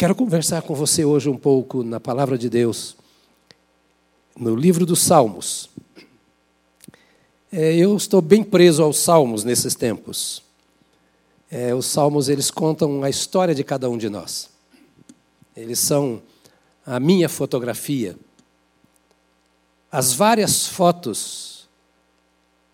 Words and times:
Quero 0.00 0.14
conversar 0.14 0.62
com 0.62 0.74
você 0.74 1.04
hoje 1.04 1.28
um 1.28 1.36
pouco 1.36 1.84
na 1.84 2.00
palavra 2.00 2.38
de 2.38 2.48
Deus, 2.48 2.96
no 4.34 4.56
livro 4.56 4.86
dos 4.86 5.02
Salmos. 5.02 5.68
É, 7.52 7.76
eu 7.76 7.94
estou 7.94 8.22
bem 8.22 8.42
preso 8.42 8.82
aos 8.82 8.96
Salmos 8.96 9.44
nesses 9.44 9.74
tempos. 9.74 10.42
É, 11.50 11.74
os 11.74 11.84
Salmos 11.84 12.30
eles 12.30 12.50
contam 12.50 13.02
a 13.02 13.10
história 13.10 13.54
de 13.54 13.62
cada 13.62 13.90
um 13.90 13.98
de 13.98 14.08
nós. 14.08 14.48
Eles 15.54 15.78
são 15.78 16.22
a 16.86 16.98
minha 16.98 17.28
fotografia. 17.28 18.16
As 19.92 20.14
várias 20.14 20.66
fotos 20.66 21.68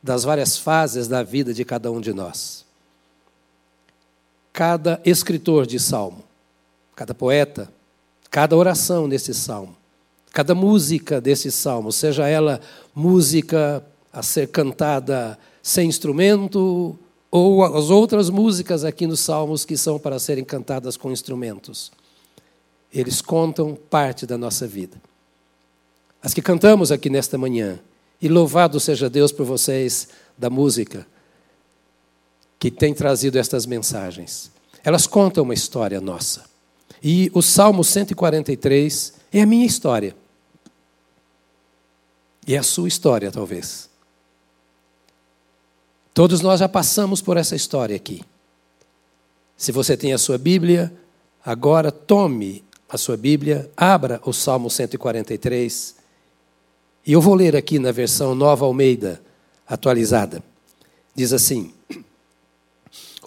das 0.01 0.23
várias 0.23 0.57
fases 0.57 1.09
da 1.09 1.25
vida 1.25 1.53
de 1.53 1.65
cada 1.65 1.91
um 1.91 2.01
de 2.01 2.13
nós. 2.13 2.65
Cada 4.53 5.01
escritor 5.05 5.67
de 5.67 5.81
salmo 5.81 6.26
cada 6.97 7.15
poeta, 7.15 7.71
cada 8.31 8.57
oração 8.57 9.07
nesse 9.07 9.35
salmo, 9.35 9.77
cada 10.33 10.55
música 10.55 11.21
desse 11.21 11.53
salmo, 11.53 11.93
seja 11.93 12.27
ela 12.27 12.61
música 12.95 13.85
a 14.13 14.23
ser 14.23 14.49
cantada 14.49 15.39
sem 15.63 15.89
instrumento 15.89 16.99
ou 17.31 17.63
as 17.63 17.91
outras 17.91 18.31
músicas 18.31 18.83
aqui 18.83 19.07
nos 19.07 19.21
salmos 19.21 19.65
que 19.65 19.77
são 19.77 19.99
para 19.99 20.19
serem 20.19 20.45
cantadas 20.45 20.97
com 20.97 21.13
instrumentos. 21.13 21.93
Eles 22.93 23.21
contam 23.21 23.75
parte 23.75 24.25
da 24.25 24.39
nossa 24.39 24.67
vida. 24.67 24.97
As 26.23 26.33
que 26.33 26.41
cantamos 26.41 26.91
aqui 26.91 27.11
nesta 27.11 27.37
manhã, 27.37 27.79
e 28.21 28.29
louvado 28.29 28.81
seja 28.81 29.11
Deus 29.11 29.31
por 29.31 29.45
vocês 29.45 30.09
da 30.39 30.49
música 30.49 31.07
que 32.59 32.71
tem 32.71 32.95
trazido 32.95 33.39
estas 33.39 33.67
mensagens. 33.67 34.51
Elas 34.83 35.07
contam 35.07 35.45
uma 35.45 35.53
história 35.53 36.01
nossa. 36.01 36.56
E 37.03 37.31
o 37.35 37.43
Salmo 37.43 37.85
143 37.85 39.15
é 39.33 39.43
a 39.43 39.47
minha 39.47 39.67
história. 39.67 40.17
E 42.47 42.55
é 42.55 42.59
a 42.59 42.63
sua 42.63 42.89
história, 42.89 43.31
talvez. 43.31 43.91
Todos 46.15 46.41
nós 46.41 46.61
já 46.61 46.69
passamos 46.69 47.21
por 47.21 47.37
essa 47.37 47.55
história 47.55 47.95
aqui. 47.95 48.23
Se 49.57 49.73
você 49.73 49.97
tem 49.97 50.13
a 50.13 50.19
sua 50.19 50.39
Bíblia, 50.39 50.93
agora 51.45 51.91
tome 51.91 52.65
a 52.89 52.97
sua 52.97 53.17
Bíblia, 53.17 53.71
abra 53.77 54.21
o 54.25 54.33
Salmo 54.33 54.71
143. 54.71 55.97
E 57.07 57.13
eu 57.13 57.21
vou 57.21 57.35
ler 57.35 57.57
aqui 57.57 57.79
na 57.79 57.93
versão 57.93 58.35
Nova 58.35 58.65
Almeida, 58.65 59.21
atualizada. 59.67 60.43
Diz 61.15 61.33
assim: 61.33 61.73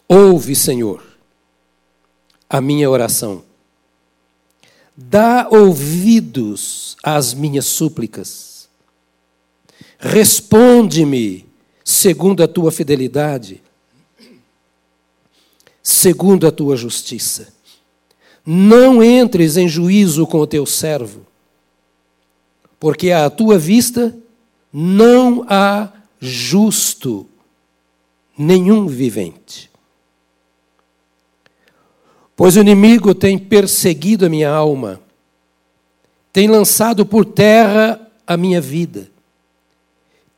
Ouve, 0.08 0.56
Senhor, 0.56 1.04
a 2.50 2.62
minha 2.62 2.90
oração 2.90 3.44
Dá 5.02 5.48
ouvidos 5.50 6.98
às 7.02 7.34
minhas 7.34 7.66
súplicas. 7.66 8.68
Responde-me 9.98 11.46
segundo 11.86 12.44
a 12.44 12.48
tua 12.48 12.70
fidelidade, 12.70 13.64
segundo 15.82 16.46
a 16.46 16.52
tua 16.52 16.76
justiça. 16.76 17.54
Não 18.46 19.02
entres 19.02 19.56
em 19.56 19.70
juízo 19.70 20.28
com 20.28 20.40
o 20.40 20.48
teu 20.48 20.66
servo, 20.66 21.26
porque 22.78 23.12
à 23.12 23.30
tua 23.30 23.58
vista 23.58 24.14
não 24.72 25.46
há 25.48 25.94
justo 26.20 27.26
nenhum 28.38 28.86
vivente. 28.86 29.69
Pois 32.40 32.56
o 32.56 32.62
inimigo 32.62 33.14
tem 33.14 33.38
perseguido 33.38 34.26
a 34.26 34.30
minha 34.30 34.50
alma, 34.50 35.02
tem 36.32 36.48
lançado 36.48 37.06
por 37.06 37.26
terra 37.26 38.00
a 38.26 38.38
minha 38.38 38.62
vida, 38.62 39.12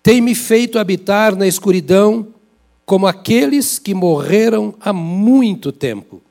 tem 0.02 0.19
me 0.19 0.33
feito 0.33 0.79
habitar 0.79 1.35
na 1.35 1.45
escuridão 1.45 2.29
como 2.88 3.06
aqueles 3.06 3.78
que 3.78 3.94
morreram 3.94 4.73
há 4.79 4.91
muito 4.91 5.72
tempo. 5.72 6.23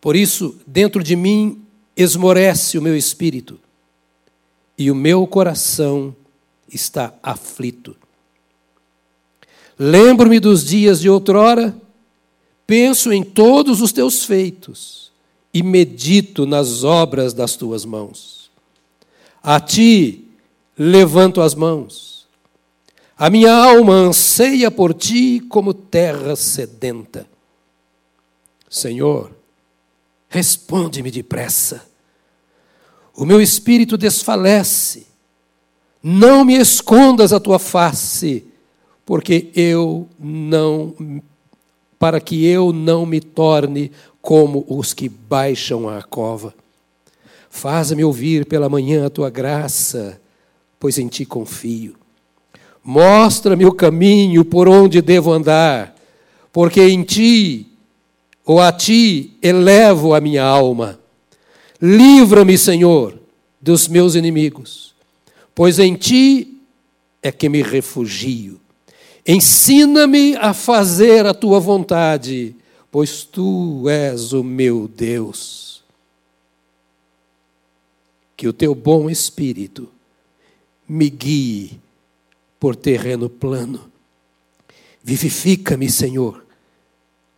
Por 0.00 0.16
isso, 0.16 0.56
dentro 0.66 1.04
de 1.04 1.14
mim 1.14 1.62
esmorece 1.96 2.78
o 2.78 2.82
meu 2.82 2.96
espírito 2.96 3.60
e 4.76 4.90
o 4.90 4.94
meu 4.96 5.24
coração 5.24 6.16
está 6.68 7.14
aflito. 7.22 7.94
Lembro-me 9.78 10.40
dos 10.40 10.64
dias 10.64 11.00
de 11.00 11.08
outrora 11.08 11.72
penso 12.70 13.12
em 13.12 13.24
todos 13.24 13.80
os 13.80 13.90
teus 13.90 14.24
feitos 14.24 15.10
e 15.52 15.60
medito 15.60 16.46
nas 16.46 16.84
obras 16.84 17.34
das 17.34 17.56
tuas 17.56 17.84
mãos. 17.84 18.48
A 19.42 19.58
ti 19.58 20.28
levanto 20.78 21.40
as 21.40 21.52
mãos. 21.52 22.28
A 23.18 23.28
minha 23.28 23.52
alma 23.52 23.94
anseia 23.94 24.70
por 24.70 24.94
ti 24.94 25.40
como 25.48 25.74
terra 25.74 26.36
sedenta. 26.36 27.26
Senhor, 28.68 29.32
responde-me 30.28 31.10
depressa. 31.10 31.84
O 33.16 33.24
meu 33.24 33.40
espírito 33.40 33.96
desfalece. 33.96 35.08
Não 36.00 36.44
me 36.44 36.54
escondas 36.54 37.32
a 37.32 37.40
tua 37.40 37.58
face, 37.58 38.44
porque 39.04 39.50
eu 39.56 40.08
não 40.20 40.94
para 42.00 42.18
que 42.18 42.46
eu 42.46 42.72
não 42.72 43.04
me 43.04 43.20
torne 43.20 43.92
como 44.22 44.64
os 44.66 44.94
que 44.94 45.06
baixam 45.06 45.86
a 45.86 46.02
cova. 46.02 46.54
Faz-me 47.50 48.02
ouvir 48.02 48.46
pela 48.46 48.70
manhã 48.70 49.04
a 49.04 49.10
tua 49.10 49.28
graça, 49.28 50.18
pois 50.78 50.98
em 50.98 51.08
ti 51.08 51.26
confio. 51.26 51.94
Mostra-me 52.82 53.66
o 53.66 53.72
caminho 53.72 54.46
por 54.46 54.66
onde 54.66 55.02
devo 55.02 55.30
andar, 55.30 55.94
porque 56.50 56.80
em 56.80 57.02
ti, 57.02 57.66
ou 58.46 58.60
a 58.60 58.72
ti, 58.72 59.36
elevo 59.42 60.14
a 60.14 60.22
minha 60.22 60.42
alma. 60.42 60.98
Livra-me, 61.82 62.56
Senhor, 62.56 63.18
dos 63.60 63.86
meus 63.88 64.14
inimigos, 64.14 64.94
pois 65.54 65.78
em 65.78 65.94
ti 65.96 66.62
é 67.22 67.30
que 67.30 67.48
me 67.48 67.60
refugio. 67.60 68.59
Ensina-me 69.26 70.36
a 70.36 70.54
fazer 70.54 71.26
a 71.26 71.34
tua 71.34 71.60
vontade, 71.60 72.56
pois 72.90 73.24
tu 73.24 73.88
és 73.88 74.32
o 74.32 74.42
meu 74.42 74.88
Deus. 74.88 75.82
Que 78.36 78.48
o 78.48 78.52
teu 78.52 78.74
bom 78.74 79.10
espírito 79.10 79.88
me 80.88 81.08
guie 81.10 81.78
por 82.58 82.74
terreno 82.74 83.28
plano. 83.28 83.90
Vivifica-me, 85.02 85.90
Senhor, 85.90 86.44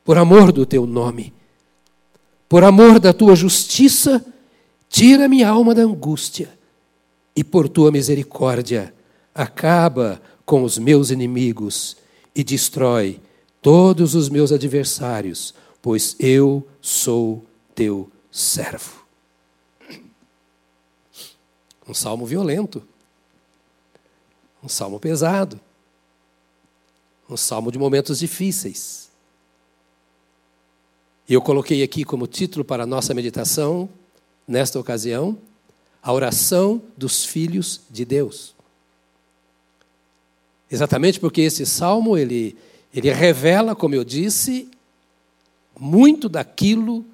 por 0.04 0.16
amor 0.16 0.52
do 0.52 0.64
teu 0.64 0.86
nome. 0.86 1.32
Por 2.48 2.64
amor 2.64 2.98
da 2.98 3.12
tua 3.12 3.34
justiça, 3.34 4.24
tira 4.88 5.28
minha 5.28 5.48
alma 5.48 5.74
da 5.74 5.82
angústia. 5.82 6.50
E 7.34 7.42
por 7.42 7.68
tua 7.68 7.90
misericórdia, 7.90 8.94
acaba 9.34 10.20
com 10.52 10.64
os 10.64 10.76
meus 10.76 11.08
inimigos 11.08 11.96
e 12.34 12.44
destrói 12.44 13.18
todos 13.62 14.14
os 14.14 14.28
meus 14.28 14.52
adversários, 14.52 15.54
pois 15.80 16.14
eu 16.18 16.68
sou 16.78 17.42
teu 17.74 18.12
servo. 18.30 19.02
Um 21.88 21.94
salmo 21.94 22.26
violento, 22.26 22.86
um 24.62 24.68
salmo 24.68 25.00
pesado, 25.00 25.58
um 27.30 27.36
salmo 27.38 27.72
de 27.72 27.78
momentos 27.78 28.18
difíceis. 28.18 29.08
E 31.26 31.32
eu 31.32 31.40
coloquei 31.40 31.82
aqui 31.82 32.04
como 32.04 32.26
título 32.26 32.62
para 32.62 32.82
a 32.82 32.86
nossa 32.86 33.14
meditação, 33.14 33.88
nesta 34.46 34.78
ocasião, 34.78 35.38
a 36.02 36.12
oração 36.12 36.82
dos 36.94 37.24
filhos 37.24 37.80
de 37.88 38.04
Deus. 38.04 38.51
Exatamente 40.72 41.20
porque 41.20 41.42
esse 41.42 41.66
salmo 41.66 42.16
ele, 42.16 42.56
ele 42.94 43.12
revela, 43.12 43.76
como 43.76 43.94
eu 43.94 44.02
disse, 44.02 44.70
muito 45.78 46.30
daquilo 46.30 47.04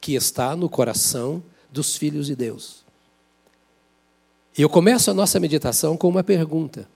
que 0.00 0.14
está 0.14 0.56
no 0.56 0.68
coração 0.68 1.40
dos 1.70 1.94
filhos 1.96 2.26
de 2.26 2.34
Deus. 2.34 2.84
E 4.58 4.62
eu 4.62 4.68
começo 4.68 5.08
a 5.08 5.14
nossa 5.14 5.38
meditação 5.38 5.96
com 5.96 6.08
uma 6.08 6.24
pergunta: 6.24 6.88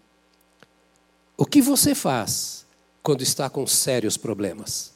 O 1.37 1.47
que 1.47 1.62
você 1.62 1.95
faz 1.95 2.67
quando 3.05 3.23
está 3.23 3.49
com 3.49 3.65
sérios 3.65 4.17
problemas? 4.17 4.93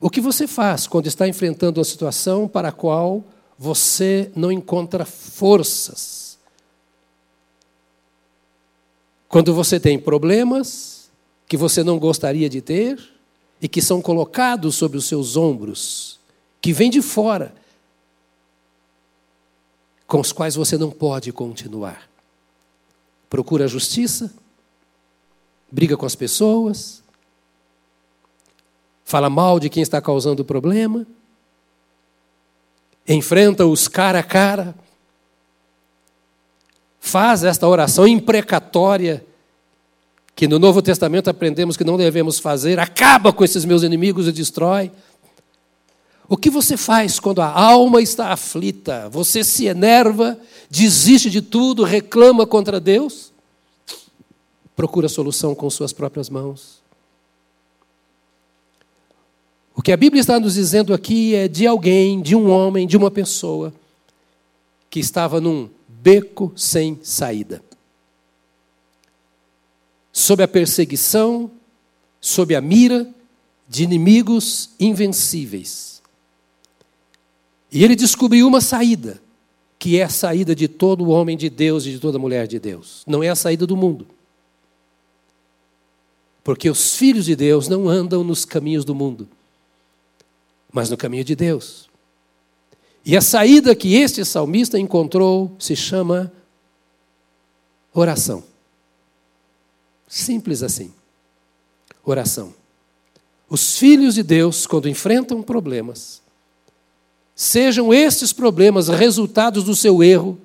O 0.00 0.08
que 0.08 0.20
você 0.20 0.46
faz 0.46 0.86
quando 0.86 1.08
está 1.08 1.26
enfrentando 1.26 1.80
uma 1.80 1.84
situação 1.84 2.46
para 2.46 2.68
a 2.68 2.72
qual 2.72 3.24
você 3.58 4.30
não 4.36 4.52
encontra 4.52 5.04
forças? 5.04 6.29
Quando 9.30 9.54
você 9.54 9.78
tem 9.78 9.96
problemas 9.96 11.08
que 11.46 11.56
você 11.56 11.84
não 11.84 12.00
gostaria 12.00 12.48
de 12.50 12.60
ter 12.60 13.00
e 13.62 13.68
que 13.68 13.80
são 13.80 14.02
colocados 14.02 14.74
sobre 14.74 14.98
os 14.98 15.04
seus 15.04 15.36
ombros 15.36 16.18
que 16.60 16.72
vêm 16.72 16.90
de 16.90 17.00
fora, 17.00 17.54
com 20.04 20.18
os 20.18 20.32
quais 20.32 20.56
você 20.56 20.76
não 20.76 20.90
pode 20.90 21.32
continuar. 21.32 22.10
Procura 23.28 23.68
justiça, 23.68 24.34
briga 25.70 25.96
com 25.96 26.04
as 26.04 26.16
pessoas, 26.16 27.00
fala 29.04 29.30
mal 29.30 29.60
de 29.60 29.70
quem 29.70 29.80
está 29.80 30.02
causando 30.02 30.42
o 30.42 30.44
problema, 30.44 31.06
enfrenta-os 33.06 33.86
cara 33.86 34.18
a 34.18 34.24
cara, 34.24 34.74
faz 37.00 37.42
esta 37.42 37.66
oração 37.66 38.06
imprecatória 38.06 39.24
que 40.36 40.46
no 40.46 40.58
Novo 40.58 40.80
Testamento 40.80 41.28
aprendemos 41.28 41.76
que 41.76 41.84
não 41.84 41.96
devemos 41.96 42.38
fazer, 42.38 42.78
acaba 42.78 43.32
com 43.32 43.44
esses 43.44 43.64
meus 43.64 43.82
inimigos 43.82 44.28
e 44.28 44.32
destrói. 44.32 44.92
O 46.28 46.36
que 46.36 46.48
você 46.48 46.76
faz 46.76 47.18
quando 47.18 47.42
a 47.42 47.50
alma 47.50 48.00
está 48.00 48.28
aflita? 48.32 49.08
Você 49.08 49.42
se 49.42 49.66
enerva, 49.66 50.38
desiste 50.70 51.28
de 51.28 51.42
tudo, 51.42 51.82
reclama 51.82 52.46
contra 52.46 52.78
Deus? 52.78 53.32
Procura 54.76 55.08
solução 55.08 55.54
com 55.54 55.68
suas 55.68 55.92
próprias 55.92 56.30
mãos. 56.30 56.80
O 59.74 59.82
que 59.82 59.92
a 59.92 59.96
Bíblia 59.96 60.20
está 60.20 60.38
nos 60.38 60.54
dizendo 60.54 60.94
aqui 60.94 61.34
é 61.34 61.48
de 61.48 61.66
alguém, 61.66 62.20
de 62.20 62.36
um 62.36 62.50
homem, 62.50 62.86
de 62.86 62.96
uma 62.96 63.10
pessoa 63.10 63.72
que 64.88 65.00
estava 65.00 65.40
num 65.40 65.68
beco 66.02 66.52
sem 66.56 66.98
saída. 67.02 67.62
Sob 70.12 70.42
a 70.42 70.48
perseguição, 70.48 71.50
sob 72.20 72.54
a 72.54 72.60
mira 72.60 73.08
de 73.68 73.84
inimigos 73.84 74.70
invencíveis. 74.78 76.02
E 77.70 77.84
ele 77.84 77.94
descobriu 77.94 78.46
uma 78.46 78.60
saída, 78.60 79.20
que 79.78 79.98
é 79.98 80.02
a 80.02 80.08
saída 80.08 80.54
de 80.54 80.66
todo 80.66 81.08
homem 81.08 81.36
de 81.36 81.48
Deus 81.48 81.86
e 81.86 81.92
de 81.92 82.00
toda 82.00 82.18
mulher 82.18 82.46
de 82.46 82.58
Deus. 82.58 83.02
Não 83.06 83.22
é 83.22 83.28
a 83.28 83.36
saída 83.36 83.66
do 83.66 83.76
mundo. 83.76 84.06
Porque 86.42 86.68
os 86.68 86.96
filhos 86.96 87.26
de 87.26 87.36
Deus 87.36 87.68
não 87.68 87.88
andam 87.88 88.24
nos 88.24 88.44
caminhos 88.44 88.84
do 88.84 88.94
mundo, 88.94 89.28
mas 90.72 90.90
no 90.90 90.96
caminho 90.96 91.24
de 91.24 91.36
Deus. 91.36 91.89
E 93.04 93.16
a 93.16 93.20
saída 93.20 93.74
que 93.74 93.94
este 93.94 94.24
salmista 94.24 94.78
encontrou 94.78 95.54
se 95.58 95.74
chama 95.74 96.32
oração. 97.94 98.44
Simples 100.06 100.62
assim. 100.62 100.92
Oração. 102.04 102.54
Os 103.48 103.78
filhos 103.78 104.14
de 104.14 104.22
Deus, 104.22 104.66
quando 104.66 104.88
enfrentam 104.88 105.42
problemas, 105.42 106.20
sejam 107.34 107.92
estes 107.92 108.32
problemas 108.32 108.88
resultados 108.88 109.64
do 109.64 109.74
seu 109.74 110.02
erro, 110.02 110.38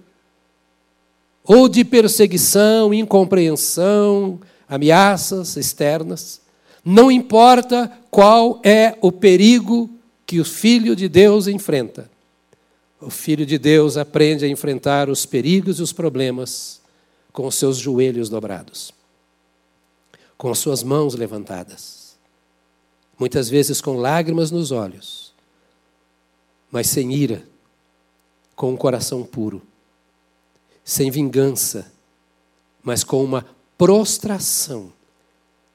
ou 1.44 1.70
de 1.70 1.86
perseguição, 1.86 2.94
incompreensão, 2.94 4.40
ameaças 4.68 5.56
externas, 5.56 6.42
não 6.84 7.12
importa 7.12 7.92
qual 8.10 8.60
é 8.64 8.98
o 9.02 9.12
perigo 9.12 9.90
que 10.26 10.40
o 10.40 10.46
filho 10.46 10.96
de 10.96 11.08
Deus 11.08 11.48
enfrenta. 11.48 12.10
O 13.06 13.12
filho 13.12 13.46
de 13.46 13.60
Deus 13.60 13.98
aprende 13.98 14.46
a 14.46 14.48
enfrentar 14.48 15.12
os 15.12 15.28
perigos 15.28 15.78
e 15.78 15.84
os 15.84 15.94
problemas 15.94 16.82
com 17.32 17.46
os 17.46 17.54
seus 17.54 17.78
joelhos 17.78 18.30
dobrados, 18.30 18.92
com 20.36 20.50
as 20.50 20.58
suas 20.58 20.82
mãos 20.82 21.14
levantadas, 21.14 22.18
muitas 23.20 23.48
vezes 23.48 23.80
com 23.80 23.98
lágrimas 23.98 24.50
nos 24.50 24.72
olhos, 24.72 25.36
mas 26.72 26.88
sem 26.88 27.14
ira, 27.14 27.44
com 28.56 28.74
um 28.74 28.76
coração 28.76 29.22
puro, 29.22 29.62
sem 30.84 31.12
vingança, 31.12 31.92
mas 32.82 33.04
com 33.04 33.24
uma 33.24 33.46
prostração 33.78 34.92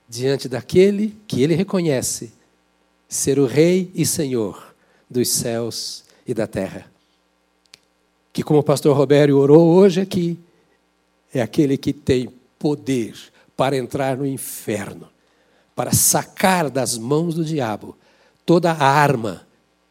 diante 0.08 0.48
daquele 0.48 1.16
que 1.28 1.40
ele 1.44 1.54
reconhece 1.54 2.32
ser 3.08 3.38
o 3.38 3.46
Rei 3.46 3.88
e 3.94 4.04
Senhor 4.04 4.74
dos 5.08 5.28
céus 5.28 6.02
e 6.26 6.34
da 6.34 6.48
terra. 6.48 6.90
Que, 8.32 8.42
como 8.42 8.60
o 8.60 8.64
pastor 8.64 8.96
Robério 8.96 9.38
orou 9.38 9.68
hoje 9.68 10.00
aqui, 10.00 10.38
é 11.32 11.40
aquele 11.40 11.76
que 11.76 11.92
tem 11.92 12.28
poder 12.58 13.14
para 13.56 13.76
entrar 13.76 14.16
no 14.16 14.26
inferno, 14.26 15.08
para 15.74 15.92
sacar 15.92 16.70
das 16.70 16.96
mãos 16.96 17.34
do 17.34 17.44
diabo 17.44 17.96
toda 18.46 18.72
a 18.72 18.86
arma, 18.86 19.46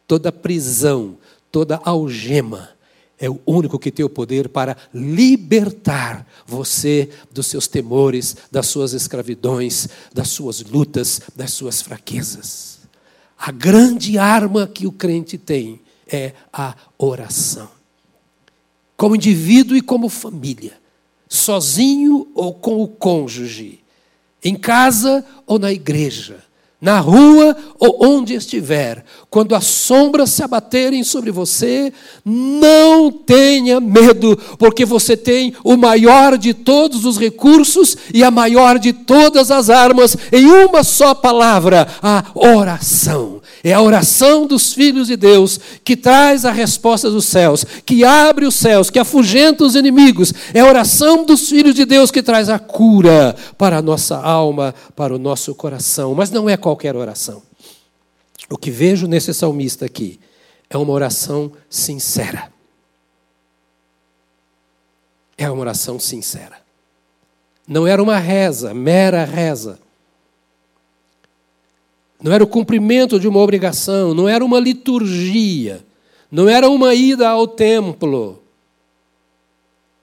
toda 0.06 0.28
a 0.28 0.32
prisão, 0.32 1.16
toda 1.50 1.76
a 1.76 1.90
algema 1.90 2.70
é 3.20 3.28
o 3.28 3.38
único 3.44 3.78
que 3.78 3.90
tem 3.90 4.04
o 4.04 4.08
poder 4.08 4.48
para 4.48 4.74
libertar 4.94 6.26
você 6.46 7.10
dos 7.30 7.46
seus 7.46 7.68
temores, 7.68 8.34
das 8.50 8.66
suas 8.66 8.94
escravidões, 8.94 9.88
das 10.12 10.28
suas 10.28 10.62
lutas, 10.62 11.20
das 11.36 11.52
suas 11.52 11.82
fraquezas. 11.82 12.80
A 13.38 13.52
grande 13.52 14.16
arma 14.16 14.66
que 14.66 14.86
o 14.86 14.92
crente 14.92 15.36
tem 15.36 15.82
é 16.10 16.32
a 16.50 16.74
oração. 16.96 17.68
Como 19.00 19.16
indivíduo 19.16 19.74
e 19.74 19.80
como 19.80 20.10
família, 20.10 20.74
sozinho 21.26 22.28
ou 22.34 22.52
com 22.52 22.82
o 22.82 22.86
cônjuge, 22.86 23.80
em 24.44 24.54
casa 24.54 25.24
ou 25.46 25.58
na 25.58 25.72
igreja 25.72 26.44
na 26.80 26.98
rua 26.98 27.54
ou 27.78 27.98
onde 28.00 28.34
estiver, 28.34 29.04
quando 29.28 29.54
as 29.54 29.66
sombras 29.66 30.30
se 30.30 30.42
abaterem 30.42 31.04
sobre 31.04 31.30
você, 31.30 31.92
não 32.24 33.12
tenha 33.12 33.78
medo, 33.80 34.36
porque 34.58 34.84
você 34.84 35.16
tem 35.16 35.54
o 35.62 35.76
maior 35.76 36.38
de 36.38 36.54
todos 36.54 37.04
os 37.04 37.18
recursos 37.18 37.96
e 38.14 38.24
a 38.24 38.30
maior 38.30 38.78
de 38.78 38.92
todas 38.92 39.50
as 39.50 39.68
armas 39.68 40.16
em 40.32 40.46
uma 40.46 40.82
só 40.82 41.14
palavra: 41.14 41.86
a 42.02 42.24
oração. 42.34 43.39
É 43.62 43.74
a 43.74 43.82
oração 43.82 44.46
dos 44.46 44.72
filhos 44.72 45.06
de 45.06 45.16
Deus 45.16 45.60
que 45.84 45.94
traz 45.94 46.46
a 46.46 46.50
resposta 46.50 47.10
dos 47.10 47.26
céus, 47.26 47.64
que 47.84 48.04
abre 48.04 48.46
os 48.46 48.54
céus, 48.54 48.88
que 48.88 48.98
afugenta 48.98 49.64
os 49.64 49.74
inimigos. 49.74 50.32
É 50.54 50.60
a 50.60 50.66
oração 50.66 51.26
dos 51.26 51.48
filhos 51.48 51.74
de 51.74 51.84
Deus 51.84 52.10
que 52.10 52.22
traz 52.22 52.48
a 52.48 52.58
cura 52.58 53.36
para 53.58 53.78
a 53.78 53.82
nossa 53.82 54.16
alma, 54.16 54.74
para 54.96 55.14
o 55.14 55.18
nosso 55.18 55.54
coração. 55.54 56.14
Mas 56.14 56.30
não 56.30 56.48
é 56.48 56.56
qualquer 56.56 56.96
oração. 56.96 57.42
O 58.48 58.56
que 58.56 58.70
vejo 58.70 59.06
nesse 59.06 59.34
salmista 59.34 59.84
aqui 59.84 60.18
é 60.70 60.78
uma 60.78 60.92
oração 60.92 61.52
sincera. 61.68 62.50
É 65.36 65.50
uma 65.50 65.60
oração 65.60 66.00
sincera. 66.00 66.58
Não 67.68 67.86
era 67.86 68.02
uma 68.02 68.18
reza, 68.18 68.72
mera 68.72 69.24
reza 69.24 69.78
não 72.22 72.32
era 72.32 72.44
o 72.44 72.46
cumprimento 72.46 73.18
de 73.18 73.26
uma 73.26 73.40
obrigação, 73.40 74.12
não 74.12 74.28
era 74.28 74.44
uma 74.44 74.60
liturgia, 74.60 75.84
não 76.30 76.48
era 76.48 76.68
uma 76.68 76.94
ida 76.94 77.28
ao 77.28 77.48
templo, 77.48 78.42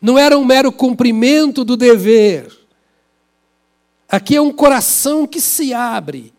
não 0.01 0.17
era 0.17 0.37
um 0.37 0.43
mero 0.43 0.71
cumprimento 0.71 1.63
do 1.63 1.77
dever. 1.77 2.51
Aqui 4.09 4.35
é 4.35 4.41
um 4.41 4.51
coração 4.51 5.27
que 5.27 5.39
se 5.41 5.73
abre 5.73 6.33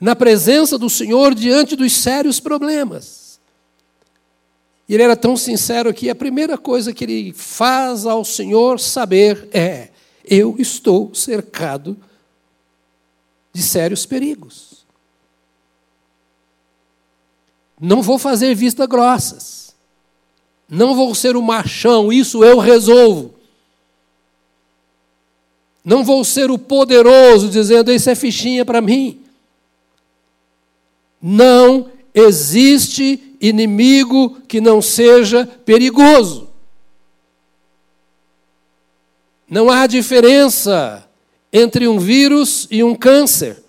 na 0.00 0.14
presença 0.14 0.76
do 0.76 0.90
Senhor 0.90 1.34
diante 1.34 1.74
dos 1.74 1.92
sérios 1.92 2.38
problemas. 2.38 3.40
E 4.88 4.94
ele 4.94 5.04
era 5.04 5.16
tão 5.16 5.36
sincero 5.36 5.94
que 5.94 6.10
a 6.10 6.14
primeira 6.14 6.58
coisa 6.58 6.92
que 6.92 7.04
ele 7.04 7.32
faz 7.32 8.04
ao 8.04 8.24
Senhor 8.24 8.78
saber 8.78 9.48
é: 9.52 9.88
eu 10.24 10.56
estou 10.58 11.14
cercado 11.14 11.96
de 11.96 12.11
sérios 13.60 14.06
perigos. 14.06 14.86
Não 17.78 18.00
vou 18.00 18.18
fazer 18.18 18.54
vista 18.54 18.86
grossas. 18.86 19.74
Não 20.68 20.94
vou 20.94 21.14
ser 21.14 21.36
o 21.36 21.42
machão, 21.42 22.12
isso 22.12 22.44
eu 22.44 22.58
resolvo. 22.58 23.34
Não 25.84 26.04
vou 26.04 26.24
ser 26.24 26.50
o 26.50 26.58
poderoso 26.58 27.50
dizendo 27.50 27.92
isso 27.92 28.08
é 28.08 28.14
fichinha 28.14 28.64
para 28.64 28.80
mim. 28.80 29.20
Não 31.20 31.90
existe 32.14 33.36
inimigo 33.40 34.40
que 34.42 34.60
não 34.60 34.80
seja 34.80 35.44
perigoso. 35.44 36.48
Não 39.48 39.68
há 39.68 39.86
diferença 39.86 41.06
entre 41.52 41.86
um 41.86 41.98
vírus 41.98 42.66
e 42.70 42.82
um 42.82 42.94
câncer. 42.94 43.62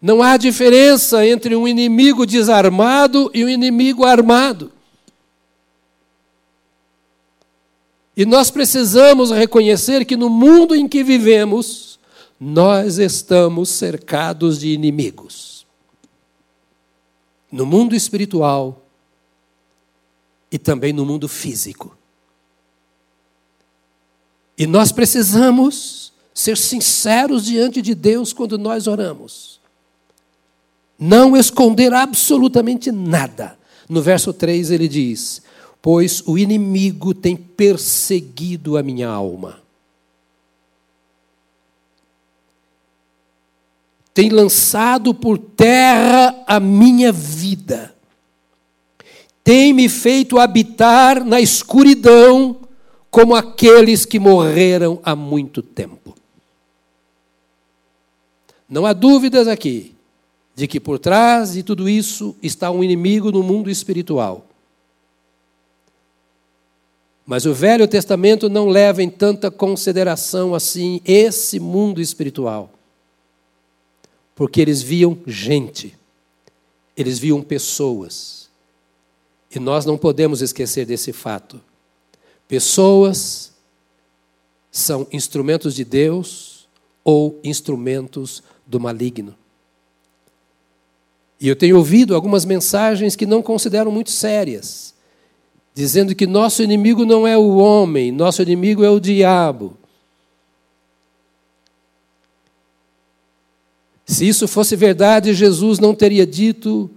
Não 0.00 0.22
há 0.22 0.36
diferença 0.36 1.26
entre 1.26 1.54
um 1.56 1.66
inimigo 1.66 2.26
desarmado 2.26 3.30
e 3.34 3.44
um 3.44 3.48
inimigo 3.48 4.04
armado. 4.04 4.72
E 8.16 8.26
nós 8.26 8.50
precisamos 8.50 9.30
reconhecer 9.30 10.04
que 10.04 10.16
no 10.16 10.28
mundo 10.28 10.74
em 10.74 10.86
que 10.86 11.02
vivemos, 11.02 11.98
nós 12.38 12.98
estamos 12.98 13.68
cercados 13.70 14.60
de 14.60 14.68
inimigos. 14.68 15.48
no 17.52 17.66
mundo 17.66 17.96
espiritual 17.96 18.80
e 20.50 20.58
também 20.58 20.92
no 20.92 21.04
mundo 21.04 21.28
físico. 21.28 21.96
E 24.60 24.66
nós 24.66 24.92
precisamos 24.92 26.12
ser 26.34 26.54
sinceros 26.58 27.46
diante 27.46 27.80
de 27.80 27.94
Deus 27.94 28.30
quando 28.30 28.58
nós 28.58 28.86
oramos. 28.86 29.58
Não 30.98 31.34
esconder 31.34 31.94
absolutamente 31.94 32.92
nada. 32.92 33.58
No 33.88 34.02
verso 34.02 34.34
3 34.34 34.70
ele 34.70 34.86
diz: 34.86 35.40
Pois 35.80 36.22
o 36.26 36.36
inimigo 36.36 37.14
tem 37.14 37.34
perseguido 37.34 38.76
a 38.76 38.82
minha 38.82 39.08
alma. 39.08 39.62
Tem 44.12 44.28
lançado 44.28 45.14
por 45.14 45.38
terra 45.38 46.44
a 46.46 46.60
minha 46.60 47.10
vida. 47.10 47.94
Tem 49.42 49.72
me 49.72 49.88
feito 49.88 50.38
habitar 50.38 51.24
na 51.24 51.40
escuridão 51.40 52.59
como 53.10 53.34
aqueles 53.34 54.04
que 54.04 54.18
morreram 54.18 55.00
há 55.02 55.16
muito 55.16 55.62
tempo. 55.62 56.14
Não 58.68 58.86
há 58.86 58.92
dúvidas 58.92 59.48
aqui 59.48 59.96
de 60.54 60.68
que 60.68 60.78
por 60.78 60.98
trás 60.98 61.54
de 61.54 61.62
tudo 61.62 61.88
isso 61.88 62.36
está 62.42 62.70
um 62.70 62.84
inimigo 62.84 63.32
no 63.32 63.42
mundo 63.42 63.68
espiritual. 63.68 64.46
Mas 67.26 67.46
o 67.46 67.54
Velho 67.54 67.86
Testamento 67.88 68.48
não 68.48 68.68
leva 68.68 69.02
em 69.02 69.10
tanta 69.10 69.50
consideração 69.50 70.54
assim 70.54 71.00
esse 71.04 71.58
mundo 71.58 72.00
espiritual. 72.00 72.70
Porque 74.34 74.60
eles 74.60 74.82
viam 74.82 75.18
gente, 75.26 75.96
eles 76.96 77.18
viam 77.18 77.42
pessoas. 77.42 78.48
E 79.54 79.58
nós 79.58 79.84
não 79.84 79.98
podemos 79.98 80.42
esquecer 80.42 80.86
desse 80.86 81.12
fato. 81.12 81.60
Pessoas 82.50 83.52
são 84.72 85.06
instrumentos 85.12 85.72
de 85.72 85.84
Deus 85.84 86.68
ou 87.04 87.38
instrumentos 87.44 88.42
do 88.66 88.80
maligno. 88.80 89.36
E 91.40 91.46
eu 91.46 91.54
tenho 91.54 91.76
ouvido 91.76 92.12
algumas 92.12 92.44
mensagens 92.44 93.14
que 93.14 93.24
não 93.24 93.40
considero 93.40 93.92
muito 93.92 94.10
sérias, 94.10 94.92
dizendo 95.72 96.12
que 96.12 96.26
nosso 96.26 96.60
inimigo 96.60 97.06
não 97.06 97.24
é 97.24 97.38
o 97.38 97.58
homem, 97.58 98.10
nosso 98.10 98.42
inimigo 98.42 98.82
é 98.82 98.90
o 98.90 98.98
diabo. 98.98 99.78
Se 104.04 104.26
isso 104.26 104.48
fosse 104.48 104.74
verdade, 104.74 105.32
Jesus 105.34 105.78
não 105.78 105.94
teria 105.94 106.26
dito 106.26 106.90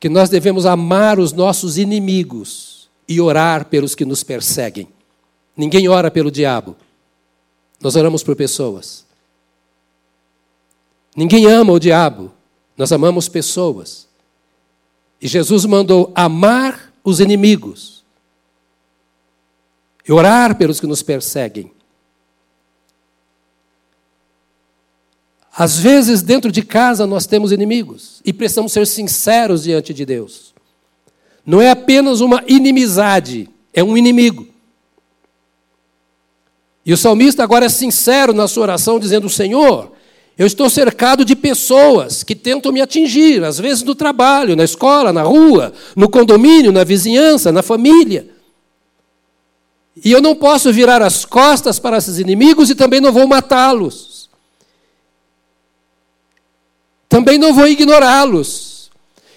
que 0.00 0.08
nós 0.08 0.28
devemos 0.28 0.66
amar 0.66 1.20
os 1.20 1.32
nossos 1.32 1.78
inimigos 1.78 2.73
e 3.08 3.20
orar 3.20 3.66
pelos 3.66 3.94
que 3.94 4.04
nos 4.04 4.22
perseguem. 4.22 4.88
Ninguém 5.56 5.88
ora 5.88 6.10
pelo 6.10 6.30
diabo. 6.30 6.76
Nós 7.80 7.96
oramos 7.96 8.22
por 8.22 8.34
pessoas. 8.34 9.04
Ninguém 11.14 11.46
ama 11.46 11.72
o 11.72 11.78
diabo. 11.78 12.32
Nós 12.76 12.90
amamos 12.92 13.28
pessoas. 13.28 14.08
E 15.20 15.28
Jesus 15.28 15.64
mandou 15.64 16.12
amar 16.14 16.92
os 17.02 17.20
inimigos 17.20 18.04
e 20.06 20.12
orar 20.12 20.56
pelos 20.56 20.80
que 20.80 20.86
nos 20.86 21.02
perseguem. 21.02 21.72
Às 25.56 25.78
vezes, 25.78 26.20
dentro 26.20 26.50
de 26.50 26.62
casa, 26.62 27.06
nós 27.06 27.26
temos 27.26 27.52
inimigos 27.52 28.20
e 28.24 28.32
precisamos 28.32 28.72
ser 28.72 28.86
sinceros 28.86 29.62
diante 29.62 29.94
de 29.94 30.04
Deus. 30.04 30.53
Não 31.46 31.60
é 31.60 31.70
apenas 31.70 32.20
uma 32.20 32.42
inimizade, 32.46 33.48
é 33.72 33.82
um 33.84 33.96
inimigo. 33.96 34.46
E 36.86 36.92
o 36.92 36.96
salmista 36.96 37.42
agora 37.42 37.66
é 37.66 37.68
sincero 37.68 38.32
na 38.32 38.46
sua 38.48 38.64
oração, 38.64 38.98
dizendo: 38.98 39.28
Senhor, 39.28 39.92
eu 40.36 40.46
estou 40.46 40.68
cercado 40.68 41.24
de 41.24 41.36
pessoas 41.36 42.22
que 42.22 42.34
tentam 42.34 42.72
me 42.72 42.80
atingir, 42.80 43.44
às 43.44 43.58
vezes 43.58 43.82
no 43.82 43.94
trabalho, 43.94 44.56
na 44.56 44.64
escola, 44.64 45.12
na 45.12 45.22
rua, 45.22 45.72
no 45.94 46.08
condomínio, 46.08 46.72
na 46.72 46.82
vizinhança, 46.82 47.52
na 47.52 47.62
família. 47.62 48.28
E 50.02 50.10
eu 50.10 50.20
não 50.20 50.34
posso 50.34 50.72
virar 50.72 51.00
as 51.02 51.24
costas 51.24 51.78
para 51.78 51.98
esses 51.98 52.18
inimigos 52.18 52.68
e 52.68 52.74
também 52.74 53.00
não 53.00 53.12
vou 53.12 53.28
matá-los. 53.28 54.28
Também 57.08 57.38
não 57.38 57.54
vou 57.54 57.68
ignorá-los. 57.68 58.73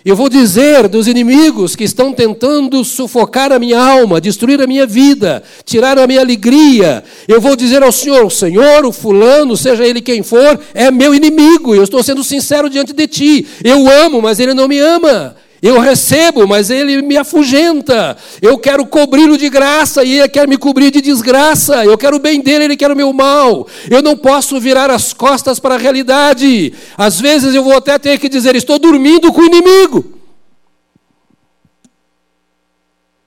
Eu 0.08 0.16
vou 0.16 0.30
dizer 0.30 0.88
dos 0.88 1.06
inimigos 1.06 1.76
que 1.76 1.84
estão 1.84 2.14
tentando 2.14 2.82
sufocar 2.86 3.52
a 3.52 3.60
minha 3.60 3.78
alma, 3.78 4.22
destruir 4.22 4.62
a 4.62 4.66
minha 4.66 4.88
vida, 4.88 5.44
tirar 5.66 6.00
a 6.00 6.08
minha 6.08 6.22
alegria. 6.22 7.04
Eu 7.28 7.42
vou 7.42 7.58
dizer 7.58 7.84
ao 7.84 7.92
Senhor: 7.92 8.24
o 8.24 8.30
Senhor, 8.30 8.86
o 8.86 8.94
fulano, 8.94 9.58
seja 9.58 9.86
ele 9.86 10.00
quem 10.00 10.24
for, 10.24 10.62
é 10.74 10.90
meu 10.90 11.14
inimigo. 11.14 11.76
Eu 11.76 11.84
estou 11.84 12.02
sendo 12.02 12.24
sincero 12.24 12.70
diante 12.70 12.94
de 12.94 13.06
ti. 13.06 13.46
Eu 13.62 13.86
amo, 14.06 14.22
mas 14.22 14.40
ele 14.40 14.54
não 14.54 14.66
me 14.66 14.80
ama. 14.80 15.36
Eu 15.62 15.80
recebo, 15.80 16.48
mas 16.48 16.70
ele 16.70 17.02
me 17.02 17.18
afugenta. 17.18 18.16
Eu 18.42 18.58
quero 18.60 18.86
cobri-lo 18.86 19.38
de 19.38 19.50
graça 19.50 20.04
e 20.04 20.20
ele 20.20 20.30
quer 20.30 20.48
me 20.48 20.58
cobrir 20.58 20.92
de 20.92 21.02
desgraça. 21.02 21.84
Eu 21.84 21.98
quero 21.98 22.18
o 22.18 22.20
bem 22.20 22.42
dele, 22.42 22.66
ele 22.66 22.78
quer 22.78 22.92
o 22.92 22.96
meu 22.96 23.12
mal. 23.12 23.68
Eu 23.90 24.02
não 24.02 24.16
posso 24.16 24.60
virar 24.60 24.92
as 24.92 25.14
costas 25.14 25.60
para 25.60 25.76
a 25.76 25.78
realidade. 25.78 26.74
Às 26.96 27.20
vezes 27.20 27.56
eu 27.56 27.64
vou 27.64 27.76
até 27.76 27.98
ter 27.98 28.20
que 28.20 28.30
dizer: 28.30 28.56
estou 28.56 28.78
dormindo 28.78 29.34
com 29.34 29.42
o 29.42 29.46
inimigo. 29.46 30.14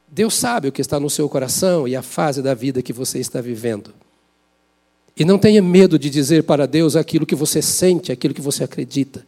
Deus 0.09 0.35
sabe 0.35 0.69
o 0.69 0.73
que 0.73 0.81
está 0.81 1.01
no 1.01 1.09
seu 1.09 1.29
coração 1.29 1.89
e 1.89 1.97
a 1.97 2.03
fase 2.03 2.43
da 2.43 2.55
vida 2.55 2.83
que 2.83 2.93
você 2.93 3.19
está 3.19 3.41
vivendo. 3.41 3.93
E 5.17 5.25
não 5.25 5.39
tenha 5.39 5.63
medo 5.63 5.99
de 5.99 6.09
dizer 6.09 6.45
para 6.45 6.67
Deus 6.67 6.95
aquilo 6.97 7.27
que 7.27 7.35
você 7.35 7.61
sente, 7.61 8.13
aquilo 8.13 8.35
que 8.35 8.41
você 8.41 8.65
acredita. 8.65 9.25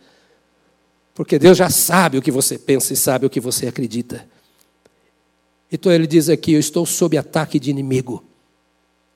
Porque 1.15 1.39
Deus 1.39 1.59
já 1.59 1.69
sabe 1.69 2.19
o 2.19 2.23
que 2.23 2.31
você 2.31 2.59
pensa 2.59 2.93
e 2.93 2.97
sabe 2.97 3.27
o 3.27 3.31
que 3.31 3.41
você 3.41 3.67
acredita. 3.67 4.27
Então 5.71 5.93
ele 5.93 6.07
diz 6.07 6.29
aqui: 6.29 6.53
Eu 6.53 6.61
estou 6.61 6.87
sob 6.87 7.17
ataque 7.17 7.59
de 7.59 7.71
inimigo. 7.71 8.25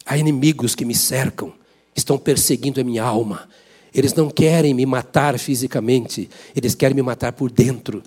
Há 0.04 0.16
inimigos 0.16 0.74
que 0.74 0.84
me 0.84 0.94
cercam, 0.94 1.52
estão 1.94 2.16
perseguindo 2.16 2.80
a 2.80 2.84
minha 2.84 3.02
alma. 3.02 3.48
Eles 3.92 4.14
não 4.14 4.30
querem 4.30 4.74
me 4.74 4.84
matar 4.84 5.38
fisicamente, 5.38 6.28
eles 6.54 6.74
querem 6.74 6.94
me 6.94 7.02
matar 7.02 7.32
por 7.32 7.50
dentro. 7.50 8.02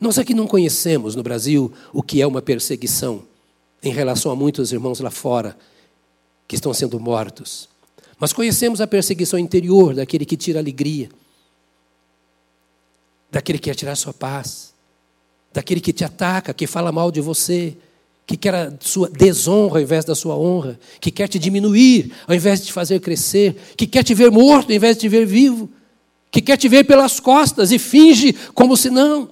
Nós 0.00 0.18
aqui 0.18 0.34
não 0.34 0.48
conhecemos 0.48 1.14
no 1.14 1.22
Brasil 1.22 1.72
o 1.92 2.02
que 2.02 2.20
é 2.20 2.26
uma 2.26 2.42
perseguição 2.42 3.22
em 3.82 3.92
relação 3.92 4.32
a 4.32 4.36
muitos 4.36 4.72
irmãos 4.72 4.98
lá 4.98 5.10
fora 5.10 5.56
que 6.48 6.56
estão 6.56 6.74
sendo 6.74 6.98
mortos. 6.98 7.68
Mas 8.18 8.32
conhecemos 8.32 8.80
a 8.80 8.86
perseguição 8.86 9.38
interior 9.38 9.94
daquele 9.94 10.26
que 10.26 10.36
tira 10.36 10.58
alegria 10.58 11.08
daquele 13.32 13.58
que 13.58 13.70
quer 13.70 13.74
tirar 13.74 13.96
sua 13.96 14.12
paz, 14.12 14.74
daquele 15.54 15.80
que 15.80 15.92
te 15.92 16.04
ataca, 16.04 16.52
que 16.52 16.66
fala 16.66 16.92
mal 16.92 17.10
de 17.10 17.22
você, 17.22 17.74
que 18.26 18.36
quer 18.36 18.54
a 18.54 18.72
sua 18.78 19.08
desonra 19.08 19.78
ao 19.78 19.82
invés 19.82 20.04
da 20.04 20.14
sua 20.14 20.36
honra, 20.36 20.78
que 21.00 21.10
quer 21.10 21.28
te 21.28 21.38
diminuir 21.38 22.12
ao 22.28 22.34
invés 22.34 22.60
de 22.60 22.66
te 22.66 22.72
fazer 22.72 23.00
crescer, 23.00 23.56
que 23.74 23.86
quer 23.86 24.04
te 24.04 24.12
ver 24.12 24.30
morto 24.30 24.68
ao 24.68 24.76
invés 24.76 24.96
de 24.96 25.00
te 25.00 25.08
ver 25.08 25.24
vivo, 25.24 25.68
que 26.30 26.42
quer 26.42 26.58
te 26.58 26.68
ver 26.68 26.84
pelas 26.84 27.18
costas 27.18 27.72
e 27.72 27.78
finge 27.78 28.34
como 28.54 28.76
se 28.76 28.90
não. 28.90 29.30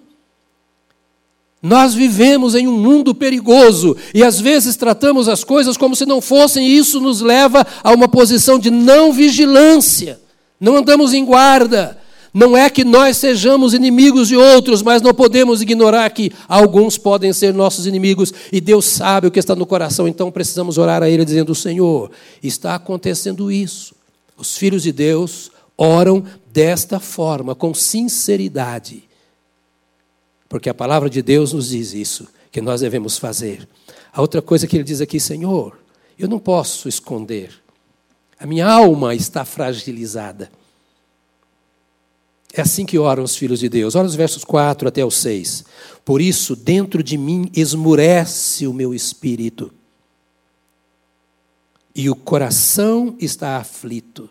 Nós 1.62 1.92
vivemos 1.92 2.54
em 2.54 2.66
um 2.66 2.78
mundo 2.78 3.14
perigoso 3.14 3.94
e 4.14 4.24
às 4.24 4.40
vezes 4.40 4.76
tratamos 4.76 5.28
as 5.28 5.44
coisas 5.44 5.76
como 5.76 5.94
se 5.94 6.06
não 6.06 6.22
fossem, 6.22 6.66
e 6.66 6.78
isso 6.78 7.00
nos 7.00 7.20
leva 7.20 7.66
a 7.84 7.92
uma 7.92 8.08
posição 8.08 8.58
de 8.58 8.70
não 8.70 9.12
vigilância. 9.12 10.18
Não 10.58 10.76
andamos 10.76 11.12
em 11.12 11.22
guarda, 11.22 11.98
não 12.32 12.56
é 12.56 12.70
que 12.70 12.84
nós 12.84 13.16
sejamos 13.16 13.74
inimigos 13.74 14.28
de 14.28 14.36
outros, 14.36 14.82
mas 14.82 15.02
não 15.02 15.12
podemos 15.12 15.60
ignorar 15.60 16.08
que 16.10 16.32
alguns 16.48 16.96
podem 16.96 17.32
ser 17.32 17.52
nossos 17.52 17.86
inimigos 17.86 18.32
e 18.52 18.60
Deus 18.60 18.84
sabe 18.84 19.26
o 19.26 19.30
que 19.30 19.38
está 19.38 19.56
no 19.56 19.66
coração, 19.66 20.06
então 20.06 20.30
precisamos 20.30 20.78
orar 20.78 21.02
a 21.02 21.10
Ele 21.10 21.24
dizendo: 21.24 21.54
Senhor, 21.54 22.10
está 22.42 22.76
acontecendo 22.76 23.50
isso. 23.50 23.94
Os 24.36 24.56
filhos 24.56 24.82
de 24.82 24.92
Deus 24.92 25.50
oram 25.76 26.24
desta 26.52 27.00
forma, 27.00 27.54
com 27.54 27.74
sinceridade, 27.74 29.04
porque 30.48 30.68
a 30.68 30.74
palavra 30.74 31.10
de 31.10 31.22
Deus 31.22 31.52
nos 31.52 31.70
diz 31.70 31.94
isso, 31.94 32.28
que 32.50 32.60
nós 32.60 32.80
devemos 32.80 33.18
fazer. 33.18 33.68
A 34.12 34.20
outra 34.20 34.42
coisa 34.42 34.66
que 34.66 34.76
ele 34.76 34.84
diz 34.84 35.00
aqui, 35.00 35.20
Senhor, 35.20 35.78
eu 36.18 36.28
não 36.28 36.38
posso 36.38 36.88
esconder, 36.88 37.50
a 38.38 38.46
minha 38.46 38.66
alma 38.66 39.14
está 39.14 39.44
fragilizada. 39.44 40.50
É 42.52 42.62
assim 42.62 42.84
que 42.84 42.98
oram 42.98 43.22
os 43.22 43.36
filhos 43.36 43.60
de 43.60 43.68
Deus. 43.68 43.94
Olha 43.94 44.06
os 44.06 44.14
versos 44.14 44.44
4 44.44 44.88
até 44.88 45.04
o 45.04 45.10
6. 45.10 45.64
Por 46.04 46.20
isso, 46.20 46.56
dentro 46.56 47.02
de 47.02 47.16
mim 47.16 47.50
esmurece 47.54 48.66
o 48.66 48.72
meu 48.72 48.92
espírito, 48.92 49.72
e 51.94 52.08
o 52.08 52.16
coração 52.16 53.16
está 53.18 53.56
aflito. 53.56 54.28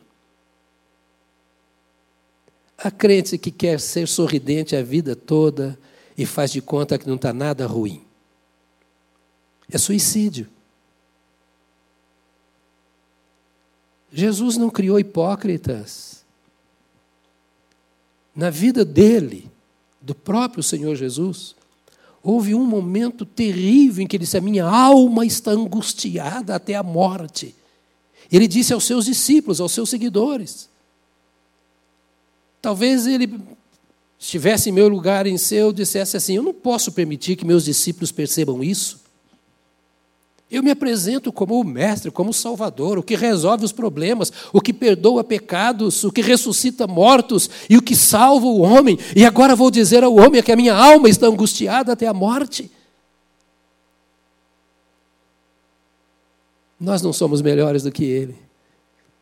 Há 2.77 2.89
crente 2.89 3.37
que 3.37 3.51
quer 3.51 3.79
ser 3.79 4.07
sorridente 4.07 4.75
a 4.75 4.81
vida 4.81 5.15
toda 5.15 5.77
e 6.17 6.25
faz 6.25 6.51
de 6.51 6.61
conta 6.61 6.97
que 6.97 7.07
não 7.07 7.15
está 7.15 7.33
nada 7.33 7.67
ruim. 7.67 8.01
É 9.69 9.77
suicídio. 9.77 10.47
Jesus 14.11 14.57
não 14.57 14.69
criou 14.69 14.99
hipócritas. 14.99 16.18
Na 18.35 18.49
vida 18.49 18.85
dele, 18.85 19.49
do 20.01 20.15
próprio 20.15 20.63
Senhor 20.63 20.95
Jesus, 20.95 21.55
houve 22.23 22.53
um 22.53 22.65
momento 22.65 23.25
terrível 23.25 24.03
em 24.03 24.07
que 24.07 24.15
ele 24.15 24.23
disse: 24.23 24.37
A 24.37 24.41
minha 24.41 24.65
alma 24.65 25.25
está 25.25 25.51
angustiada 25.51 26.55
até 26.55 26.75
a 26.75 26.83
morte. 26.83 27.55
Ele 28.31 28.47
disse 28.47 28.73
aos 28.73 28.83
seus 28.83 29.05
discípulos, 29.05 29.59
aos 29.59 29.71
seus 29.71 29.89
seguidores. 29.89 30.69
Talvez 32.61 33.07
ele 33.07 33.39
estivesse 34.19 34.69
em 34.69 34.73
meu 34.73 34.87
lugar, 34.89 35.25
em 35.25 35.37
seu, 35.37 35.71
dissesse 35.71 36.17
assim: 36.17 36.35
Eu 36.35 36.43
não 36.43 36.53
posso 36.53 36.91
permitir 36.91 37.35
que 37.35 37.45
meus 37.45 37.65
discípulos 37.65 38.11
percebam 38.11 38.63
isso. 38.63 39.08
Eu 40.51 40.63
me 40.63 40.71
apresento 40.71 41.31
como 41.31 41.59
o 41.59 41.63
mestre, 41.63 42.09
como 42.09 42.31
o 42.31 42.33
salvador, 42.33 42.97
o 42.97 43.03
que 43.03 43.15
resolve 43.15 43.63
os 43.63 43.71
problemas, 43.71 44.31
o 44.51 44.59
que 44.59 44.73
perdoa 44.73 45.23
pecados, 45.23 46.03
o 46.03 46.11
que 46.11 46.21
ressuscita 46.21 46.87
mortos 46.87 47.47
e 47.69 47.77
o 47.77 47.81
que 47.81 47.95
salva 47.95 48.47
o 48.47 48.61
homem. 48.61 48.97
E 49.15 49.23
agora 49.23 49.55
vou 49.55 49.69
dizer 49.69 50.03
ao 50.03 50.15
homem 50.15 50.41
que 50.41 50.51
a 50.51 50.55
minha 50.55 50.73
alma 50.73 51.07
está 51.07 51.27
angustiada 51.27 51.93
até 51.93 52.07
a 52.07 52.13
morte. 52.13 52.71
Nós 56.79 57.03
não 57.03 57.13
somos 57.13 57.43
melhores 57.43 57.83
do 57.83 57.91
que 57.91 58.05
ele. 58.05 58.35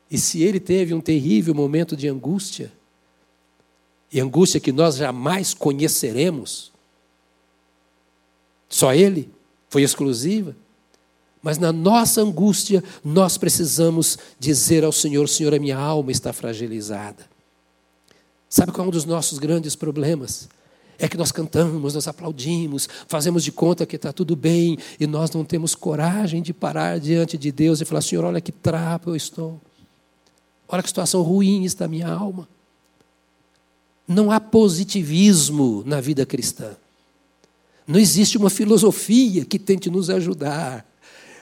E 0.09 0.17
se 0.17 0.41
ele 0.41 0.61
teve 0.61 0.93
um 0.93 1.01
terrível 1.01 1.53
momento 1.53 1.97
de 1.97 2.07
angústia, 2.07 2.71
e 4.09 4.21
angústia 4.21 4.61
que 4.61 4.71
nós 4.71 4.95
jamais 4.95 5.53
conheceremos, 5.53 6.71
só 8.69 8.93
ele, 8.93 9.29
foi 9.69 9.81
exclusiva. 9.81 10.55
Mas 11.41 11.57
na 11.57 11.71
nossa 11.71 12.21
angústia, 12.21 12.83
nós 13.03 13.37
precisamos 13.37 14.17
dizer 14.39 14.83
ao 14.83 14.91
Senhor: 14.91 15.29
Senhor, 15.29 15.53
a 15.53 15.59
minha 15.59 15.77
alma 15.77 16.11
está 16.11 16.33
fragilizada. 16.33 17.25
Sabe 18.49 18.71
qual 18.71 18.85
é 18.85 18.87
um 18.87 18.91
dos 18.91 19.05
nossos 19.05 19.39
grandes 19.39 19.75
problemas? 19.75 20.49
É 20.99 21.07
que 21.07 21.17
nós 21.17 21.31
cantamos, 21.31 21.93
nós 21.93 22.07
aplaudimos, 22.07 22.89
fazemos 23.07 23.43
de 23.43 23.51
conta 23.51 23.85
que 23.85 23.97
está 23.97 24.11
tudo 24.11 24.35
bem 24.35 24.77
e 24.99 25.05
nós 25.05 25.29
não 25.31 25.45
temos 25.45 25.75
coragem 25.75 26.41
de 26.41 26.53
parar 26.53 26.99
diante 26.99 27.37
de 27.37 27.51
Deus 27.51 27.81
e 27.81 27.85
falar: 27.85 28.01
Senhor, 28.01 28.23
olha 28.25 28.41
que 28.41 28.51
trapo 28.51 29.11
eu 29.11 29.15
estou. 29.15 29.61
Olha 30.67 30.81
que 30.81 30.89
situação 30.89 31.21
ruim 31.21 31.63
está 31.63 31.85
a 31.85 31.87
minha 31.87 32.09
alma. 32.09 32.47
Não 34.07 34.31
há 34.31 34.39
positivismo 34.39 35.83
na 35.85 36.01
vida 36.01 36.25
cristã. 36.25 36.75
Não 37.85 37.99
existe 37.99 38.37
uma 38.37 38.49
filosofia 38.49 39.45
que 39.45 39.59
tente 39.59 39.89
nos 39.89 40.09
ajudar. 40.09 40.85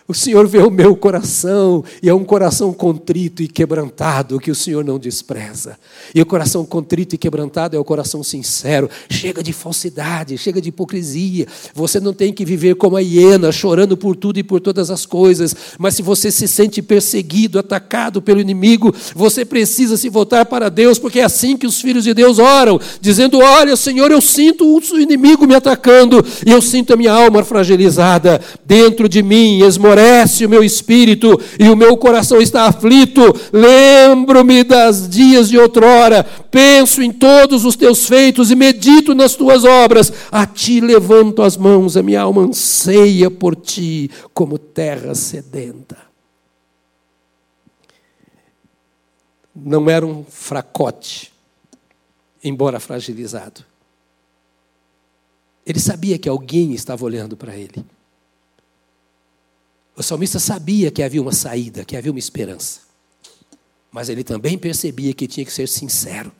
O 0.08 0.14
Senhor 0.14 0.48
vê 0.48 0.60
o 0.60 0.70
meu 0.70 0.96
coração, 0.96 1.84
e 2.02 2.08
é 2.08 2.14
um 2.14 2.24
coração 2.24 2.72
contrito 2.72 3.42
e 3.42 3.48
quebrantado 3.48 4.40
que 4.40 4.52
o 4.52 4.56
Senhor 4.56 4.86
não 4.86 5.00
despreza. 5.00 5.80
E 6.14 6.22
o 6.22 6.26
coração 6.28 6.64
contrito 6.64 7.16
e 7.16 7.18
quebrantado 7.18 7.76
é 7.76 7.80
o 7.80 7.84
coração 7.84 8.22
sincero. 8.22 8.88
Chega 9.10 9.42
de 9.42 9.52
falsidade, 9.52 10.38
chega 10.38 10.62
de 10.62 10.70
hipocrisia. 10.70 11.48
Você 11.74 12.00
não 12.00 12.14
tem 12.14 12.32
que 12.32 12.46
viver 12.46 12.76
como 12.76 12.96
a 12.96 13.02
hiena, 13.02 13.52
chorando 13.52 13.98
por 13.98 14.16
tudo 14.16 14.38
e 14.38 14.44
por 14.44 14.62
todas 14.62 14.92
as 14.92 15.08
coisas. 15.08 15.56
Mas 15.80 15.96
se 15.96 16.04
você 16.04 16.30
se 16.30 16.48
sente 16.48 16.84
perseguido, 16.84 17.58
atacado 17.58 18.22
pelo 18.22 18.40
inimigo, 18.40 18.94
você 19.16 19.44
precisa 19.44 19.98
se 19.98 20.08
voltar 20.08 20.46
para 20.46 20.70
Deus, 20.70 21.00
porque 21.00 21.20
é 21.20 21.24
assim 21.24 21.58
que 21.58 21.66
os 21.66 21.82
filhos 21.82 22.04
de 22.04 22.14
Deus 22.14 22.38
oram, 22.38 22.80
dizendo: 23.02 23.40
Olha, 23.40 23.76
Senhor, 23.76 24.12
eu 24.12 24.22
sinto 24.22 24.72
o 24.76 25.00
inimigo 25.00 25.48
me 25.48 25.56
atacando, 25.56 26.24
e 26.46 26.52
eu 26.52 26.62
sinto 26.62 26.94
a 26.94 26.96
minha 26.96 27.12
alma 27.12 27.44
fragilizada 27.44 28.40
dentro 28.64 29.10
de 29.10 29.24
mim, 29.24 29.64
esmorada 29.64 29.95
esmorece 29.96 30.46
o 30.46 30.50
meu 30.50 30.64
espírito 30.64 31.40
e 31.58 31.70
o 31.70 31.76
meu 31.76 31.96
coração 31.98 32.42
está 32.42 32.68
aflito. 32.68 33.22
Lembro-me 33.52 34.64
das 34.64 35.08
dias 35.08 35.50
de 35.50 35.58
outrora, 35.58 36.24
penso 36.24 37.02
em 37.02 37.12
todos 37.12 37.64
os 37.66 37.76
teus 37.76 38.06
feitos 38.06 38.52
e 38.52 38.56
medito 38.56 39.16
nas 39.16 39.36
tuas 39.36 39.64
obras. 39.64 40.12
A 40.32 40.46
ti 40.46 40.82
levanto 40.82 41.42
as 41.42 41.56
mãos, 41.56 41.96
a 41.96 42.04
minha 42.04 42.22
alma 42.22 42.42
anseia 42.42 43.32
por 43.32 43.56
ti 43.56 44.12
como 44.34 44.58
terra 44.58 45.16
sedenta. 45.16 45.98
Não 49.56 49.90
era 49.90 50.06
um 50.06 50.26
fracote, 50.26 51.32
embora 52.44 52.80
fragilizado. 52.80 53.64
Ele 55.66 55.80
sabia 55.80 56.20
que 56.20 56.28
alguém 56.28 56.74
estava 56.74 57.06
olhando 57.06 57.38
para 57.38 57.56
ele. 57.56 57.84
O 59.96 60.04
salmista 60.04 60.40
sabia 60.40 60.92
que 60.92 61.02
havia 61.02 61.22
uma 61.22 61.32
saída, 61.32 61.86
que 61.86 61.96
havia 61.96 62.12
uma 62.12 62.20
esperança. 62.20 62.82
Mas 63.92 64.10
ele 64.10 64.24
também 64.24 64.58
percebia 64.58 65.14
que 65.14 65.28
tinha 65.28 65.46
que 65.46 65.54
ser 65.54 65.68
sincero. 65.68 66.32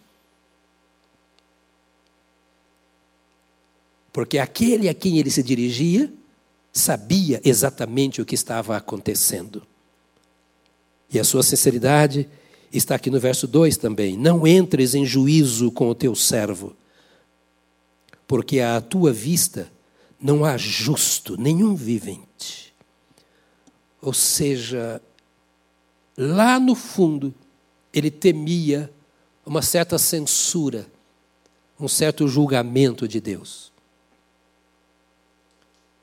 Porque 4.12 4.38
aquele 4.38 4.90
a 4.90 4.94
quem 4.94 5.18
ele 5.18 5.30
se 5.30 5.42
dirigia 5.42 6.12
sabia 6.72 7.42
exatamente 7.46 8.22
o 8.22 8.26
que 8.26 8.36
estava 8.36 8.76
acontecendo. 8.76 9.64
E 11.10 11.18
a 11.18 11.24
sua 11.24 11.44
sinceridade 11.44 12.28
está 12.74 12.96
aqui 12.96 13.10
no 13.10 13.20
verso 13.20 13.48
2 13.48 13.78
também. 13.78 14.18
Não 14.18 14.46
entres 14.46 14.94
em 14.94 15.06
juízo 15.06 15.72
com 15.72 15.90
o 15.90 15.96
teu 15.96 16.14
servo, 16.14 16.76
porque 18.28 18.60
à 18.60 18.82
tua 18.82 19.14
vista 19.14 19.72
não 20.20 20.44
há 20.44 20.58
justo 20.58 21.40
nenhum 21.40 21.76
vivente. 21.76 22.65
Ou 24.06 24.14
seja, 24.14 25.02
lá 26.16 26.60
no 26.60 26.76
fundo, 26.76 27.34
ele 27.92 28.12
temia 28.12 28.94
uma 29.44 29.64
certa 29.64 29.98
censura, 29.98 30.86
um 31.80 31.88
certo 31.88 32.28
julgamento 32.28 33.08
de 33.08 33.20
Deus. 33.20 33.72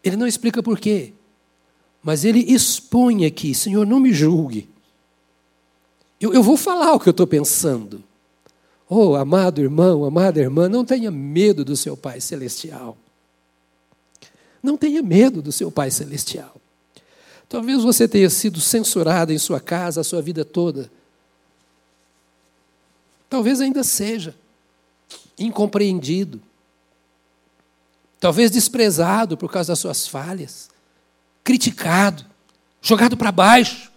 Ele 0.03 0.17
não 0.17 0.27
explica 0.27 0.61
por 0.61 0.81
quê, 0.81 1.13
mas 2.03 2.25
ele 2.25 2.41
expõe 2.41 3.25
aqui: 3.25 3.55
Senhor, 3.55 3.87
não 3.87 4.01
me 4.01 4.13
julgue. 4.13 4.69
Eu, 6.21 6.35
eu 6.35 6.43
vou 6.43 6.57
falar 6.57 6.95
o 6.95 6.99
que 6.99 7.09
eu 7.09 7.13
estou 7.13 7.27
pensando. 7.27 8.03
Oh, 8.89 9.15
amado 9.15 9.61
irmão, 9.61 10.05
amada 10.05 10.41
irmã, 10.41 10.69
não 10.69 10.85
tenha 10.85 11.09
medo 11.09 11.65
do 11.65 11.77
seu 11.77 11.97
Pai 11.97 12.21
Celestial. 12.21 12.97
Não 14.61 14.77
tenha 14.77 15.01
medo 15.05 15.41
do 15.41 15.53
seu 15.53 15.71
Pai 15.71 15.89
Celestial. 15.93 16.62
Talvez 17.53 17.83
você 17.83 18.09
tenha 18.09 18.31
sido 18.31 18.63
censurado 18.63 19.31
em 19.31 19.37
sua 19.37 19.61
casa 19.61 20.01
a 20.01 20.05
sua 20.05 20.23
vida 20.23 20.43
toda. 20.43 20.91
Talvez 23.29 23.61
ainda 23.61 23.85
seja 23.85 24.35
incompreendido. 25.39 26.41
Talvez 28.19 28.51
desprezado 28.51 29.37
por 29.37 29.53
causa 29.53 29.73
das 29.73 29.81
suas 29.81 30.09
falhas, 30.09 30.71
criticado, 31.45 32.25
jogado 32.81 33.19
para 33.19 33.31
baixo. 33.31 33.93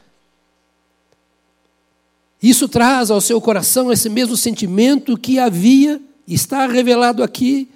Isso 2.44 2.68
traz 2.68 3.10
ao 3.10 3.22
seu 3.22 3.40
coração 3.40 3.90
esse 3.90 4.10
mesmo 4.10 4.36
sentimento 4.36 5.18
que 5.18 5.40
havia, 5.40 6.02
está 6.28 6.68
revelado 6.68 7.24
aqui. 7.24 7.72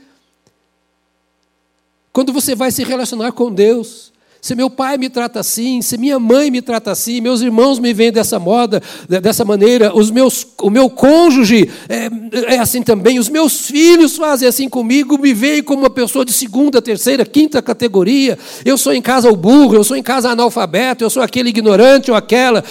Quando 2.12 2.34
você 2.34 2.54
vai 2.54 2.70
se 2.70 2.84
relacionar 2.84 3.32
com 3.32 3.50
Deus, 3.50 4.12
se 4.42 4.56
meu 4.56 4.70
pai 4.70 4.98
me 4.98 5.10
trata 5.10 5.40
assim, 5.40 5.82
se 5.82 5.98
minha 5.98 6.18
mãe 6.18 6.50
me 6.50 6.62
trata 6.62 6.92
assim, 6.92 7.20
meus 7.20 7.42
irmãos 7.42 7.80
me 7.80 7.94
veem 7.94 8.12
dessa 8.12 8.40
moda, 8.40 8.82
dessa 9.22 9.44
maneira, 9.44 9.96
os 9.96 10.10
meus, 10.10 10.48
o 10.62 10.70
meu 10.70 10.90
cônjuge 10.90 11.70
é, 11.90 12.56
é 12.56 12.60
assim 12.60 12.82
também, 12.82 13.20
os 13.20 13.28
meus 13.28 13.68
filhos 13.68 14.16
fazem 14.16 14.48
assim 14.48 14.70
comigo, 14.70 15.18
me 15.18 15.34
veem 15.34 15.62
como 15.62 15.82
uma 15.82 15.90
pessoa 15.90 16.24
de 16.24 16.32
segunda, 16.32 16.82
terceira, 16.82 17.26
quinta 17.26 17.62
categoria. 17.62 18.38
Eu 18.64 18.78
sou 18.78 18.94
em 18.94 19.02
casa 19.02 19.30
o 19.30 19.36
burro, 19.36 19.76
eu 19.76 19.84
sou 19.84 19.98
em 19.98 20.04
casa 20.04 20.30
analfabeto, 20.30 21.04
eu 21.04 21.10
sou 21.10 21.22
aquele 21.22 21.50
ignorante 21.50 22.10
ou 22.10 22.18
aquela, 22.18 22.64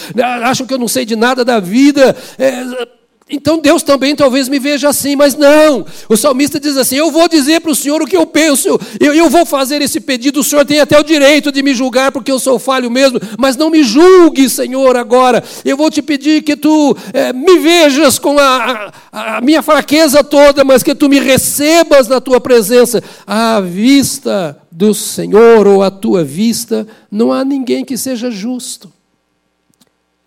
acham 0.43 0.67
que 0.67 0.73
eu 0.73 0.79
não 0.79 0.89
sei 0.89 1.05
de 1.05 1.17
nada 1.17 1.45
da 1.45 1.61
vida. 1.61 2.17
É, 2.39 2.98
então 3.31 3.59
Deus 3.59 3.83
também 3.83 4.17
talvez 4.17 4.49
me 4.49 4.59
veja 4.59 4.89
assim, 4.89 5.15
mas 5.15 5.35
não. 5.35 5.85
O 6.09 6.17
salmista 6.17 6.59
diz 6.59 6.77
assim: 6.77 6.97
Eu 6.97 7.11
vou 7.11 7.29
dizer 7.29 7.61
para 7.61 7.71
o 7.71 7.75
Senhor 7.75 8.01
o 8.01 8.07
que 8.07 8.17
eu 8.17 8.25
penso, 8.25 8.81
eu, 8.99 9.15
eu 9.15 9.29
vou 9.29 9.45
fazer 9.45 9.83
esse 9.83 10.01
pedido. 10.01 10.41
O 10.41 10.45
Senhor 10.45 10.65
tem 10.65 10.81
até 10.81 10.99
o 10.99 11.03
direito 11.03 11.53
de 11.53 11.63
me 11.63 11.75
julgar, 11.75 12.11
porque 12.11 12.33
eu 12.33 12.39
sou 12.39 12.59
falho 12.59 12.91
mesmo, 12.91 13.21
mas 13.39 13.57
não 13.57 13.69
me 13.69 13.83
julgue, 13.83 14.49
Senhor, 14.49 14.97
agora. 14.97 15.45
Eu 15.65 15.77
vou 15.77 15.91
te 15.91 16.01
pedir 16.01 16.43
que 16.43 16.57
tu 16.57 16.97
é, 17.13 17.33
me 17.33 17.59
vejas 17.59 18.19
com 18.19 18.39
a, 18.39 18.93
a, 19.13 19.37
a 19.37 19.41
minha 19.41 19.63
fraqueza 19.63 20.25
toda, 20.25 20.65
mas 20.65 20.83
que 20.83 20.95
tu 20.95 21.09
me 21.09 21.21
recebas 21.21 22.09
na 22.09 22.21
tua 22.21 22.41
presença. 22.41 23.03
À 23.27 23.61
vista 23.61 24.59
do 24.71 24.95
Senhor 24.95 25.67
ou 25.67 25.83
à 25.83 25.91
tua 25.91 26.25
vista, 26.25 26.87
não 27.11 27.31
há 27.31 27.45
ninguém 27.45 27.85
que 27.85 27.97
seja 27.97 28.31
justo. 28.31 28.91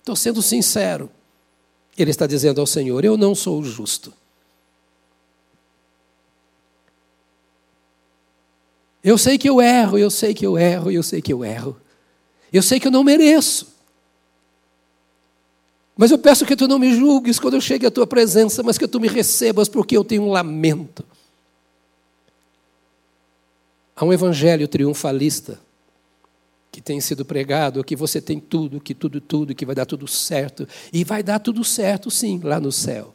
Estou 0.02 0.16
sendo 0.16 0.42
sincero. 0.42 1.10
Ele 2.02 2.12
está 2.12 2.26
dizendo 2.26 2.60
ao 2.60 2.68
Senhor: 2.68 3.06
Eu 3.06 3.16
não 3.16 3.36
sou 3.36 3.64
justo. 3.64 4.14
Eu 9.04 9.18
sei 9.18 9.38
que 9.38 9.50
eu 9.50 9.60
erro, 9.62 9.98
eu 9.98 10.12
sei 10.12 10.34
que 10.34 10.46
eu 10.46 10.58
erro, 10.58 10.92
eu 10.92 11.02
sei 11.02 11.22
que 11.22 11.34
eu 11.34 11.44
erro. 11.44 11.76
Eu 12.54 12.62
sei 12.62 12.80
que 12.80 12.88
eu 12.88 12.92
não 12.92 13.04
mereço. 13.04 13.68
Mas 15.98 16.12
eu 16.12 16.18
peço 16.18 16.46
que 16.46 16.56
tu 16.56 16.68
não 16.68 16.80
me 16.80 16.94
julgues 16.94 17.40
quando 17.40 17.56
eu 17.56 17.62
chegue 17.62 17.86
à 17.86 17.92
tua 17.92 18.06
presença, 18.06 18.62
mas 18.64 18.78
que 18.78 18.88
tu 18.88 19.00
me 19.00 19.08
recebas, 19.08 19.68
porque 19.68 19.96
eu 19.96 20.04
tenho 20.04 20.24
um 20.24 20.32
lamento. 20.32 21.04
Há 23.96 24.06
um 24.06 24.14
evangelho 24.14 24.68
triunfalista 24.68 25.60
que 26.72 26.82
tem 26.82 27.02
sido 27.02 27.26
pregado, 27.26 27.84
que 27.84 27.96
você 27.96 28.22
tem 28.22 28.40
tudo, 28.40 28.80
que 28.80 28.96
tudo, 28.96 29.20
tudo, 29.20 29.54
que 29.54 29.66
vai 29.66 29.76
dar 29.76 29.86
tudo 29.86 30.08
certo. 30.08 30.68
E 30.94 31.04
vai 31.04 31.22
dar 31.22 31.40
tudo 31.40 31.64
certo, 31.64 32.10
sim, 32.10 32.40
lá 32.42 32.60
no 32.60 32.72
céu. 32.72 33.14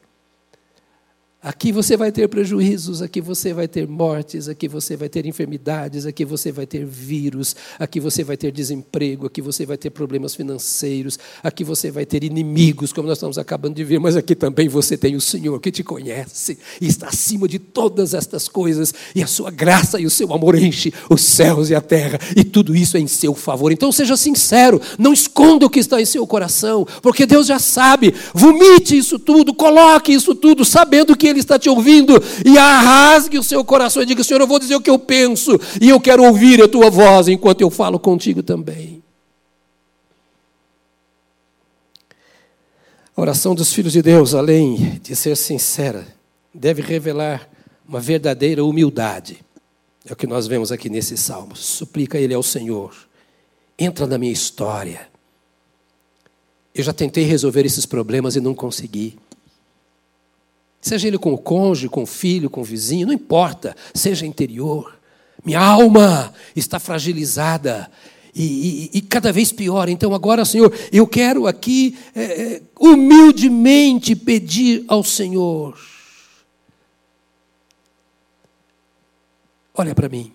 Aqui 1.46 1.70
você 1.70 1.96
vai 1.96 2.10
ter 2.10 2.26
prejuízos, 2.28 3.00
aqui 3.00 3.20
você 3.20 3.54
vai 3.54 3.68
ter 3.68 3.86
mortes, 3.86 4.48
aqui 4.48 4.66
você 4.66 4.96
vai 4.96 5.08
ter 5.08 5.26
enfermidades, 5.26 6.04
aqui 6.04 6.24
você 6.24 6.50
vai 6.50 6.66
ter 6.66 6.84
vírus, 6.84 7.54
aqui 7.78 8.00
você 8.00 8.24
vai 8.24 8.36
ter 8.36 8.50
desemprego, 8.50 9.26
aqui 9.26 9.40
você 9.40 9.64
vai 9.64 9.76
ter 9.76 9.90
problemas 9.90 10.34
financeiros, 10.34 11.16
aqui 11.44 11.62
você 11.62 11.88
vai 11.88 12.04
ter 12.04 12.24
inimigos, 12.24 12.92
como 12.92 13.06
nós 13.06 13.18
estamos 13.18 13.38
acabando 13.38 13.76
de 13.76 13.84
ver, 13.84 14.00
mas 14.00 14.16
aqui 14.16 14.34
também 14.34 14.68
você 14.68 14.96
tem 14.96 15.14
o 15.14 15.20
Senhor 15.20 15.60
que 15.60 15.70
te 15.70 15.84
conhece 15.84 16.58
e 16.80 16.88
está 16.88 17.06
acima 17.10 17.46
de 17.46 17.60
todas 17.60 18.12
estas 18.12 18.48
coisas, 18.48 18.92
e 19.14 19.22
a 19.22 19.28
sua 19.28 19.52
graça 19.52 20.00
e 20.00 20.04
o 20.04 20.10
seu 20.10 20.34
amor 20.34 20.56
enche 20.56 20.92
os 21.08 21.22
céus 21.22 21.70
e 21.70 21.76
a 21.76 21.80
terra, 21.80 22.18
e 22.34 22.42
tudo 22.42 22.74
isso 22.74 22.96
é 22.96 23.00
em 23.00 23.06
seu 23.06 23.36
favor. 23.36 23.70
Então 23.70 23.92
seja 23.92 24.16
sincero, 24.16 24.80
não 24.98 25.12
esconda 25.12 25.64
o 25.64 25.70
que 25.70 25.78
está 25.78 26.00
em 26.00 26.06
seu 26.06 26.26
coração, 26.26 26.84
porque 27.00 27.24
Deus 27.24 27.46
já 27.46 27.60
sabe. 27.60 28.12
Vomite 28.34 28.98
isso 28.98 29.16
tudo, 29.16 29.54
coloque 29.54 30.12
isso 30.12 30.34
tudo, 30.34 30.64
sabendo 30.64 31.16
que 31.16 31.28
Ele 31.28 31.35
ele 31.36 31.44
está 31.44 31.58
te 31.58 31.68
ouvindo, 31.68 32.14
e 32.44 32.56
arrasgue 32.58 33.38
o 33.38 33.42
seu 33.42 33.64
coração 33.64 34.02
e 34.02 34.06
diga: 34.06 34.24
Senhor, 34.24 34.40
eu 34.40 34.46
vou 34.46 34.58
dizer 34.58 34.76
o 34.76 34.80
que 34.80 34.90
eu 34.90 34.98
penso, 34.98 35.58
e 35.80 35.88
eu 35.88 36.00
quero 36.00 36.22
ouvir 36.22 36.62
a 36.62 36.68
tua 36.68 36.90
voz 36.90 37.28
enquanto 37.28 37.60
eu 37.60 37.70
falo 37.70 37.98
contigo 37.98 38.42
também. 38.42 39.02
A 43.16 43.20
oração 43.20 43.54
dos 43.54 43.72
filhos 43.72 43.94
de 43.94 44.02
Deus, 44.02 44.34
além 44.34 45.00
de 45.02 45.16
ser 45.16 45.36
sincera, 45.36 46.06
deve 46.52 46.82
revelar 46.82 47.48
uma 47.88 47.98
verdadeira 47.98 48.62
humildade. 48.62 49.38
É 50.04 50.12
o 50.12 50.16
que 50.16 50.26
nós 50.26 50.46
vemos 50.46 50.70
aqui 50.70 50.90
nesse 50.90 51.16
salmo. 51.16 51.56
Suplica 51.56 52.18
ele 52.18 52.34
ao 52.34 52.42
Senhor: 52.42 52.94
entra 53.78 54.06
na 54.06 54.18
minha 54.18 54.32
história. 54.32 55.08
Eu 56.74 56.84
já 56.84 56.92
tentei 56.92 57.24
resolver 57.24 57.64
esses 57.64 57.86
problemas 57.86 58.36
e 58.36 58.40
não 58.40 58.54
consegui. 58.54 59.16
Seja 60.86 61.08
ele 61.08 61.18
com 61.18 61.34
o 61.34 61.38
cônjuge, 61.38 61.88
com 61.88 62.04
o 62.04 62.06
filho, 62.06 62.48
com 62.48 62.60
o 62.60 62.64
vizinho, 62.64 63.08
não 63.08 63.12
importa, 63.12 63.74
seja 63.92 64.24
interior. 64.24 64.96
Minha 65.44 65.58
alma 65.58 66.32
está 66.54 66.78
fragilizada 66.78 67.90
e, 68.32 68.90
e, 68.94 68.98
e 68.98 69.02
cada 69.02 69.32
vez 69.32 69.50
pior. 69.50 69.88
Então, 69.88 70.14
agora, 70.14 70.44
Senhor, 70.44 70.72
eu 70.92 71.04
quero 71.04 71.48
aqui 71.48 71.98
é, 72.14 72.22
é, 72.22 72.62
humildemente 72.78 74.14
pedir 74.14 74.84
ao 74.86 75.02
Senhor. 75.02 75.76
Olha 79.74 79.92
para 79.92 80.08
mim. 80.08 80.32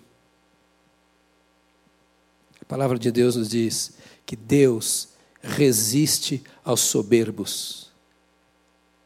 A 2.60 2.64
palavra 2.66 2.98
de 2.98 3.10
Deus 3.10 3.36
nos 3.36 3.48
diz 3.48 3.94
que 4.26 4.36
Deus 4.36 5.08
resiste 5.42 6.42
aos 6.62 6.80
soberbos, 6.80 7.90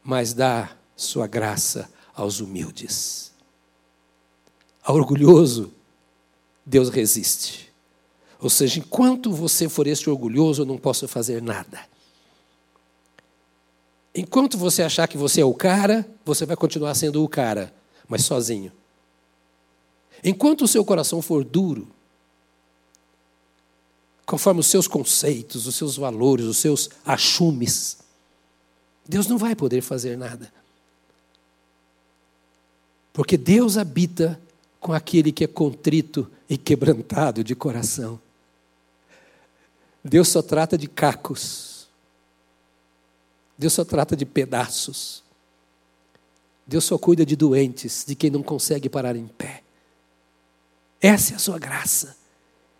mas 0.03 0.33
dá 0.33 0.76
sua 0.97 1.27
graça 1.27 1.89
aos 2.13 2.41
humildes. 2.41 3.31
Ao 4.83 4.95
orgulhoso, 4.95 5.71
Deus 6.65 6.89
resiste. 6.89 7.71
Ou 8.39 8.49
seja, 8.49 8.79
enquanto 8.79 9.31
você 9.31 9.69
for 9.69 9.87
este 9.87 10.09
orgulhoso, 10.09 10.63
eu 10.63 10.65
não 10.65 10.77
posso 10.77 11.07
fazer 11.07 11.41
nada. 11.41 11.79
Enquanto 14.13 14.57
você 14.57 14.81
achar 14.81 15.07
que 15.07 15.17
você 15.17 15.41
é 15.41 15.45
o 15.45 15.53
cara, 15.53 16.05
você 16.25 16.45
vai 16.45 16.55
continuar 16.55 16.95
sendo 16.95 17.23
o 17.23 17.29
cara, 17.29 17.73
mas 18.07 18.25
sozinho. 18.25 18.71
Enquanto 20.23 20.63
o 20.63 20.67
seu 20.67 20.83
coração 20.83 21.21
for 21.21 21.43
duro, 21.43 21.87
conforme 24.25 24.59
os 24.59 24.67
seus 24.67 24.87
conceitos, 24.87 25.67
os 25.67 25.75
seus 25.75 25.95
valores, 25.95 26.45
os 26.45 26.57
seus 26.57 26.89
achumes, 27.05 27.99
Deus 29.07 29.27
não 29.27 29.37
vai 29.37 29.55
poder 29.55 29.81
fazer 29.81 30.17
nada. 30.17 30.51
Porque 33.17 33.35
Deus 33.35 33.79
habita 33.79 34.39
com 34.79 34.93
aquele 34.93 35.31
que 35.31 35.43
é 35.43 35.47
contrito 35.47 36.29
e 36.47 36.55
quebrantado 36.55 37.43
de 37.43 37.55
coração. 37.55 38.21
Deus 40.03 40.27
só 40.27 40.39
trata 40.43 40.77
de 40.77 40.87
cacos. 40.87 41.87
Deus 43.57 43.73
só 43.73 43.83
trata 43.83 44.15
de 44.15 44.23
pedaços. 44.23 45.23
Deus 46.67 46.83
só 46.83 46.95
cuida 46.95 47.25
de 47.25 47.35
doentes, 47.35 48.05
de 48.07 48.13
quem 48.13 48.29
não 48.29 48.43
consegue 48.43 48.87
parar 48.87 49.15
em 49.15 49.25
pé. 49.25 49.63
Essa 51.01 51.33
é 51.33 51.35
a 51.37 51.39
sua 51.39 51.57
graça. 51.57 52.15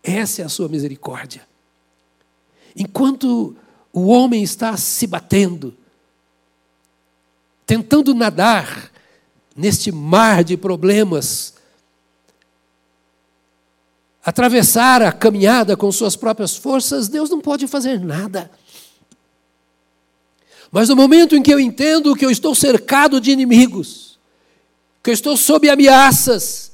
Essa 0.04 0.44
é 0.44 0.46
a 0.46 0.50
sua 0.50 0.70
misericórdia. 0.70 1.48
Enquanto 2.76 3.56
o 3.92 4.06
homem 4.06 4.44
está 4.44 4.78
se 4.78 5.08
batendo, 5.08 5.76
tentando 7.66 8.14
nadar 8.14 8.96
neste 9.58 9.92
mar 9.92 10.44
de 10.44 10.56
problemas, 10.56 11.56
atravessar 14.24 15.02
a 15.02 15.12
caminhada 15.12 15.76
com 15.76 15.92
suas 15.92 16.16
próprias 16.16 16.56
forças, 16.56 17.08
Deus 17.08 17.30
não 17.30 17.42
pode 17.42 17.66
fazer 17.66 18.00
nada. 18.00 18.52
Mas 20.72 20.90
no 20.90 20.96
momento 20.96 21.36
em 21.36 21.42
que 21.42 21.52
eu 21.52 21.60
entendo 21.60 22.16
que 22.16 22.26
eu 22.26 22.30
estou 22.30 22.54
cercado 22.54 23.20
de 23.20 23.32
inimigos, 23.32 24.20
que 25.02 25.10
eu 25.10 25.14
estou 25.14 25.36
sob 25.36 25.68
ameaças, 25.68 26.72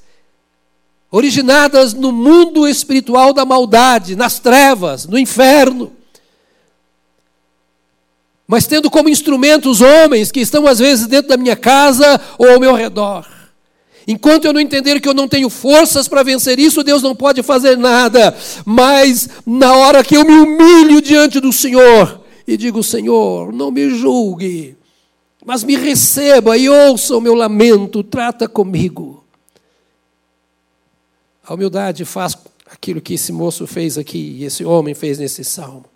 originadas 1.10 1.94
no 1.94 2.12
mundo 2.12 2.68
espiritual 2.68 3.32
da 3.32 3.46
maldade, 3.46 4.16
nas 4.16 4.40
trevas, 4.40 5.06
no 5.06 5.18
inferno, 5.18 5.96
mas 8.48 8.68
tendo 8.68 8.90
como 8.90 9.10
instrumento 9.10 9.70
os 9.70 9.82
homens 9.82 10.32
que 10.32 10.40
estão 10.40 10.68
às 10.68 10.80
vezes 10.80 11.08
dentro 11.08 11.30
da 11.30 11.38
minha 11.38 11.56
casa 11.56 12.20
ou 12.38 12.50
ao 12.50 12.60
meu 12.60 12.74
redor. 12.74 13.26
Enquanto 14.06 14.46
eu 14.46 14.54
não 14.54 14.60
entender 14.60 15.00
que 15.00 15.08
eu 15.08 15.14
não 15.14 15.30
tenho 15.30 15.50
forças 15.50 16.10
para 16.10 16.24
vencer 16.24 16.60
isso, 16.60 16.84
Deus 16.84 17.02
não 17.02 17.16
pode 17.16 17.42
fazer 17.42 17.78
nada. 17.78 18.36
Mas 18.66 19.30
na 19.46 19.74
hora 19.74 20.04
que 20.04 20.16
eu 20.16 20.26
me 20.26 20.34
humilho 20.34 21.02
diante 21.02 21.40
do 21.40 21.54
Senhor 21.54 22.22
e 22.46 22.58
digo: 22.58 22.84
Senhor, 22.84 23.54
não 23.54 23.72
me 23.72 23.90
julgue, 23.90 24.76
mas 25.46 25.64
me 25.64 25.78
receba 25.78 26.58
e 26.58 26.68
ouça 26.68 27.16
o 27.16 27.22
meu 27.22 27.34
lamento, 27.34 28.04
trata 28.04 28.46
comigo. 28.46 29.24
A 31.46 31.54
humildade 31.54 32.04
faz 32.04 32.38
aquilo 32.70 33.00
que 33.00 33.14
esse 33.14 33.32
moço 33.32 33.66
fez 33.66 33.98
aqui, 33.98 34.44
esse 34.44 34.66
homem 34.66 34.94
fez 34.94 35.18
nesse 35.18 35.46
salmo 35.46 35.93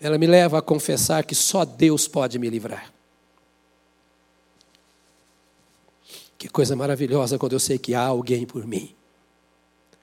ela 0.00 0.18
me 0.18 0.26
leva 0.26 0.58
a 0.58 0.62
confessar 0.62 1.24
que 1.24 1.34
só 1.34 1.64
Deus 1.64 2.06
pode 2.06 2.38
me 2.38 2.48
livrar. 2.48 2.92
Que 6.36 6.48
coisa 6.48 6.76
maravilhosa 6.76 7.36
quando 7.36 7.54
eu 7.54 7.60
sei 7.60 7.78
que 7.78 7.94
há 7.94 8.02
alguém 8.02 8.46
por 8.46 8.64
mim. 8.64 8.94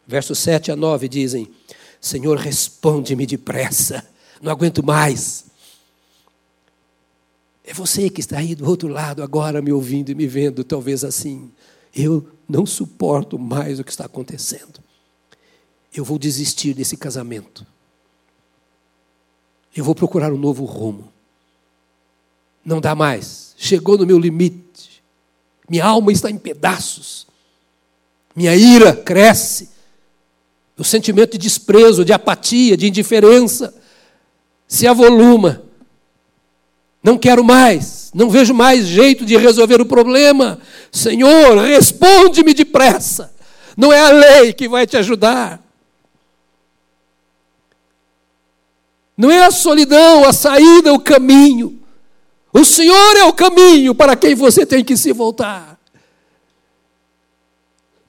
Versos 0.05 0.37
7 0.39 0.71
a 0.71 0.75
9 0.75 1.07
dizem: 1.07 1.49
Senhor, 2.01 2.37
responde-me 2.37 3.25
depressa, 3.25 4.05
não 4.41 4.51
aguento 4.51 4.83
mais. 4.85 5.45
É 7.63 7.73
você 7.73 8.09
que 8.09 8.19
está 8.19 8.37
aí 8.37 8.53
do 8.53 8.67
outro 8.69 8.87
lado 8.87 9.23
agora 9.23 9.61
me 9.61 9.71
ouvindo 9.71 10.11
e 10.11 10.15
me 10.15 10.27
vendo, 10.27 10.63
talvez 10.63 11.03
assim. 11.03 11.51
Eu 11.95 12.29
não 12.47 12.65
suporto 12.65 13.39
mais 13.39 13.79
o 13.79 13.83
que 13.83 13.89
está 13.89 14.05
acontecendo. 14.05 14.83
Eu 15.95 16.03
vou 16.03 16.19
desistir 16.19 16.73
desse 16.73 16.97
casamento. 16.97 17.65
Eu 19.75 19.83
vou 19.83 19.93
procurar 19.93 20.31
um 20.31 20.37
novo 20.37 20.63
rumo. 20.63 21.11
Não 22.63 22.79
dá 22.79 22.95
mais. 22.95 23.53
Chegou 23.57 23.97
no 23.97 24.05
meu 24.05 24.17
limite. 24.17 25.03
Minha 25.69 25.85
alma 25.85 26.11
está 26.11 26.31
em 26.31 26.37
pedaços. 26.37 27.27
Minha 28.35 28.55
ira 28.55 28.93
cresce. 28.93 29.69
O 30.77 30.83
sentimento 30.83 31.33
de 31.33 31.37
desprezo, 31.37 32.05
de 32.05 32.13
apatia, 32.13 32.77
de 32.77 32.87
indiferença 32.87 33.73
se 34.67 34.87
avoluma. 34.87 35.63
Não 37.03 37.17
quero 37.17 37.43
mais, 37.43 38.09
não 38.15 38.31
vejo 38.31 38.53
mais 38.53 38.87
jeito 38.87 39.25
de 39.25 39.37
resolver 39.37 39.79
o 39.79 39.85
problema. 39.85 40.59
Senhor, 40.91 41.57
responde-me 41.59 42.53
depressa. 42.53 43.31
Não 43.77 43.93
é 43.93 43.99
a 44.01 44.09
lei 44.09 44.53
que 44.53 44.67
vai 44.67 44.87
te 44.87 44.97
ajudar. 44.97 45.64
Não 49.17 49.31
é 49.31 49.45
a 49.45 49.51
solidão, 49.51 50.25
a 50.25 50.33
saída, 50.33 50.93
o 50.93 50.99
caminho. 50.99 51.79
O 52.53 52.63
Senhor 52.63 53.17
é 53.17 53.23
o 53.25 53.33
caminho 53.33 53.93
para 53.93 54.15
quem 54.15 54.35
você 54.35 54.65
tem 54.65 54.83
que 54.83 54.95
se 54.95 55.11
voltar. 55.11 55.75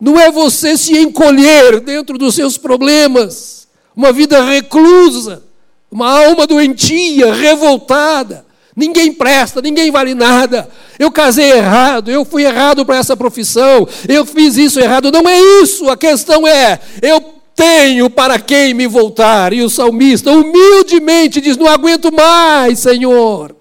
não 0.01 0.21
é 0.21 0.31
você 0.31 0.77
se 0.77 0.97
encolher 0.99 1.81
dentro 1.81 2.19
dos 2.19 2.35
seus 2.35 2.59
problemas, 2.59 3.67
uma 3.95 4.13
vida 4.13 4.45
reclusa, 4.45 5.43
uma 5.91 6.27
alma 6.27 6.47
doentia, 6.47 7.33
revoltada. 7.33 8.45
Ninguém 8.77 9.11
presta, 9.11 9.63
ninguém 9.63 9.91
vale 9.91 10.15
nada. 10.15 10.69
Eu 10.99 11.11
casei 11.11 11.51
errado, 11.51 12.11
eu 12.11 12.27
fui 12.27 12.45
errado 12.45 12.85
para 12.85 12.99
essa 12.99 13.17
profissão, 13.17 13.89
eu 14.07 14.27
fiz 14.27 14.59
isso 14.59 14.79
errado. 14.79 15.11
Não 15.11 15.27
é 15.27 15.41
isso, 15.63 15.89
a 15.89 15.97
questão 15.97 16.47
é: 16.47 16.79
eu 17.01 17.36
tenho 17.57 18.11
para 18.11 18.39
quem 18.39 18.75
me 18.75 18.87
voltar. 18.87 19.55
E 19.55 19.63
o 19.63 19.71
salmista 19.71 20.31
humildemente 20.31 21.41
diz: 21.41 21.57
Não 21.57 21.67
aguento 21.67 22.13
mais, 22.13 22.81
Senhor. 22.81 23.57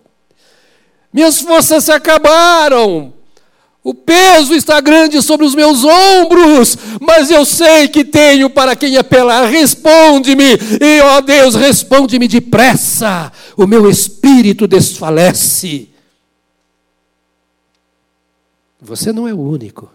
Minhas 1.12 1.40
forças 1.40 1.86
se 1.86 1.92
acabaram. 1.94 3.14
O 3.82 3.94
peso 3.94 4.54
está 4.54 4.82
grande 4.82 5.22
sobre 5.22 5.46
os 5.46 5.54
meus 5.54 5.84
ombros, 5.84 6.76
mas 7.00 7.30
eu 7.30 7.46
sei 7.46 7.88
que 7.88 8.04
tenho 8.04 8.50
para 8.50 8.76
quem 8.76 8.98
apelar. 8.98 9.46
Responde-me, 9.48 10.58
e 10.82 11.02
ó 11.02 11.22
Deus, 11.22 11.54
responde-me 11.54 12.28
depressa. 12.28 13.32
O 13.56 13.68
meu 13.68 13.88
espírito 13.88 14.68
desfalece. 14.68 15.90
Você 18.82 19.14
não 19.14 19.28
é 19.28 19.34
o 19.34 19.40
único. 19.40 19.90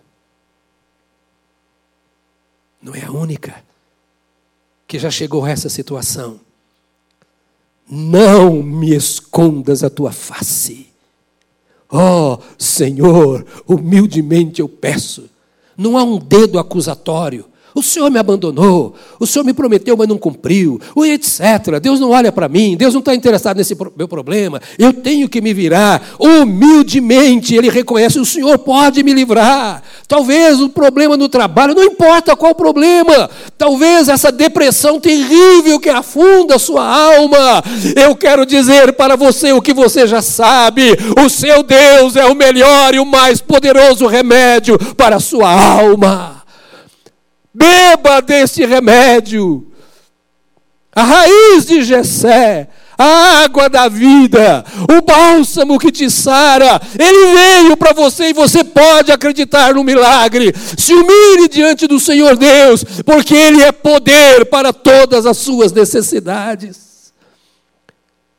Não 2.81 2.95
é 2.95 3.05
a 3.05 3.11
única 3.11 3.69
que 4.90 4.98
já 4.98 5.09
chegou 5.09 5.44
a 5.44 5.50
essa 5.50 5.68
situação. 5.68 6.40
Não 7.88 8.61
me 8.61 8.92
escondas 8.92 9.85
a 9.85 9.88
tua 9.88 10.11
face. 10.11 10.88
Ó 11.88 12.35
oh, 12.35 12.38
Senhor, 12.59 13.46
humildemente 13.68 14.61
eu 14.61 14.68
peço. 14.68 15.31
Não 15.76 15.96
há 15.96 16.03
um 16.03 16.18
dedo 16.18 16.59
acusatório, 16.59 17.44
o 17.74 17.83
Senhor 17.83 18.11
me 18.11 18.18
abandonou, 18.18 18.94
o 19.18 19.26
Senhor 19.26 19.44
me 19.44 19.52
prometeu, 19.52 19.96
mas 19.96 20.09
não 20.09 20.18
cumpriu, 20.18 20.80
o 20.94 21.04
etc. 21.04 21.78
Deus 21.80 22.00
não 22.00 22.11
olha 22.11 22.33
para 22.33 22.48
mim, 22.48 22.76
Deus 22.76 22.94
não 22.94 23.00
está 23.00 23.14
interessado 23.14 23.56
nesse 23.56 23.76
meu 23.96 24.09
problema, 24.09 24.61
eu 24.78 24.92
tenho 24.92 25.28
que 25.28 25.40
me 25.40 25.54
virar. 25.54 26.02
Humildemente 26.18 27.54
ele 27.54 27.70
reconhece: 27.70 28.18
o 28.18 28.24
Senhor 28.24 28.59
pode 28.59 29.02
me 29.02 29.12
livrar. 29.12 29.83
Talvez 30.09 30.61
o 30.61 30.68
problema 30.68 31.16
no 31.16 31.28
trabalho, 31.28 31.74
não 31.74 31.85
importa 31.85 32.35
qual 32.35 32.54
problema, 32.54 33.30
talvez 33.56 34.09
essa 34.09 34.33
depressão 34.33 34.98
terrível 34.98 35.78
que 35.78 35.88
afunda 35.88 36.56
a 36.56 36.59
sua 36.59 36.85
alma. 36.85 37.62
Eu 37.94 38.16
quero 38.16 38.44
dizer 38.44 38.92
para 38.94 39.16
você 39.16 39.52
o 39.52 39.62
que 39.62 39.72
você 39.72 40.06
já 40.06 40.20
sabe: 40.20 40.96
o 41.24 41.28
seu 41.28 41.62
Deus 41.62 42.16
é 42.16 42.26
o 42.26 42.35
melhor 42.35 42.94
e 42.94 42.98
o 42.98 43.06
mais 43.06 43.40
poderoso 43.40 44.06
remédio 44.06 44.78
para 44.96 45.16
a 45.16 45.20
sua 45.20 45.50
alma. 45.50 46.39
Beba 47.53 48.21
desse 48.21 48.65
remédio. 48.65 49.67
A 50.93 51.03
raiz 51.03 51.67
de 51.67 51.83
Jessé, 51.83 52.69
a 52.99 53.45
água 53.45 53.69
da 53.69 53.89
vida, 53.89 54.65
o 54.93 55.01
bálsamo 55.01 55.79
que 55.79 55.93
te 55.93 56.11
sara, 56.11 56.81
ele 56.99 57.33
veio 57.33 57.77
para 57.77 57.93
você 57.93 58.31
e 58.31 58.33
você 58.33 58.65
pode 58.65 59.13
acreditar 59.13 59.75
no 59.75 59.85
milagre. 59.85 60.53
Se 60.77 60.93
humilhe 60.93 61.49
diante 61.49 61.87
do 61.87 62.01
Senhor 62.01 62.37
Deus, 62.37 62.85
porque 63.07 63.35
ele 63.35 63.63
é 63.63 63.73
poder 63.73 64.47
para 64.47 64.73
todas 64.73 65.27
as 65.27 65.39
suas 65.39 65.73
necessidades. 65.73 67.13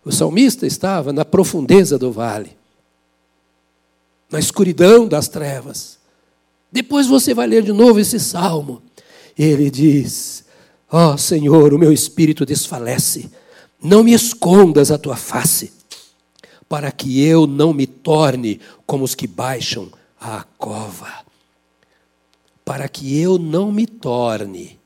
O 0.04 0.12
salmista 0.12 0.68
estava 0.68 1.14
na 1.14 1.24
profundeza 1.24 1.98
do 1.98 2.12
vale, 2.12 2.58
na 4.30 4.40
escuridão 4.40 5.08
das 5.08 5.28
trevas. 5.28 5.98
Depois 6.72 7.08
você 7.08 7.34
vai 7.34 7.48
ler 7.48 7.64
de 7.64 7.72
novo 7.72 8.00
esse 8.00 8.20
salmo. 8.20 8.82
Ele 9.38 9.70
diz: 9.70 10.46
Ó 10.92 11.14
oh, 11.14 11.18
Senhor, 11.18 11.74
o 11.74 11.80
meu 11.80 11.92
espírito 11.92 12.46
desfalece, 12.46 13.32
não 13.82 14.04
me 14.04 14.14
escondas 14.14 14.92
a 14.92 14.98
tua 14.98 15.16
face, 15.16 15.72
para 16.68 16.92
que 16.92 17.24
eu 17.24 17.48
não 17.48 17.74
me 17.74 17.88
torne 17.88 18.60
como 18.86 19.04
os 19.04 19.16
que 19.16 19.28
baixam 19.28 19.90
à 20.20 20.44
cova. 20.58 21.26
Para 22.64 22.88
que 22.88 23.20
eu 23.20 23.38
não 23.38 23.72
me 23.72 23.88
torne 23.88 24.80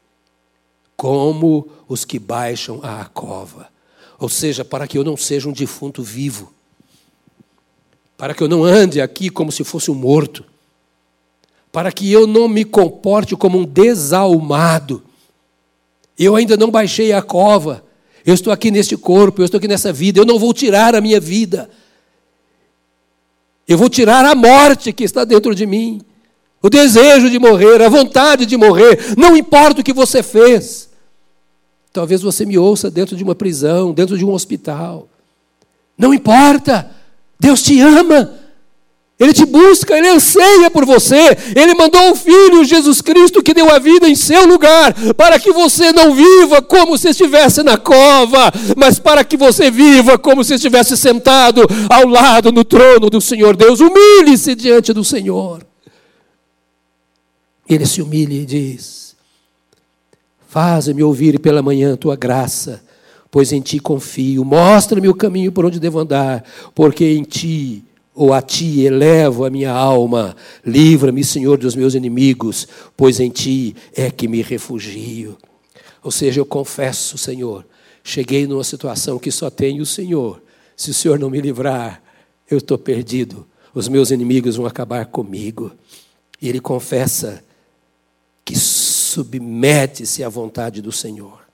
como 0.95 1.67
os 1.87 2.05
que 2.05 2.17
baixam 2.17 2.79
à 2.81 3.05
cova. 3.05 3.69
Ou 4.17 4.29
seja, 4.29 4.63
para 4.63 4.87
que 4.87 4.97
eu 4.97 5.03
não 5.03 5.17
seja 5.17 5.49
um 5.49 5.51
defunto 5.51 6.01
vivo. 6.01 6.53
Para 8.17 8.33
que 8.33 8.41
eu 8.41 8.47
não 8.47 8.63
ande 8.63 9.01
aqui 9.01 9.29
como 9.29 9.51
se 9.51 9.63
fosse 9.63 9.91
um 9.91 9.95
morto 9.95 10.45
para 11.75 11.91
que 11.91 12.09
eu 12.09 12.25
não 12.25 12.47
me 12.47 12.63
comporte 12.63 13.35
como 13.35 13.57
um 13.57 13.65
desalmado. 13.65 15.03
Eu 16.17 16.33
ainda 16.33 16.55
não 16.55 16.71
baixei 16.71 17.11
a 17.11 17.21
cova. 17.21 17.83
Eu 18.25 18.33
estou 18.33 18.53
aqui 18.53 18.71
neste 18.71 18.95
corpo, 18.95 19.41
eu 19.41 19.45
estou 19.45 19.57
aqui 19.57 19.67
nessa 19.67 19.91
vida. 19.91 20.17
Eu 20.17 20.25
não 20.25 20.39
vou 20.39 20.53
tirar 20.53 20.95
a 20.95 21.01
minha 21.01 21.19
vida. 21.19 21.69
Eu 23.67 23.77
vou 23.77 23.89
tirar 23.89 24.23
a 24.23 24.33
morte 24.33 24.93
que 24.93 25.03
está 25.03 25.25
dentro 25.25 25.53
de 25.53 25.65
mim. 25.65 25.99
O 26.61 26.69
desejo 26.69 27.29
de 27.29 27.37
morrer, 27.37 27.81
a 27.81 27.89
vontade 27.89 28.45
de 28.45 28.55
morrer. 28.55 29.13
Não 29.17 29.35
importa 29.35 29.81
o 29.81 29.83
que 29.83 29.91
você 29.91 30.23
fez. 30.23 30.89
Talvez 31.91 32.21
você 32.21 32.45
me 32.45 32.57
ouça 32.57 32.89
dentro 32.89 33.17
de 33.17 33.23
uma 33.25 33.35
prisão, 33.35 33.91
dentro 33.91 34.17
de 34.17 34.23
um 34.23 34.31
hospital. 34.31 35.09
Não 35.97 36.13
importa. 36.13 36.89
Deus 37.37 37.61
te 37.61 37.81
ama. 37.81 38.44
Ele 39.17 39.31
te 39.31 39.45
busca, 39.45 39.97
ele 39.97 40.09
anseia 40.09 40.69
por 40.69 40.85
você. 40.85 41.37
Ele 41.55 41.73
mandou 41.73 42.11
o 42.11 42.15
Filho 42.15 42.65
Jesus 42.65 43.01
Cristo 43.01 43.41
que 43.41 43.53
deu 43.53 43.73
a 43.73 43.79
vida 43.79 44.09
em 44.09 44.15
seu 44.15 44.45
lugar, 44.45 44.93
para 45.13 45.39
que 45.39 45.53
você 45.53 45.93
não 45.93 46.13
viva 46.13 46.61
como 46.61 46.97
se 46.97 47.09
estivesse 47.09 47.63
na 47.63 47.77
cova, 47.77 48.51
mas 48.75 48.99
para 48.99 49.23
que 49.23 49.37
você 49.37 49.71
viva 49.71 50.17
como 50.17 50.43
se 50.43 50.55
estivesse 50.55 50.97
sentado 50.97 51.61
ao 51.89 52.05
lado 52.07 52.51
no 52.51 52.65
trono 52.65 53.09
do 53.09 53.21
Senhor 53.21 53.55
Deus. 53.55 53.79
Humilhe-se 53.79 54.53
diante 54.53 54.91
do 54.91 55.03
Senhor. 55.03 55.65
Ele 57.69 57.85
se 57.85 58.01
humilha 58.01 58.33
e 58.33 58.45
diz: 58.45 59.15
Faze-me 60.49 61.03
ouvir 61.03 61.39
pela 61.39 61.61
manhã 61.61 61.95
tua 61.95 62.17
graça, 62.17 62.83
pois 63.31 63.53
em 63.53 63.61
ti 63.61 63.79
confio. 63.79 64.43
Mostra-me 64.43 65.07
o 65.07 65.15
caminho 65.15 65.53
por 65.53 65.65
onde 65.65 65.79
devo 65.79 65.99
andar, 65.99 66.43
porque 66.75 67.05
em 67.05 67.23
ti 67.23 67.81
ou 68.15 68.33
a 68.33 68.41
ti 68.41 68.85
elevo 68.85 69.43
a 69.43 69.49
minha 69.49 69.71
alma, 69.71 70.35
livra-me, 70.65 71.21
Senhor, 71.21 71.57
dos 71.57 71.75
meus 71.75 71.93
inimigos, 71.93 72.65
pois 72.95 73.19
em 73.19 73.29
ti 73.29 73.75
é 73.93 74.09
que 74.09 74.25
me 74.25 74.41
refugio. 74.41 75.37
Ou 76.01 76.11
seja, 76.11 76.39
eu 76.39 76.45
confesso, 76.45 77.17
Senhor, 77.17 77.65
cheguei 78.01 78.47
numa 78.47 78.63
situação 78.63 79.19
que 79.19 79.31
só 79.31 79.49
tenho 79.49 79.83
o 79.83 79.85
Senhor. 79.85 80.41
Se 80.77 80.91
o 80.91 80.93
Senhor 80.93 81.19
não 81.19 81.29
me 81.29 81.41
livrar, 81.41 82.01
eu 82.49 82.59
estou 82.59 82.77
perdido. 82.77 83.45
Os 83.73 83.89
meus 83.89 84.11
inimigos 84.11 84.55
vão 84.55 84.65
acabar 84.65 85.05
comigo. 85.07 85.71
E 86.41 86.47
ele 86.47 86.61
confessa 86.61 87.43
que 88.45 88.55
submete-se 88.55 90.23
à 90.23 90.29
vontade 90.29 90.81
do 90.81 90.91
Senhor. 90.91 91.44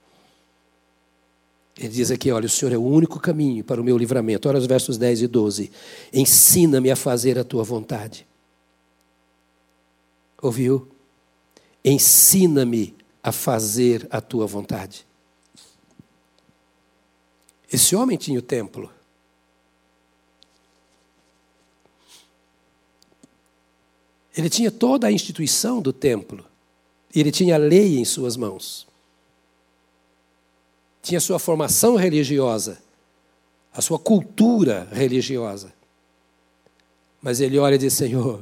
Ele 1.78 1.88
diz 1.88 2.10
aqui: 2.10 2.30
olha, 2.30 2.46
o 2.46 2.50
Senhor 2.50 2.72
é 2.72 2.76
o 2.76 2.82
único 2.82 3.18
caminho 3.18 3.64
para 3.64 3.80
o 3.80 3.84
meu 3.84 3.96
livramento. 3.96 4.48
Olha 4.48 4.58
os 4.58 4.66
versos 4.66 4.98
10 4.98 5.22
e 5.22 5.26
12. 5.26 5.70
Ensina-me 6.12 6.90
a 6.90 6.96
fazer 6.96 7.38
a 7.38 7.44
tua 7.44 7.64
vontade. 7.64 8.26
Ouviu? 10.40 10.88
Ensina-me 11.84 12.94
a 13.22 13.32
fazer 13.32 14.06
a 14.10 14.20
tua 14.20 14.46
vontade. 14.46 15.06
Esse 17.72 17.96
homem 17.96 18.18
tinha 18.18 18.38
o 18.38 18.42
templo. 18.42 18.90
Ele 24.36 24.50
tinha 24.50 24.70
toda 24.70 25.06
a 25.06 25.12
instituição 25.12 25.80
do 25.80 25.92
templo. 25.92 26.44
Ele 27.14 27.30
tinha 27.30 27.54
a 27.54 27.58
lei 27.58 27.98
em 27.98 28.04
suas 28.04 28.36
mãos 28.36 28.86
tinha 31.02 31.20
sua 31.20 31.38
formação 31.40 31.96
religiosa, 31.96 32.78
a 33.74 33.82
sua 33.82 33.98
cultura 33.98 34.88
religiosa. 34.92 35.72
Mas 37.20 37.40
ele 37.40 37.58
olha 37.58 37.74
e 37.74 37.78
diz: 37.78 37.92
Senhor, 37.92 38.40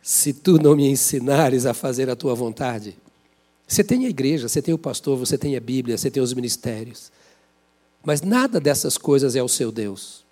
se 0.00 0.32
tu 0.32 0.58
não 0.62 0.76
me 0.76 0.88
ensinares 0.88 1.66
a 1.66 1.74
fazer 1.74 2.08
a 2.08 2.16
tua 2.16 2.34
vontade, 2.34 2.96
você 3.66 3.82
tem 3.82 4.06
a 4.06 4.08
igreja, 4.08 4.48
você 4.48 4.62
tem 4.62 4.72
o 4.72 4.78
pastor, 4.78 5.18
você 5.18 5.36
tem 5.36 5.56
a 5.56 5.60
Bíblia, 5.60 5.98
você 5.98 6.10
tem 6.10 6.22
os 6.22 6.32
ministérios, 6.32 7.10
mas 8.04 8.22
nada 8.22 8.60
dessas 8.60 8.96
coisas 8.96 9.34
é 9.34 9.42
o 9.42 9.48
seu 9.48 9.72
Deus. 9.72 10.22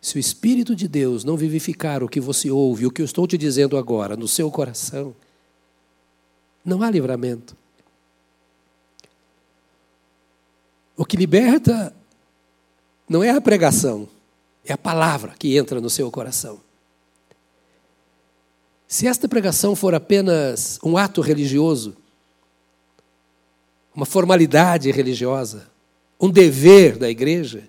Se 0.00 0.16
o 0.16 0.18
Espírito 0.18 0.76
de 0.76 0.86
Deus 0.86 1.24
não 1.24 1.36
vivificar 1.36 2.02
o 2.02 2.08
que 2.08 2.20
você 2.20 2.50
ouve, 2.50 2.86
o 2.86 2.90
que 2.90 3.00
eu 3.00 3.06
estou 3.06 3.26
te 3.26 3.38
dizendo 3.38 3.78
agora, 3.78 4.16
no 4.16 4.28
seu 4.28 4.50
coração, 4.50 5.16
não 6.62 6.82
há 6.82 6.90
livramento. 6.90 7.56
O 10.96 11.04
que 11.04 11.16
liberta 11.16 11.94
não 13.08 13.22
é 13.22 13.30
a 13.30 13.40
pregação, 13.40 14.08
é 14.64 14.72
a 14.72 14.78
palavra 14.78 15.34
que 15.38 15.56
entra 15.56 15.80
no 15.80 15.90
seu 15.90 16.10
coração. 16.10 16.60
Se 18.86 19.06
esta 19.06 19.28
pregação 19.28 19.74
for 19.74 19.94
apenas 19.94 20.78
um 20.82 20.96
ato 20.96 21.20
religioso, 21.20 21.96
uma 23.94 24.06
formalidade 24.06 24.90
religiosa, 24.90 25.68
um 26.20 26.30
dever 26.30 26.96
da 26.96 27.10
igreja, 27.10 27.68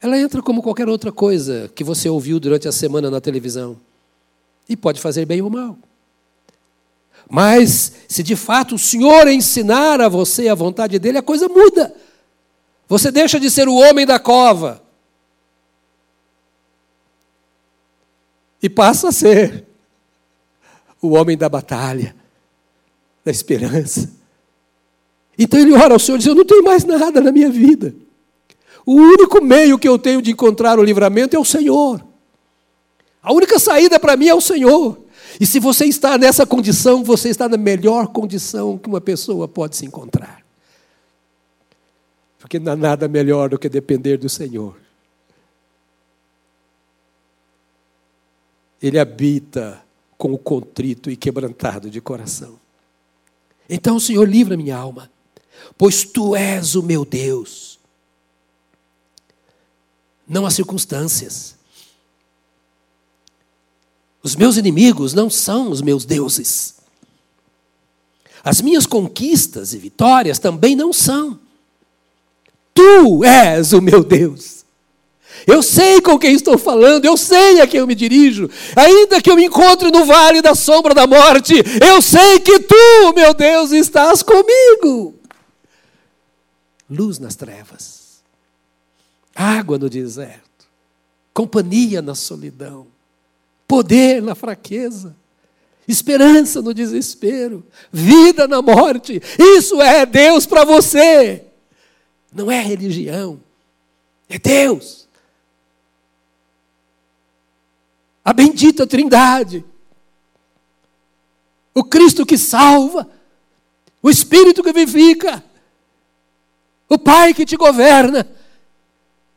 ela 0.00 0.18
entra 0.18 0.40
como 0.42 0.62
qualquer 0.62 0.88
outra 0.88 1.12
coisa 1.12 1.70
que 1.74 1.84
você 1.84 2.08
ouviu 2.08 2.38
durante 2.40 2.68
a 2.68 2.72
semana 2.72 3.10
na 3.10 3.20
televisão 3.20 3.76
e 4.68 4.76
pode 4.76 5.00
fazer 5.00 5.26
bem 5.26 5.42
ou 5.42 5.50
mal. 5.50 5.76
Mas, 7.28 7.92
se 8.08 8.22
de 8.22 8.34
fato 8.34 8.76
o 8.76 8.78
Senhor 8.78 9.28
ensinar 9.28 10.00
a 10.00 10.08
você 10.08 10.48
a 10.48 10.54
vontade 10.54 10.98
dele, 10.98 11.18
a 11.18 11.22
coisa 11.22 11.48
muda. 11.48 11.94
Você 12.88 13.10
deixa 13.10 13.38
de 13.38 13.50
ser 13.50 13.68
o 13.68 13.74
homem 13.74 14.06
da 14.06 14.18
cova 14.18 14.82
e 18.62 18.68
passa 18.68 19.08
a 19.08 19.12
ser 19.12 19.66
o 21.00 21.10
homem 21.10 21.36
da 21.36 21.48
batalha, 21.48 22.16
da 23.24 23.30
esperança. 23.30 24.10
Então 25.38 25.60
ele 25.60 25.72
ora 25.74 25.92
ao 25.92 25.98
Senhor 25.98 26.16
e 26.16 26.18
diz: 26.18 26.26
Eu 26.26 26.34
não 26.34 26.46
tenho 26.46 26.64
mais 26.64 26.84
nada 26.84 27.20
na 27.20 27.30
minha 27.30 27.50
vida. 27.50 27.94
O 28.86 28.94
único 28.94 29.44
meio 29.44 29.78
que 29.78 29.86
eu 29.86 29.98
tenho 29.98 30.22
de 30.22 30.30
encontrar 30.30 30.78
o 30.78 30.82
livramento 30.82 31.36
é 31.36 31.38
o 31.38 31.44
Senhor. 31.44 32.02
A 33.22 33.32
única 33.34 33.58
saída 33.58 34.00
para 34.00 34.16
mim 34.16 34.28
é 34.28 34.34
o 34.34 34.40
Senhor. 34.40 34.98
E 35.40 35.46
se 35.46 35.60
você 35.60 35.84
está 35.84 36.18
nessa 36.18 36.46
condição, 36.46 37.04
você 37.04 37.28
está 37.28 37.48
na 37.48 37.56
melhor 37.56 38.08
condição 38.08 38.76
que 38.76 38.88
uma 38.88 39.00
pessoa 39.00 39.46
pode 39.46 39.76
se 39.76 39.86
encontrar. 39.86 40.44
Porque 42.38 42.58
não 42.58 42.72
há 42.72 42.76
nada 42.76 43.08
melhor 43.08 43.48
do 43.48 43.58
que 43.58 43.68
depender 43.68 44.16
do 44.16 44.28
Senhor. 44.28 44.76
Ele 48.80 48.98
habita 48.98 49.82
com 50.16 50.32
o 50.32 50.38
contrito 50.38 51.10
e 51.10 51.16
quebrantado 51.16 51.90
de 51.90 52.00
coração. 52.00 52.58
Então, 53.68 54.00
Senhor, 54.00 54.28
livra 54.28 54.56
minha 54.56 54.76
alma, 54.76 55.10
pois 55.76 56.04
tu 56.04 56.34
és 56.34 56.74
o 56.74 56.82
meu 56.82 57.04
Deus 57.04 57.78
não 60.28 60.44
as 60.44 60.54
circunstâncias. 60.54 61.56
Os 64.22 64.34
meus 64.36 64.56
inimigos 64.56 65.14
não 65.14 65.30
são 65.30 65.70
os 65.70 65.80
meus 65.80 66.04
deuses. 66.04 66.74
As 68.42 68.60
minhas 68.60 68.86
conquistas 68.86 69.72
e 69.72 69.78
vitórias 69.78 70.38
também 70.38 70.74
não 70.74 70.92
são. 70.92 71.38
Tu 72.74 73.24
és 73.24 73.72
o 73.72 73.80
meu 73.80 74.02
Deus. 74.02 74.64
Eu 75.46 75.62
sei 75.62 76.00
com 76.00 76.18
quem 76.18 76.34
estou 76.34 76.58
falando, 76.58 77.04
eu 77.04 77.16
sei 77.16 77.60
a 77.60 77.66
quem 77.66 77.80
eu 77.80 77.86
me 77.86 77.94
dirijo. 77.94 78.50
Ainda 78.74 79.20
que 79.20 79.30
eu 79.30 79.36
me 79.36 79.44
encontre 79.44 79.90
no 79.90 80.04
vale 80.04 80.42
da 80.42 80.54
sombra 80.54 80.94
da 80.94 81.06
morte, 81.06 81.54
eu 81.80 82.02
sei 82.02 82.40
que 82.40 82.58
tu, 82.60 83.12
meu 83.14 83.32
Deus, 83.34 83.70
estás 83.72 84.22
comigo. 84.22 85.14
Luz 86.90 87.18
nas 87.18 87.36
trevas 87.36 87.98
água 89.38 89.78
no 89.78 89.88
deserto, 89.88 90.66
companhia 91.32 92.02
na 92.02 92.16
solidão, 92.16 92.88
poder 93.68 94.22
na 94.22 94.34
fraqueza, 94.34 95.14
esperança 95.86 96.62
no 96.62 96.72
desespero, 96.72 97.64
vida 97.92 98.48
na 98.48 98.62
morte. 98.62 99.22
Isso 99.38 99.80
é 99.82 100.06
Deus 100.06 100.46
para 100.46 100.64
você. 100.64 101.44
Não 102.32 102.50
é 102.50 102.60
religião, 102.60 103.38
é 104.28 104.38
Deus. 104.38 105.06
A 108.24 108.32
bendita 108.32 108.86
Trindade. 108.86 109.64
O 111.74 111.84
Cristo 111.84 112.26
que 112.26 112.36
salva, 112.36 113.08
o 114.02 114.10
Espírito 114.10 114.62
que 114.62 114.72
vivifica, 114.72 115.44
o 116.88 116.98
Pai 116.98 117.32
que 117.32 117.46
te 117.46 117.56
governa, 117.56 118.28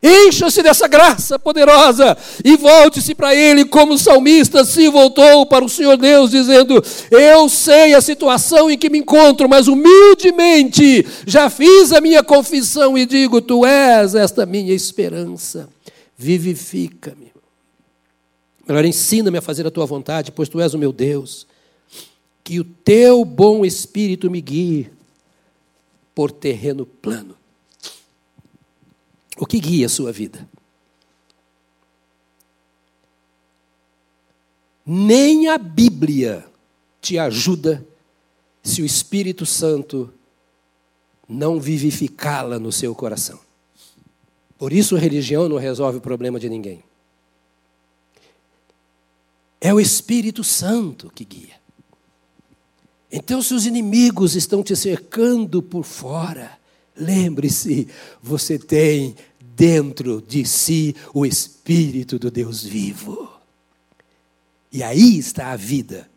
Encha-se 0.03 0.63
dessa 0.63 0.87
graça 0.87 1.37
poderosa 1.37 2.17
e 2.43 2.57
volte-se 2.57 3.13
para 3.13 3.35
Ele, 3.35 3.63
como 3.63 3.93
o 3.93 3.99
salmista 3.99 4.65
se 4.65 4.89
voltou 4.89 5.45
para 5.45 5.63
o 5.63 5.69
Senhor 5.69 5.95
Deus, 5.95 6.31
dizendo: 6.31 6.83
Eu 7.11 7.47
sei 7.47 7.93
a 7.93 8.01
situação 8.01 8.71
em 8.71 8.77
que 8.77 8.89
me 8.89 8.97
encontro, 8.97 9.47
mas 9.47 9.67
humildemente 9.67 11.05
já 11.27 11.51
fiz 11.51 11.91
a 11.91 12.01
minha 12.01 12.23
confissão 12.23 12.97
e 12.97 13.05
digo: 13.05 13.41
Tu 13.41 13.63
és 13.63 14.15
esta 14.15 14.43
minha 14.43 14.73
esperança. 14.73 15.69
Vivifica-me. 16.17 17.31
Melhor, 18.67 18.85
ensina-me 18.85 19.37
a 19.37 19.41
fazer 19.41 19.67
a 19.67 19.71
tua 19.71 19.85
vontade, 19.85 20.31
pois 20.31 20.49
tu 20.49 20.59
és 20.59 20.73
o 20.73 20.79
meu 20.79 20.91
Deus. 20.91 21.45
Que 22.43 22.59
o 22.59 22.63
teu 22.63 23.23
bom 23.23 23.63
espírito 23.63 24.31
me 24.31 24.41
guie 24.41 24.89
por 26.15 26.31
terreno 26.31 26.87
plano. 26.87 27.40
O 29.41 29.45
que 29.47 29.59
guia 29.59 29.87
a 29.87 29.89
sua 29.89 30.11
vida? 30.11 30.47
Nem 34.85 35.47
a 35.47 35.57
Bíblia 35.57 36.45
te 37.01 37.17
ajuda 37.17 37.83
se 38.61 38.83
o 38.83 38.85
Espírito 38.85 39.43
Santo 39.43 40.13
não 41.27 41.59
vivificá-la 41.59 42.59
no 42.59 42.71
seu 42.71 42.93
coração. 42.93 43.39
Por 44.59 44.71
isso, 44.71 44.95
a 44.95 44.99
religião 44.99 45.49
não 45.49 45.57
resolve 45.57 45.97
o 45.97 46.01
problema 46.01 46.39
de 46.39 46.47
ninguém. 46.47 46.83
É 49.59 49.73
o 49.73 49.79
Espírito 49.79 50.43
Santo 50.43 51.09
que 51.09 51.25
guia. 51.25 51.59
Então, 53.11 53.41
se 53.41 53.55
os 53.55 53.65
inimigos 53.65 54.35
estão 54.35 54.61
te 54.61 54.75
cercando 54.75 55.63
por 55.63 55.83
fora, 55.83 56.59
lembre-se, 56.95 57.87
você 58.21 58.59
tem 58.59 59.15
dentro 59.61 60.23
de 60.23 60.43
si 60.43 60.95
o 61.13 61.23
Espírito 61.23 62.17
do 62.17 62.31
Deus 62.31 62.63
vivo. 62.63 63.31
E 64.71 64.81
aí 64.81 65.19
está 65.19 65.51
a 65.51 65.55
vida. 65.55 66.09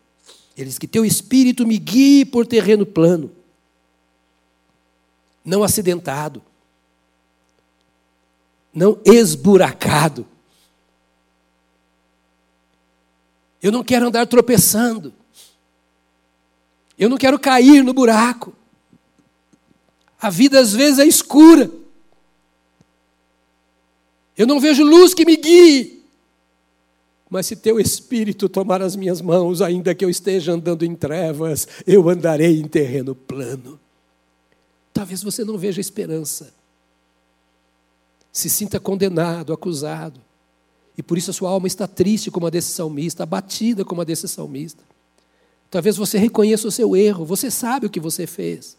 Ele 0.57 0.67
diz 0.67 0.79
que 0.79 0.87
teu 0.87 1.05
espírito 1.05 1.67
me 1.67 1.77
guie 1.77 2.25
por 2.25 2.47
terreno 2.47 2.87
plano, 2.87 3.31
não 5.43 5.61
acidentado, 5.61 6.41
não 8.73 8.99
esburacado. 9.05 10.25
Eu 13.61 13.71
não 13.71 13.83
quero 13.83 14.07
andar 14.07 14.25
tropeçando. 14.25 15.13
Eu 16.97 17.09
não 17.09 17.17
quero 17.17 17.37
cair 17.37 17.83
no 17.83 17.93
buraco. 17.93 18.55
A 20.19 20.31
vida 20.31 20.59
às 20.59 20.73
vezes 20.73 20.97
é 20.97 21.05
escura. 21.05 21.84
Eu 24.37 24.45
não 24.45 24.59
vejo 24.59 24.83
luz 24.83 25.13
que 25.13 25.25
me 25.25 25.37
guie. 25.37 26.03
Mas 27.29 27.47
se 27.47 27.55
teu 27.55 27.79
espírito 27.79 28.47
tomar 28.47 28.81
as 28.81 28.95
minhas 28.95 29.21
mãos, 29.21 29.61
ainda 29.61 29.95
que 29.95 30.05
eu 30.05 30.09
esteja 30.09 30.53
andando 30.53 30.83
em 30.83 30.95
trevas, 30.95 31.67
eu 31.85 32.07
andarei 32.09 32.59
em 32.59 32.67
terreno 32.67 33.15
plano. 33.15 33.79
Talvez 34.93 35.21
você 35.23 35.43
não 35.43 35.57
veja 35.57 35.81
esperança. 35.81 36.53
Se 38.31 38.49
sinta 38.49 38.79
condenado, 38.79 39.51
acusado. 39.53 40.21
E 40.97 41.03
por 41.03 41.17
isso 41.17 41.31
a 41.31 41.33
sua 41.33 41.49
alma 41.49 41.67
está 41.67 41.87
triste 41.87 42.31
como 42.31 42.47
a 42.47 42.49
desse 42.49 42.71
salmista, 42.71 43.23
abatida 43.23 43.83
como 43.83 44.01
a 44.01 44.05
desse 44.05 44.27
salmista. 44.27 44.83
Talvez 45.69 45.97
você 45.97 46.17
reconheça 46.17 46.67
o 46.67 46.71
seu 46.71 46.95
erro, 46.95 47.25
você 47.25 47.51
sabe 47.51 47.87
o 47.87 47.89
que 47.89 47.99
você 47.99 48.25
fez. 48.25 48.77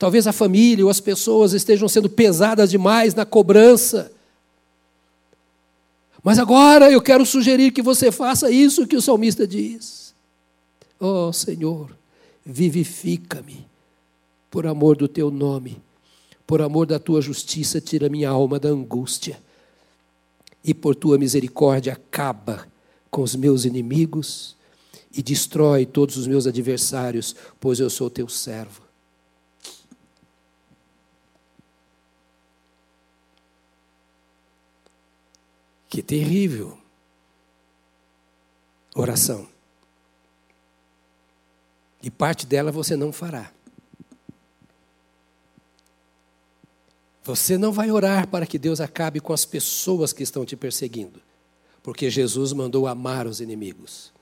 Talvez 0.00 0.26
a 0.26 0.32
família 0.32 0.82
ou 0.82 0.90
as 0.90 0.98
pessoas 0.98 1.52
estejam 1.52 1.86
sendo 1.86 2.08
pesadas 2.08 2.70
demais 2.70 3.14
na 3.14 3.26
cobrança. 3.26 4.10
Mas 6.24 6.38
agora 6.38 6.90
eu 6.90 7.02
quero 7.02 7.26
sugerir 7.26 7.70
que 7.70 7.82
você 7.82 8.10
faça 8.10 8.50
isso 8.50 8.86
que 8.86 8.96
o 8.96 9.02
salmista 9.02 9.46
diz. 9.46 10.14
Oh 10.98 11.30
Senhor, 11.34 11.94
vivifica-me 12.42 13.66
por 14.50 14.66
amor 14.66 14.96
do 14.96 15.06
teu 15.06 15.30
nome, 15.30 15.76
por 16.46 16.62
amor 16.62 16.86
da 16.86 16.98
tua 16.98 17.20
justiça, 17.20 17.78
tira 17.78 18.08
minha 18.08 18.30
alma 18.30 18.58
da 18.58 18.70
angústia. 18.70 19.38
E 20.64 20.72
por 20.72 20.94
tua 20.94 21.18
misericórdia 21.18 21.92
acaba 21.92 22.66
com 23.10 23.20
os 23.20 23.36
meus 23.36 23.66
inimigos 23.66 24.56
e 25.14 25.22
destrói 25.22 25.84
todos 25.84 26.16
os 26.16 26.26
meus 26.26 26.46
adversários, 26.46 27.36
pois 27.60 27.80
eu 27.80 27.90
sou 27.90 28.08
teu 28.08 28.30
servo. 28.30 28.89
Que 35.90 36.02
terrível 36.02 36.78
oração. 38.94 39.48
E 42.02 42.10
parte 42.10 42.46
dela 42.46 42.72
você 42.72 42.96
não 42.96 43.12
fará. 43.12 43.52
Você 47.24 47.58
não 47.58 47.72
vai 47.72 47.90
orar 47.90 48.26
para 48.28 48.46
que 48.46 48.58
Deus 48.58 48.80
acabe 48.80 49.20
com 49.20 49.32
as 49.32 49.44
pessoas 49.44 50.12
que 50.12 50.22
estão 50.22 50.44
te 50.44 50.56
perseguindo, 50.56 51.20
Porque 51.82 52.08
Jesus 52.08 52.52
mandou 52.52 52.86
amar 52.86 53.26
os 53.26 53.40
inimigos. 53.40 54.12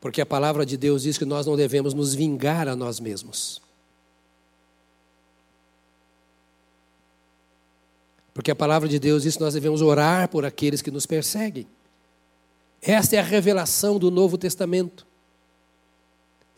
Porque 0.00 0.20
a 0.20 0.26
palavra 0.26 0.64
de 0.64 0.76
Deus 0.76 1.02
diz 1.02 1.18
que 1.18 1.24
nós 1.24 1.46
não 1.46 1.56
devemos 1.56 1.94
nos 1.94 2.14
vingar 2.14 2.68
a 2.68 2.76
nós 2.76 3.00
mesmos. 3.00 3.60
Porque 8.36 8.50
a 8.50 8.54
palavra 8.54 8.86
de 8.86 8.98
Deus 8.98 9.22
diz 9.22 9.36
que 9.36 9.40
nós 9.40 9.54
devemos 9.54 9.80
orar 9.80 10.28
por 10.28 10.44
aqueles 10.44 10.82
que 10.82 10.90
nos 10.90 11.06
perseguem. 11.06 11.66
Esta 12.82 13.16
é 13.16 13.18
a 13.18 13.22
revelação 13.22 13.98
do 13.98 14.10
Novo 14.10 14.36
Testamento. 14.36 15.06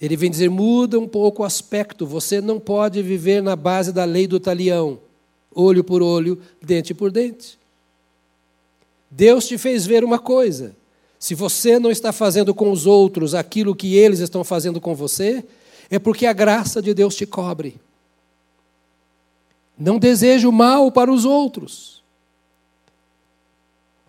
Ele 0.01 0.17
vem 0.17 0.29
dizer: 0.29 0.51
muda 0.51 0.99
um 0.99 1.07
pouco 1.07 1.45
o 1.45 1.47
aspecto. 1.47 2.05
Você 2.05 2.41
não 2.41 2.59
pode 2.59 3.01
viver 3.01 3.41
na 3.41 3.55
base 3.55 3.93
da 3.93 4.05
lei 4.05 4.27
do 4.27 4.41
talião, 4.41 4.99
olho 5.55 5.85
por 5.85 6.03
olho, 6.03 6.41
dente 6.61 6.93
por 6.93 7.13
dente. 7.13 7.57
Deus 9.09 9.47
te 9.47 9.57
fez 9.57 9.87
ver 9.87 10.03
uma 10.03 10.19
coisa: 10.19 10.75
se 11.17 11.33
você 11.33 11.79
não 11.79 11.93
está 11.93 12.11
fazendo 12.11 12.53
com 12.53 12.73
os 12.73 12.87
outros 12.87 13.37
aquilo 13.37 13.77
que 13.77 13.95
eles 13.95 14.19
estão 14.19 14.43
fazendo 14.43 14.81
com 14.81 14.97
você, 14.97 15.45
é 15.89 16.01
porque 16.01 16.27
a 16.27 16.33
graça 16.33 16.83
de 16.83 16.93
Deus 16.93 17.15
te 17.15 17.25
cobre. 17.25 17.81
Não 19.79 19.99
deseje 19.99 20.47
o 20.47 20.53
mal 20.53 20.91
para 20.91 21.13
os 21.13 21.25
outros, 21.25 22.03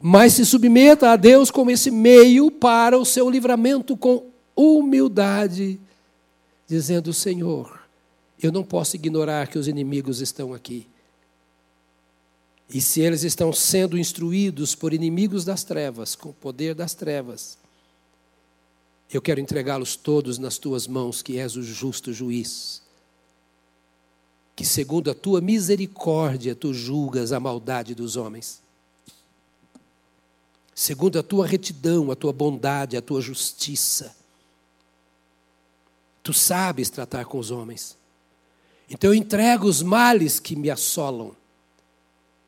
mas 0.02 0.34
se 0.34 0.46
submeta 0.46 1.12
a 1.12 1.16
Deus 1.16 1.52
como 1.52 1.70
esse 1.70 1.92
meio 1.92 2.50
para 2.50 2.98
o 2.98 3.06
seu 3.06 3.30
livramento 3.30 3.96
com 3.96 4.26
humildade, 4.56 5.80
dizendo: 6.68 7.14
Senhor, 7.14 7.80
eu 8.42 8.52
não 8.52 8.64
posso 8.64 8.96
ignorar 8.96 9.48
que 9.48 9.60
os 9.60 9.68
inimigos 9.68 10.22
estão 10.22 10.54
aqui. 10.54 10.88
E 12.72 12.80
se 12.80 13.02
eles 13.02 13.24
estão 13.24 13.52
sendo 13.52 13.98
instruídos 13.98 14.76
por 14.76 14.94
inimigos 14.94 15.44
das 15.44 15.64
trevas, 15.64 16.16
com 16.16 16.30
o 16.30 16.34
poder 16.34 16.76
das 16.76 16.94
trevas, 16.94 17.58
eu 19.12 19.22
quero 19.22 19.40
entregá-los 19.40 19.96
todos 19.96 20.38
nas 20.38 20.60
tuas 20.60 20.88
mãos, 20.88 21.22
que 21.24 21.40
és 21.40 21.56
o 21.56 21.64
justo 21.64 22.14
juiz. 22.14 22.84
Que 24.60 24.66
segundo 24.66 25.10
a 25.10 25.14
tua 25.14 25.40
misericórdia 25.40 26.54
tu 26.54 26.74
julgas 26.74 27.32
a 27.32 27.40
maldade 27.40 27.96
dos 27.96 28.18
homens. 28.18 28.62
Segundo 30.76 31.18
a 31.18 31.24
tua 31.24 31.48
retidão, 31.48 32.12
a 32.12 32.16
tua 32.16 32.34
bondade, 32.34 32.98
a 32.98 33.02
tua 33.02 33.22
justiça. 33.22 34.14
Tu 36.22 36.34
sabes 36.34 36.90
tratar 36.90 37.24
com 37.24 37.40
os 37.40 37.52
homens. 37.52 37.96
Então 38.90 39.12
eu 39.12 39.14
entrego 39.14 39.66
os 39.66 39.82
males 39.82 40.42
que 40.42 40.58
me 40.58 40.70
assolam 40.70 41.34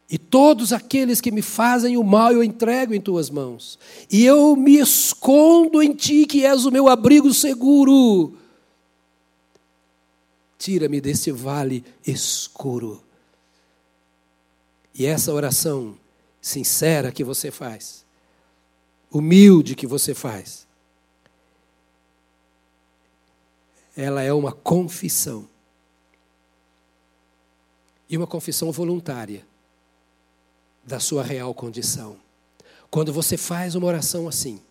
e 0.09 0.18
todos 0.18 0.74
aqueles 0.74 1.22
que 1.22 1.32
me 1.32 1.41
fazem 1.41 1.95
o 1.95 2.03
mal 2.03 2.34
eu 2.34 2.43
entrego 2.43 2.93
em 2.93 2.99
tuas 2.99 3.30
mãos. 3.30 3.80
E 4.12 4.26
eu 4.26 4.57
me 4.57 4.76
escondo 4.80 5.82
em 5.82 5.93
ti, 5.93 6.26
que 6.26 6.45
és 6.45 6.66
o 6.66 6.72
meu 6.72 6.89
abrigo 6.89 7.34
seguro. 7.34 8.34
Tira-me 10.62 11.01
desse 11.01 11.32
vale 11.32 11.84
escuro. 12.05 13.03
E 14.93 15.07
essa 15.07 15.34
oração 15.34 15.97
sincera 16.39 17.12
que 17.12 17.24
você 17.24 17.49
faz, 17.49 18.05
humilde 19.09 19.74
que 19.74 19.88
você 19.88 20.14
faz, 20.14 20.68
ela 23.97 24.22
é 24.22 24.32
uma 24.32 24.51
confissão. 24.51 25.49
E 28.07 28.16
uma 28.16 28.28
confissão 28.28 28.72
voluntária 28.72 29.43
da 30.84 30.99
sua 30.99 31.24
real 31.24 31.55
condição. 31.55 32.18
Quando 32.91 33.12
você 33.12 33.36
faz 33.36 33.74
uma 33.74 33.88
oração 33.88 34.28
assim, 34.28 34.62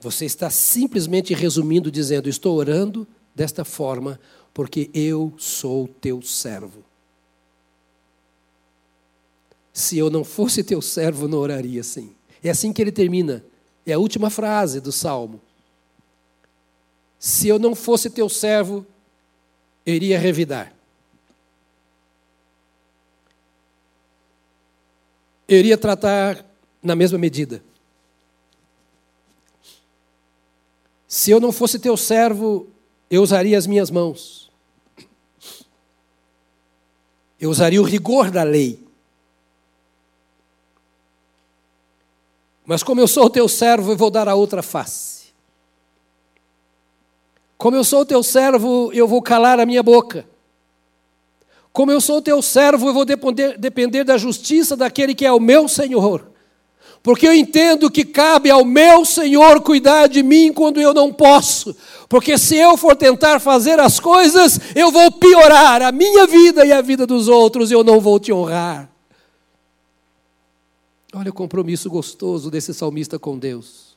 você 0.00 0.24
está 0.24 0.50
simplesmente 0.50 1.32
resumindo, 1.34 1.88
dizendo: 1.88 2.28
Estou 2.28 2.56
orando 2.56 3.06
desta 3.32 3.64
forma 3.64 4.18
porque 4.56 4.88
eu 4.94 5.34
sou 5.36 5.86
teu 5.86 6.22
servo. 6.22 6.82
Se 9.70 9.98
eu 9.98 10.08
não 10.08 10.24
fosse 10.24 10.64
teu 10.64 10.80
servo, 10.80 11.28
não 11.28 11.36
oraria 11.36 11.82
assim. 11.82 12.16
É 12.42 12.48
assim 12.48 12.72
que 12.72 12.80
ele 12.80 12.90
termina. 12.90 13.44
É 13.84 13.92
a 13.92 13.98
última 13.98 14.30
frase 14.30 14.80
do 14.80 14.90
salmo. 14.90 15.42
Se 17.18 17.48
eu 17.48 17.58
não 17.58 17.74
fosse 17.74 18.08
teu 18.08 18.30
servo, 18.30 18.86
eu 19.84 19.94
iria 19.94 20.18
revidar. 20.18 20.74
eu 25.46 25.58
iria 25.58 25.78
tratar 25.78 26.44
na 26.82 26.96
mesma 26.96 27.18
medida. 27.18 27.62
Se 31.06 31.30
eu 31.30 31.38
não 31.38 31.52
fosse 31.52 31.78
teu 31.78 31.94
servo, 31.96 32.68
eu 33.10 33.22
usaria 33.22 33.56
as 33.56 33.66
minhas 33.66 33.90
mãos. 33.90 34.45
Eu 37.40 37.50
usaria 37.50 37.80
o 37.80 37.84
rigor 37.84 38.30
da 38.30 38.42
lei. 38.42 38.84
Mas 42.64 42.82
como 42.82 43.00
eu 43.00 43.06
sou 43.06 43.26
o 43.26 43.30
teu 43.30 43.48
servo, 43.48 43.92
eu 43.92 43.96
vou 43.96 44.10
dar 44.10 44.28
a 44.28 44.34
outra 44.34 44.62
face. 44.62 45.26
Como 47.56 47.76
eu 47.76 47.84
sou 47.84 48.00
o 48.00 48.06
teu 48.06 48.22
servo, 48.22 48.90
eu 48.92 49.06
vou 49.06 49.22
calar 49.22 49.60
a 49.60 49.66
minha 49.66 49.82
boca. 49.82 50.26
Como 51.72 51.92
eu 51.92 52.00
sou 52.00 52.22
teu 52.22 52.40
servo, 52.42 52.88
eu 52.88 52.94
vou 52.94 53.04
depender, 53.04 53.58
depender 53.58 54.04
da 54.04 54.16
justiça 54.16 54.76
daquele 54.76 55.14
que 55.14 55.26
é 55.26 55.32
o 55.32 55.40
meu 55.40 55.68
Senhor. 55.68 56.35
Porque 57.06 57.24
eu 57.28 57.32
entendo 57.32 57.88
que 57.88 58.04
cabe 58.04 58.50
ao 58.50 58.64
meu 58.64 59.04
Senhor 59.04 59.60
cuidar 59.60 60.08
de 60.08 60.24
mim 60.24 60.52
quando 60.52 60.80
eu 60.80 60.92
não 60.92 61.12
posso. 61.12 61.76
Porque 62.08 62.36
se 62.36 62.56
eu 62.56 62.76
for 62.76 62.96
tentar 62.96 63.38
fazer 63.38 63.78
as 63.78 64.00
coisas, 64.00 64.58
eu 64.74 64.90
vou 64.90 65.12
piorar 65.12 65.82
a 65.82 65.92
minha 65.92 66.26
vida 66.26 66.66
e 66.66 66.72
a 66.72 66.82
vida 66.82 67.06
dos 67.06 67.28
outros, 67.28 67.70
eu 67.70 67.84
não 67.84 68.00
vou 68.00 68.18
te 68.18 68.32
honrar. 68.32 68.90
Olha 71.14 71.30
o 71.30 71.32
compromisso 71.32 71.88
gostoso 71.88 72.50
desse 72.50 72.74
salmista 72.74 73.20
com 73.20 73.38
Deus, 73.38 73.96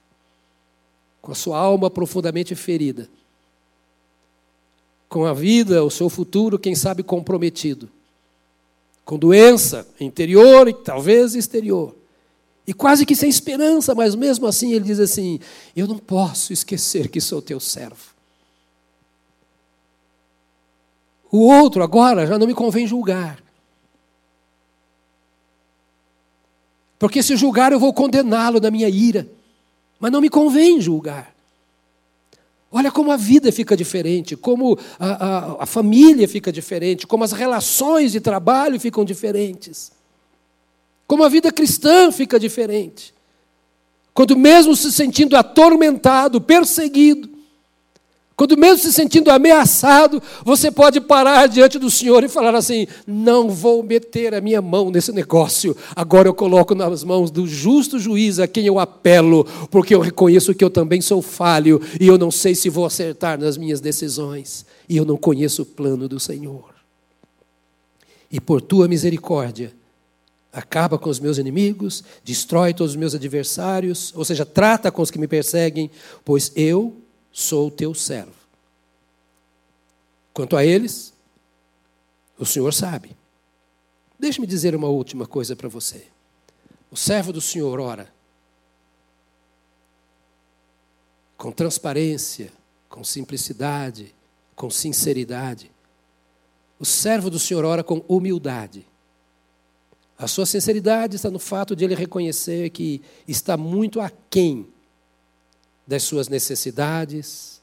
com 1.19 1.31
a 1.31 1.35
sua 1.35 1.57
alma 1.57 1.89
profundamente 1.89 2.53
ferida 2.53 3.09
com 5.09 5.25
a 5.25 5.33
vida, 5.33 5.83
o 5.83 5.89
seu 5.89 6.07
futuro, 6.07 6.59
quem 6.59 6.75
sabe 6.75 7.01
comprometido. 7.01 7.89
Com 9.03 9.17
doença 9.17 9.87
interior 9.99 10.67
e 10.67 10.73
talvez 10.73 11.33
exterior. 11.33 11.95
E 12.69 12.73
quase 12.73 13.03
que 13.03 13.15
sem 13.15 13.27
esperança, 13.27 13.95
mas 13.95 14.13
mesmo 14.13 14.45
assim 14.45 14.73
ele 14.73 14.85
diz 14.85 14.99
assim: 14.99 15.39
Eu 15.75 15.87
não 15.87 15.97
posso 15.97 16.53
esquecer 16.53 17.07
que 17.07 17.19
sou 17.19 17.41
teu 17.41 17.59
servo. 17.59 18.13
O 21.31 21.39
outro 21.39 21.81
agora 21.81 22.27
já 22.27 22.37
não 22.37 22.45
me 22.45 22.53
convém 22.53 22.85
julgar. 22.85 23.41
Porque 26.99 27.23
se 27.23 27.35
julgar 27.35 27.71
eu 27.71 27.79
vou 27.79 27.91
condená-lo 27.91 28.59
na 28.59 28.69
minha 28.69 28.87
ira. 28.87 29.27
Mas 29.99 30.11
não 30.11 30.21
me 30.21 30.29
convém 30.29 30.79
julgar. 30.79 31.33
Olha 32.71 32.91
como 32.91 33.11
a 33.11 33.17
vida 33.17 33.51
fica 33.51 33.75
diferente, 33.75 34.37
como 34.37 34.77
a, 34.99 35.07
a, 35.07 35.63
a, 35.63 35.65
família 35.65 36.27
fica 36.27 36.51
diferente, 36.51 37.07
como 37.07 37.23
as 37.23 37.31
relações 37.31 38.11
de 38.11 38.19
trabalho 38.19 38.79
ficam 38.79 39.03
diferentes, 39.03 39.91
como 41.09 41.23
a 41.23 41.27
vida 41.27 41.51
cristã 41.51 42.11
fica 42.11 42.39
diferente. 42.39 43.15
Quando, 44.13 44.37
mesmo 44.37 44.75
se 44.75 44.91
sentindo 44.91 45.35
atormentado, 45.35 46.39
perseguido, 46.39 47.27
quando 48.35 48.55
mesmo 48.55 48.77
se 48.77 48.93
sentindo 48.93 49.31
ameaçado, 49.31 50.21
você 50.45 50.69
pode 50.69 51.01
parar 51.01 51.47
diante 51.47 51.79
do 51.79 51.89
Senhor 51.89 52.23
e 52.23 52.29
falar 52.29 52.53
assim: 52.53 52.85
não 53.07 53.49
vou 53.49 53.81
meter 53.81 54.35
a 54.35 54.39
minha 54.39 54.61
mão 54.61 54.91
nesse 54.91 55.11
negócio, 55.11 55.75
agora 55.95 56.27
eu 56.27 56.33
coloco 56.33 56.75
nas 56.75 57.03
mãos 57.03 57.31
do 57.31 57.47
justo 57.47 57.97
juiz 57.97 58.37
a 58.37 58.47
quem 58.47 58.67
eu 58.67 58.77
apelo, 58.77 59.45
porque 59.71 59.95
eu 59.95 60.01
reconheço 60.01 60.53
que 60.53 60.63
eu 60.63 60.69
também 60.69 61.01
sou 61.01 61.23
falho 61.23 61.81
e 61.99 62.05
eu 62.05 62.19
não 62.19 62.29
sei 62.29 62.53
se 62.53 62.69
vou 62.69 62.85
acertar 62.85 63.39
nas 63.39 63.57
minhas 63.57 63.81
decisões, 63.81 64.63
e 64.87 64.95
eu 64.95 65.05
não 65.05 65.17
conheço 65.17 65.63
o 65.63 65.65
plano 65.65 66.07
do 66.07 66.19
Senhor. 66.19 66.69
E 68.31 68.39
por 68.39 68.61
tua 68.61 68.87
misericórdia, 68.87 69.73
acaba 70.51 70.97
com 70.97 71.09
os 71.09 71.19
meus 71.19 71.37
inimigos, 71.37 72.03
destrói 72.23 72.73
todos 72.73 72.93
os 72.93 72.97
meus 72.97 73.13
adversários, 73.13 74.13
ou 74.15 74.25
seja, 74.25 74.45
trata 74.45 74.91
com 74.91 75.01
os 75.01 75.11
que 75.11 75.19
me 75.19 75.27
perseguem, 75.27 75.91
pois 76.25 76.51
eu 76.55 76.97
sou 77.31 77.69
teu 77.69 77.93
servo. 77.93 78.33
Quanto 80.33 80.57
a 80.57 80.65
eles, 80.65 81.13
o 82.37 82.45
Senhor 82.45 82.73
sabe. 82.73 83.15
Deixe-me 84.17 84.47
dizer 84.47 84.75
uma 84.75 84.87
última 84.87 85.25
coisa 85.25 85.55
para 85.55 85.69
você. 85.69 86.07
O 86.91 86.97
servo 86.97 87.31
do 87.31 87.41
Senhor 87.41 87.79
ora 87.79 88.11
com 91.39 91.53
transparência, 91.53 92.51
com 92.89 93.01
simplicidade, 93.01 94.13
com 94.57 94.69
sinceridade. 94.69 95.71
O 96.77 96.85
servo 96.85 97.29
do 97.29 97.39
Senhor 97.39 97.63
ora 97.63 97.81
com 97.81 98.03
humildade. 98.09 98.85
A 100.19 100.27
sua 100.27 100.45
sinceridade 100.45 101.15
está 101.15 101.31
no 101.31 101.39
fato 101.39 101.73
de 101.73 101.85
ele 101.85 101.95
reconhecer 101.95 102.69
que 102.71 103.01
está 103.25 103.55
muito 103.55 104.01
aquém 104.01 104.67
das 105.87 106.03
suas 106.03 106.27
necessidades, 106.27 107.61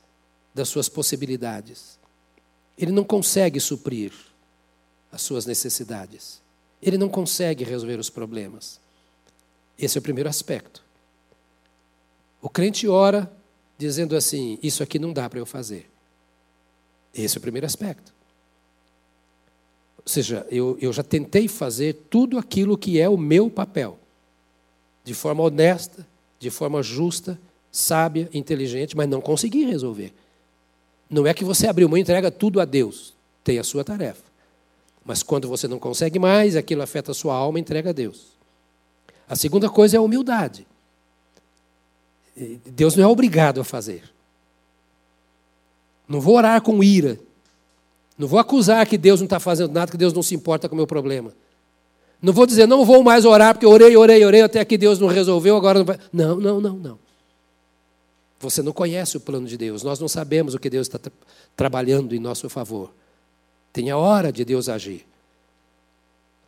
das 0.55 0.67
suas 0.71 0.89
possibilidades. 0.89 1.99
Ele 2.79 2.93
não 2.93 3.05
consegue 3.05 3.61
suprir 3.61 4.11
as 5.13 5.21
suas 5.21 5.45
necessidades. 5.45 6.41
Ele 6.81 6.97
não 6.97 7.11
consegue 7.11 7.63
resolver 7.63 7.99
os 7.99 8.09
problemas. 8.09 8.81
Esse 9.79 9.99
é 9.99 10.01
o 10.01 10.03
primeiro 10.03 10.31
aspecto. 10.31 10.83
O 12.41 12.49
crente 12.49 12.89
ora 12.89 13.31
dizendo 13.77 14.17
assim: 14.17 14.59
Isso 14.63 14.83
aqui 14.83 14.99
não 14.99 15.13
dá 15.13 15.29
para 15.29 15.39
eu 15.39 15.47
fazer. 15.47 15.91
Esse 17.13 17.37
é 17.37 17.39
o 17.39 17.43
primeiro 17.43 17.67
aspecto. 17.67 18.15
Ou 20.07 20.13
seja, 20.13 20.47
eu, 20.49 20.79
eu 20.81 20.93
já 20.93 21.03
tentei 21.03 21.49
fazer 21.49 21.95
tudo 22.09 22.39
aquilo 22.39 22.79
que 22.79 23.01
é 23.01 23.09
o 23.09 23.17
meu 23.17 23.51
papel, 23.51 23.99
de 25.03 25.13
forma 25.13 25.43
honesta, 25.43 26.07
de 26.39 26.49
forma 26.49 26.81
justa, 26.81 27.37
sábia, 27.73 28.31
inteligente, 28.33 28.97
mas 28.97 29.09
não 29.09 29.21
consegui 29.21 29.65
resolver. 29.65 30.15
Não 31.11 31.27
é 31.27 31.35
que 31.35 31.45
você 31.45 31.67
abriu 31.67 31.89
mão 31.89 31.99
e 31.99 32.01
entrega 32.01 32.31
tudo 32.31 32.61
a 32.61 32.65
Deus, 32.65 33.15
tem 33.43 33.59
a 33.59 33.65
sua 33.65 33.83
tarefa. 33.83 34.23
Mas 35.05 35.25
quando 35.25 35.49
você 35.49 35.67
não 35.67 35.79
consegue 35.79 36.21
mais, 36.21 36.55
aquilo 36.55 36.83
afeta 36.83 37.11
a 37.11 37.15
sua 37.15 37.35
alma, 37.35 37.59
entrega 37.59 37.91
a 37.91 37.93
Deus. 37.93 38.29
A 39.29 39.35
segunda 39.35 39.69
coisa 39.69 39.97
é 39.97 39.99
a 39.99 40.03
humildade. 40.03 40.67
Deus 42.65 42.95
não 42.95 43.05
é 43.05 43.07
obrigado 43.09 43.61
a 43.61 43.65
fazer. 43.65 44.05
Não 46.09 46.21
vou 46.21 46.37
orar 46.37 46.63
com 46.63 46.83
ira, 46.83 47.19
não 48.19 48.27
vou 48.27 48.39
acusar 48.39 48.87
que 48.87 48.97
Deus 48.97 49.21
não 49.21 49.27
está 49.27 49.39
fazendo 49.39 49.73
nada, 49.73 49.91
que 49.91 49.97
Deus 49.97 50.13
não 50.13 50.23
se 50.23 50.35
importa 50.35 50.69
com 50.69 50.75
o 50.75 50.77
meu 50.77 50.87
problema. 50.87 51.33
Não 52.21 52.33
vou 52.33 52.47
dizer, 52.47 52.67
não 52.67 52.85
vou 52.85 53.03
mais 53.03 53.25
orar, 53.25 53.55
porque 53.55 53.67
orei, 53.67 53.97
orei, 53.97 54.25
orei, 54.25 54.43
até 54.43 54.65
que 54.65 54.79
Deus 54.79 54.99
não 54.99 55.09
resolveu, 55.09 55.57
agora 55.57 55.81
não 55.81 55.87
vai. 55.87 55.99
Não, 56.13 56.37
não, 56.41 56.61
não, 56.61 56.77
não. 56.77 56.99
Você 58.41 58.63
não 58.63 58.73
conhece 58.73 59.17
o 59.17 59.21
plano 59.21 59.47
de 59.47 59.57
Deus, 59.57 59.83
nós 59.83 60.01
não 60.01 60.09
sabemos 60.09 60.55
o 60.55 60.59
que 60.59 60.71
Deus 60.71 60.87
está 60.87 60.99
tra 60.99 61.13
trabalhando 61.55 62.15
em 62.15 62.19
nosso 62.19 62.49
favor. 62.49 62.93
Tem 63.73 63.91
a 63.91 63.97
hora 63.97 64.33
de 64.33 64.45
Deus 64.45 64.69
agir. 64.69 65.07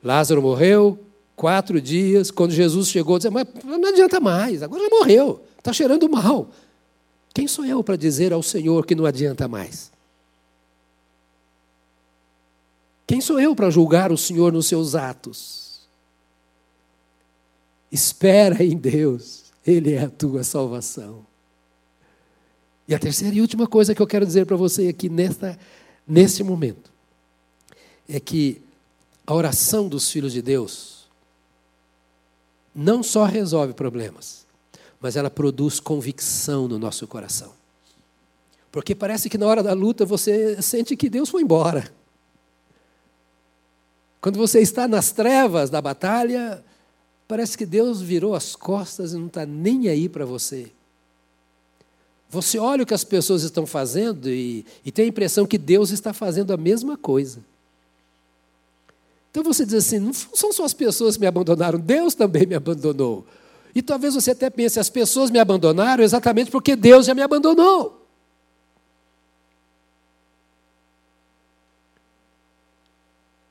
Lázaro 0.02 0.40
morreu, 0.40 0.98
quatro 1.36 1.80
dias, 1.80 2.30
quando 2.30 2.52
Jesus 2.52 2.88
chegou, 2.88 3.18
disse, 3.18 3.30
mas 3.30 3.46
não 3.64 3.88
adianta 3.88 4.20
mais, 4.20 4.62
agora 4.62 4.82
já 4.82 4.90
morreu, 4.90 5.42
está 5.58 5.72
cheirando 5.72 6.08
mal. 6.08 6.48
Quem 7.34 7.46
sou 7.46 7.64
eu 7.64 7.82
para 7.84 7.96
dizer 7.96 8.32
ao 8.32 8.42
Senhor 8.42 8.86
que 8.86 8.94
não 8.94 9.06
adianta 9.06 9.46
mais? 9.46 9.90
Quem 13.08 13.22
sou 13.22 13.40
eu 13.40 13.56
para 13.56 13.70
julgar 13.70 14.12
o 14.12 14.18
Senhor 14.18 14.52
nos 14.52 14.66
seus 14.66 14.94
atos? 14.94 15.80
Espera 17.90 18.62
em 18.62 18.76
Deus, 18.76 19.44
Ele 19.66 19.94
é 19.94 20.02
a 20.02 20.10
tua 20.10 20.44
salvação. 20.44 21.24
E 22.86 22.94
a 22.94 22.98
terceira 22.98 23.34
e 23.34 23.40
última 23.40 23.66
coisa 23.66 23.94
que 23.94 24.02
eu 24.02 24.06
quero 24.06 24.26
dizer 24.26 24.44
para 24.44 24.56
você 24.56 24.88
aqui 24.88 25.08
nesta, 25.08 25.58
neste 26.06 26.44
momento 26.44 26.92
é 28.06 28.20
que 28.20 28.60
a 29.26 29.32
oração 29.32 29.88
dos 29.88 30.10
filhos 30.10 30.34
de 30.34 30.42
Deus 30.42 31.08
não 32.74 33.02
só 33.02 33.24
resolve 33.24 33.72
problemas, 33.72 34.46
mas 35.00 35.16
ela 35.16 35.30
produz 35.30 35.80
convicção 35.80 36.68
no 36.68 36.78
nosso 36.78 37.06
coração. 37.06 37.54
Porque 38.70 38.94
parece 38.94 39.30
que 39.30 39.38
na 39.38 39.46
hora 39.46 39.62
da 39.62 39.72
luta 39.72 40.04
você 40.04 40.60
sente 40.60 40.94
que 40.94 41.08
Deus 41.08 41.30
foi 41.30 41.40
embora. 41.40 41.96
Quando 44.20 44.36
você 44.36 44.60
está 44.60 44.88
nas 44.88 45.12
trevas 45.12 45.70
da 45.70 45.80
batalha, 45.80 46.64
parece 47.26 47.56
que 47.56 47.64
Deus 47.64 48.00
virou 48.00 48.34
as 48.34 48.56
costas 48.56 49.12
e 49.12 49.16
não 49.16 49.26
está 49.26 49.46
nem 49.46 49.88
aí 49.88 50.08
para 50.08 50.24
você. 50.24 50.72
Você 52.30 52.58
olha 52.58 52.82
o 52.82 52.86
que 52.86 52.94
as 52.94 53.04
pessoas 53.04 53.42
estão 53.42 53.66
fazendo 53.66 54.28
e, 54.28 54.66
e 54.84 54.92
tem 54.92 55.06
a 55.06 55.08
impressão 55.08 55.46
que 55.46 55.56
Deus 55.56 55.90
está 55.90 56.12
fazendo 56.12 56.52
a 56.52 56.56
mesma 56.56 56.96
coisa. 56.96 57.38
Então 59.30 59.42
você 59.42 59.64
diz 59.64 59.74
assim: 59.74 59.98
não 59.98 60.12
são 60.12 60.52
só 60.52 60.64
as 60.64 60.74
pessoas 60.74 61.16
que 61.16 61.20
me 61.20 61.26
abandonaram, 61.26 61.78
Deus 61.78 62.14
também 62.14 62.44
me 62.44 62.54
abandonou. 62.54 63.24
E 63.74 63.80
talvez 63.80 64.14
você 64.14 64.32
até 64.32 64.50
pense: 64.50 64.78
as 64.78 64.90
pessoas 64.90 65.30
me 65.30 65.38
abandonaram 65.38 66.02
exatamente 66.02 66.50
porque 66.50 66.74
Deus 66.74 67.06
já 67.06 67.14
me 67.14 67.22
abandonou. 67.22 67.97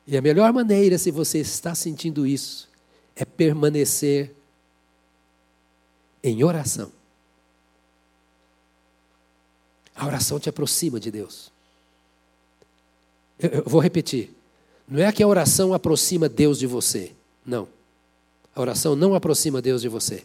E 0.08 0.16
a 0.16 0.22
melhor 0.22 0.54
maneira, 0.54 0.98
se 0.98 1.12
você 1.12 1.40
está 1.40 1.76
sentindo 1.76 2.26
isso, 2.26 2.70
é 3.14 3.26
permanecer 3.26 4.34
em 6.24 6.44
oração. 6.46 6.92
A 9.94 10.06
oração 10.06 10.40
te 10.40 10.48
aproxima 10.48 11.00
de 11.00 11.12
Deus. 11.12 11.52
Eu, 13.38 13.50
eu 13.50 13.64
vou 13.66 13.82
repetir. 13.82 14.34
Não 14.88 15.04
é 15.04 15.12
que 15.12 15.22
a 15.22 15.28
oração 15.28 15.74
aproxima 15.74 16.30
Deus 16.30 16.58
de 16.58 16.68
você. 16.68 17.12
Não. 17.46 17.68
A 18.56 18.62
oração 18.62 18.96
não 18.96 19.14
aproxima 19.14 19.62
Deus 19.62 19.82
de 19.82 19.90
você. 19.90 20.24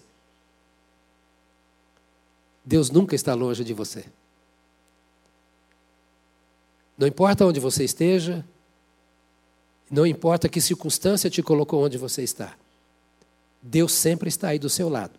Deus 2.64 2.90
nunca 2.90 3.16
está 3.16 3.34
longe 3.34 3.64
de 3.64 3.74
você. 3.74 4.04
Não 6.96 7.08
importa 7.08 7.44
onde 7.44 7.58
você 7.58 7.82
esteja, 7.82 8.44
não 9.92 10.06
importa 10.06 10.48
que 10.48 10.58
circunstância 10.58 11.28
te 11.28 11.42
colocou 11.42 11.84
onde 11.84 11.98
você 11.98 12.22
está. 12.22 12.54
Deus 13.60 13.92
sempre 13.92 14.30
está 14.30 14.48
aí 14.48 14.58
do 14.58 14.70
seu 14.70 14.88
lado. 14.88 15.12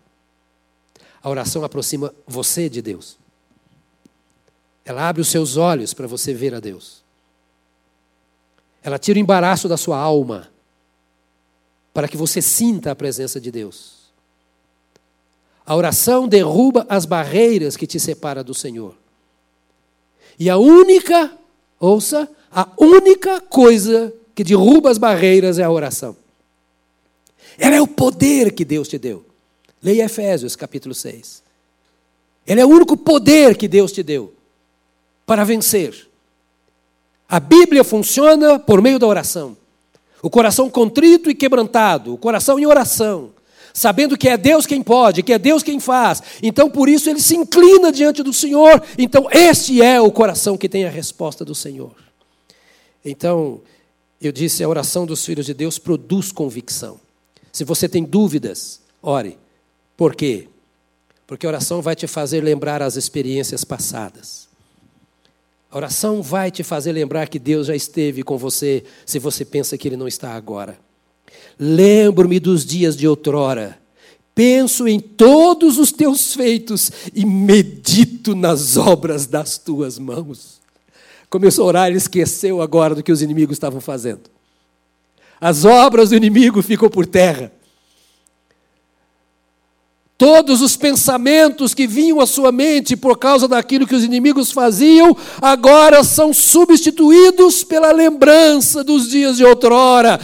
A 1.22 1.30
oração 1.30 1.62
aproxima 1.62 2.12
você 2.26 2.68
de 2.68 2.82
Deus. 2.82 3.16
Ela 4.84 5.08
abre 5.08 5.22
os 5.22 5.28
seus 5.28 5.56
olhos 5.56 5.94
para 5.94 6.08
você 6.08 6.34
ver 6.34 6.56
a 6.56 6.58
Deus. 6.58 7.04
Ela 8.82 8.98
tira 8.98 9.16
o 9.16 9.22
embaraço 9.22 9.68
da 9.68 9.76
sua 9.76 9.96
alma 9.96 10.50
para 11.94 12.08
que 12.08 12.16
você 12.16 12.42
sinta 12.42 12.90
a 12.90 12.96
presença 12.96 13.40
de 13.40 13.52
Deus. 13.52 14.10
A 15.64 15.76
oração 15.76 16.26
derruba 16.26 16.84
as 16.88 17.06
barreiras 17.06 17.76
que 17.76 17.86
te 17.86 18.00
separam 18.00 18.42
do 18.42 18.52
Senhor. 18.52 18.96
E 20.36 20.50
a 20.50 20.58
única, 20.58 21.32
ouça, 21.78 22.28
a 22.50 22.68
única 22.76 23.40
coisa 23.40 24.12
que 24.34 24.44
derruba 24.44 24.90
as 24.90 24.98
barreiras 24.98 25.58
é 25.58 25.62
a 25.62 25.70
oração. 25.70 26.16
Ela 27.58 27.76
é 27.76 27.80
o 27.80 27.86
poder 27.86 28.52
que 28.52 28.64
Deus 28.64 28.88
te 28.88 28.98
deu. 28.98 29.24
Leia 29.82 30.04
Efésios 30.04 30.56
capítulo 30.56 30.94
6. 30.94 31.42
Ele 32.46 32.60
é 32.60 32.66
o 32.66 32.68
único 32.68 32.96
poder 32.96 33.56
que 33.56 33.68
Deus 33.68 33.92
te 33.92 34.02
deu 34.02 34.34
para 35.24 35.44
vencer. 35.44 36.08
A 37.28 37.40
Bíblia 37.40 37.84
funciona 37.84 38.58
por 38.58 38.82
meio 38.82 38.98
da 38.98 39.06
oração. 39.06 39.56
O 40.22 40.30
coração 40.30 40.70
contrito 40.70 41.30
e 41.30 41.34
quebrantado, 41.34 42.14
o 42.14 42.18
coração 42.18 42.58
em 42.58 42.66
oração, 42.66 43.30
sabendo 43.72 44.16
que 44.16 44.28
é 44.28 44.36
Deus 44.36 44.66
quem 44.66 44.82
pode, 44.82 45.22
que 45.22 45.32
é 45.32 45.38
Deus 45.38 45.62
quem 45.62 45.78
faz. 45.78 46.22
Então, 46.42 46.70
por 46.70 46.88
isso, 46.88 47.10
ele 47.10 47.20
se 47.20 47.36
inclina 47.36 47.92
diante 47.92 48.22
do 48.22 48.32
Senhor. 48.32 48.82
Então, 48.96 49.28
este 49.30 49.82
é 49.82 50.00
o 50.00 50.10
coração 50.10 50.56
que 50.56 50.68
tem 50.68 50.84
a 50.86 50.90
resposta 50.90 51.44
do 51.44 51.54
Senhor. 51.54 51.94
Então, 53.04 53.60
eu 54.20 54.32
disse, 54.32 54.62
a 54.62 54.68
oração 54.68 55.04
dos 55.04 55.24
filhos 55.24 55.46
de 55.46 55.54
Deus 55.54 55.78
produz 55.78 56.32
convicção. 56.32 56.98
Se 57.52 57.64
você 57.64 57.88
tem 57.88 58.04
dúvidas, 58.04 58.80
ore. 59.02 59.38
Por 59.96 60.14
quê? 60.14 60.48
Porque 61.26 61.46
a 61.46 61.48
oração 61.48 61.80
vai 61.82 61.94
te 61.94 62.06
fazer 62.06 62.42
lembrar 62.42 62.82
as 62.82 62.96
experiências 62.96 63.64
passadas. 63.64 64.48
A 65.70 65.76
oração 65.76 66.22
vai 66.22 66.50
te 66.50 66.62
fazer 66.62 66.92
lembrar 66.92 67.28
que 67.28 67.38
Deus 67.38 67.66
já 67.66 67.76
esteve 67.76 68.22
com 68.22 68.38
você, 68.38 68.84
se 69.04 69.18
você 69.18 69.44
pensa 69.44 69.76
que 69.76 69.88
Ele 69.88 69.96
não 69.96 70.08
está 70.08 70.32
agora. 70.32 70.78
Lembro-me 71.58 72.38
dos 72.38 72.64
dias 72.64 72.96
de 72.96 73.06
outrora. 73.06 73.78
Penso 74.34 74.88
em 74.88 74.98
todos 74.98 75.78
os 75.78 75.92
teus 75.92 76.34
feitos 76.34 76.90
e 77.14 77.24
medito 77.24 78.34
nas 78.34 78.76
obras 78.76 79.26
das 79.26 79.58
tuas 79.58 79.98
mãos 79.98 80.63
começou 81.34 81.64
a 81.64 81.66
orar 81.66 81.92
e 81.92 81.96
esqueceu 81.96 82.62
agora 82.62 82.94
do 82.94 83.02
que 83.02 83.10
os 83.10 83.20
inimigos 83.20 83.56
estavam 83.56 83.80
fazendo. 83.80 84.30
As 85.40 85.64
obras 85.64 86.10
do 86.10 86.14
inimigo 86.14 86.62
ficam 86.62 86.88
por 86.88 87.04
terra. 87.06 87.50
Todos 90.16 90.62
os 90.62 90.76
pensamentos 90.76 91.74
que 91.74 91.88
vinham 91.88 92.20
à 92.20 92.26
sua 92.26 92.52
mente 92.52 92.96
por 92.96 93.18
causa 93.18 93.48
daquilo 93.48 93.84
que 93.84 93.96
os 93.96 94.04
inimigos 94.04 94.52
faziam, 94.52 95.16
agora 95.42 96.04
são 96.04 96.32
substituídos 96.32 97.64
pela 97.64 97.90
lembrança 97.90 98.84
dos 98.84 99.08
dias 99.08 99.36
de 99.36 99.44
outrora. 99.44 100.20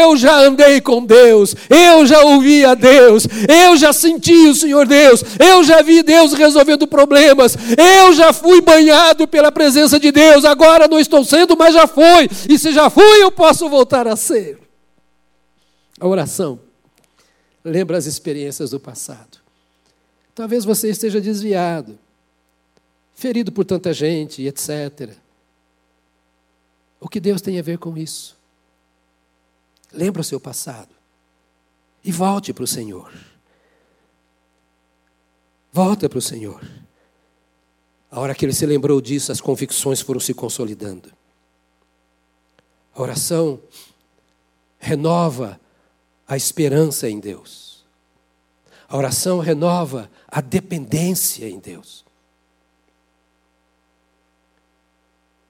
Eu 0.00 0.16
já 0.16 0.38
andei 0.38 0.80
com 0.80 1.04
Deus, 1.04 1.56
eu 1.68 2.06
já 2.06 2.20
ouvi 2.22 2.64
a 2.64 2.74
Deus, 2.74 3.26
eu 3.48 3.76
já 3.76 3.92
senti 3.92 4.46
o 4.46 4.54
Senhor 4.54 4.86
Deus, 4.86 5.24
eu 5.40 5.64
já 5.64 5.82
vi 5.82 6.04
Deus 6.04 6.32
resolvendo 6.32 6.86
problemas, 6.86 7.56
eu 7.76 8.12
já 8.12 8.32
fui 8.32 8.60
banhado 8.60 9.26
pela 9.26 9.50
presença 9.50 9.98
de 9.98 10.12
Deus, 10.12 10.44
agora 10.44 10.86
não 10.86 11.00
estou 11.00 11.24
sendo, 11.24 11.56
mas 11.56 11.74
já 11.74 11.88
fui, 11.88 12.30
e 12.48 12.56
se 12.56 12.70
já 12.70 12.88
fui, 12.88 13.20
eu 13.20 13.32
posso 13.32 13.68
voltar 13.68 14.06
a 14.06 14.14
ser. 14.14 14.60
A 16.00 16.06
oração 16.06 16.63
lembra 17.64 17.96
as 17.96 18.06
experiências 18.06 18.70
do 18.70 18.78
passado. 18.78 19.38
Talvez 20.34 20.64
você 20.64 20.90
esteja 20.90 21.20
desviado, 21.20 21.98
ferido 23.14 23.50
por 23.50 23.64
tanta 23.64 23.92
gente, 23.92 24.42
etc. 24.42 25.16
O 27.00 27.08
que 27.08 27.20
Deus 27.20 27.40
tem 27.40 27.58
a 27.58 27.62
ver 27.62 27.78
com 27.78 27.96
isso? 27.96 28.36
Lembra 29.92 30.20
o 30.20 30.24
seu 30.24 30.40
passado 30.40 30.94
e 32.04 32.12
volte 32.12 32.52
para 32.52 32.64
o 32.64 32.66
Senhor. 32.66 33.12
Volta 35.72 36.08
para 36.08 36.18
o 36.18 36.22
Senhor. 36.22 36.60
A 38.10 38.20
hora 38.20 38.34
que 38.34 38.44
ele 38.44 38.52
se 38.52 38.66
lembrou 38.66 39.00
disso, 39.00 39.32
as 39.32 39.40
convicções 39.40 40.00
foram 40.00 40.20
se 40.20 40.34
consolidando. 40.34 41.10
A 42.94 43.02
oração 43.02 43.60
renova 44.78 45.60
a 46.26 46.36
esperança 46.36 47.08
em 47.08 47.20
Deus. 47.20 47.84
A 48.88 48.96
oração 48.96 49.38
renova 49.38 50.10
a 50.28 50.40
dependência 50.40 51.48
em 51.48 51.58
Deus. 51.58 52.04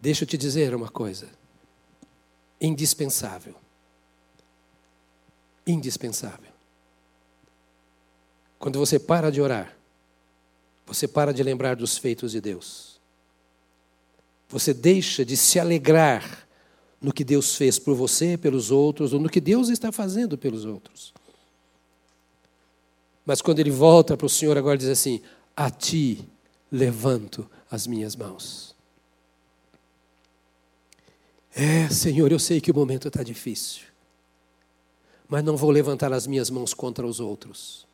Deixa 0.00 0.24
eu 0.24 0.28
te 0.28 0.36
dizer 0.36 0.74
uma 0.74 0.88
coisa. 0.88 1.28
Indispensável. 2.60 3.54
Indispensável. 5.66 6.52
Quando 8.58 8.78
você 8.78 8.98
para 8.98 9.30
de 9.30 9.40
orar, 9.40 9.76
você 10.86 11.08
para 11.08 11.32
de 11.32 11.42
lembrar 11.42 11.76
dos 11.76 11.96
feitos 11.96 12.32
de 12.32 12.40
Deus. 12.40 13.00
Você 14.48 14.72
deixa 14.74 15.24
de 15.24 15.36
se 15.36 15.58
alegrar 15.58 16.43
no 17.04 17.12
que 17.12 17.22
Deus 17.22 17.54
fez 17.54 17.78
por 17.78 17.94
você, 17.94 18.38
pelos 18.38 18.70
outros, 18.70 19.12
ou 19.12 19.20
no 19.20 19.28
que 19.28 19.38
Deus 19.38 19.68
está 19.68 19.92
fazendo 19.92 20.38
pelos 20.38 20.64
outros. 20.64 21.12
Mas 23.26 23.42
quando 23.42 23.58
ele 23.58 23.70
volta 23.70 24.16
para 24.16 24.24
o 24.24 24.30
Senhor, 24.30 24.56
agora 24.56 24.78
diz 24.78 24.88
assim: 24.88 25.20
A 25.54 25.68
ti 25.68 26.26
levanto 26.72 27.46
as 27.70 27.86
minhas 27.86 28.16
mãos. 28.16 28.74
É, 31.54 31.90
Senhor, 31.90 32.32
eu 32.32 32.38
sei 32.38 32.58
que 32.58 32.70
o 32.70 32.74
momento 32.74 33.08
está 33.08 33.22
difícil, 33.22 33.82
mas 35.28 35.44
não 35.44 35.58
vou 35.58 35.70
levantar 35.70 36.10
as 36.10 36.26
minhas 36.26 36.48
mãos 36.48 36.72
contra 36.72 37.06
os 37.06 37.20
outros. 37.20 37.86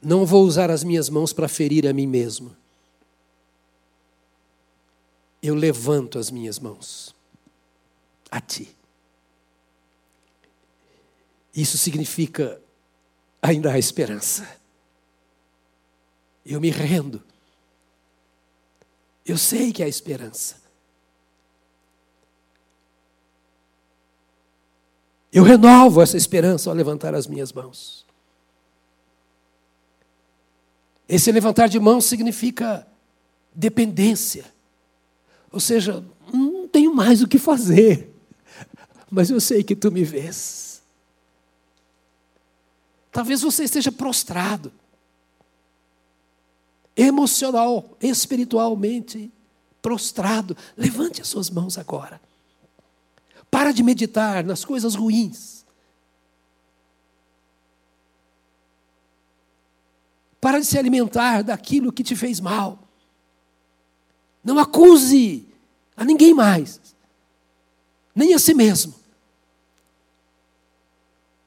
Não 0.00 0.24
vou 0.24 0.44
usar 0.44 0.70
as 0.70 0.82
minhas 0.82 1.10
mãos 1.10 1.30
para 1.30 1.46
ferir 1.46 1.86
a 1.86 1.92
mim 1.92 2.06
mesmo 2.06 2.56
eu 5.42 5.54
levanto 5.54 6.18
as 6.18 6.30
minhas 6.30 6.58
mãos 6.58 7.14
a 8.30 8.40
Ti. 8.40 8.76
Isso 11.54 11.78
significa 11.78 12.60
ainda 13.42 13.72
há 13.72 13.78
esperança. 13.78 14.46
Eu 16.44 16.60
me 16.60 16.70
rendo. 16.70 17.22
Eu 19.24 19.36
sei 19.36 19.72
que 19.72 19.82
há 19.82 19.88
esperança. 19.88 20.56
Eu 25.32 25.42
renovo 25.42 26.00
essa 26.00 26.16
esperança 26.16 26.70
ao 26.70 26.76
levantar 26.76 27.14
as 27.14 27.26
minhas 27.26 27.52
mãos. 27.52 28.06
Esse 31.08 31.30
levantar 31.32 31.68
de 31.68 31.78
mãos 31.78 32.04
significa 32.04 32.86
dependência. 33.54 34.44
Ou 35.50 35.60
seja, 35.60 36.04
não 36.32 36.68
tenho 36.68 36.94
mais 36.94 37.22
o 37.22 37.28
que 37.28 37.38
fazer, 37.38 38.14
mas 39.10 39.30
eu 39.30 39.40
sei 39.40 39.62
que 39.62 39.74
tu 39.74 39.90
me 39.90 40.04
vês. 40.04 40.82
Talvez 43.10 43.40
você 43.40 43.64
esteja 43.64 43.90
prostrado, 43.90 44.72
emocional, 46.96 47.96
espiritualmente 48.00 49.32
prostrado. 49.80 50.56
Levante 50.76 51.22
as 51.22 51.28
suas 51.28 51.48
mãos 51.48 51.78
agora. 51.78 52.20
Para 53.50 53.72
de 53.72 53.82
meditar 53.82 54.44
nas 54.44 54.64
coisas 54.64 54.94
ruins. 54.94 55.64
Para 60.40 60.60
de 60.60 60.66
se 60.66 60.78
alimentar 60.78 61.42
daquilo 61.42 61.92
que 61.92 62.04
te 62.04 62.14
fez 62.14 62.40
mal. 62.40 62.87
Não 64.48 64.58
acuse 64.58 65.46
a 65.94 66.06
ninguém 66.06 66.32
mais, 66.32 66.80
nem 68.14 68.32
a 68.32 68.38
si 68.38 68.54
mesmo. 68.54 68.94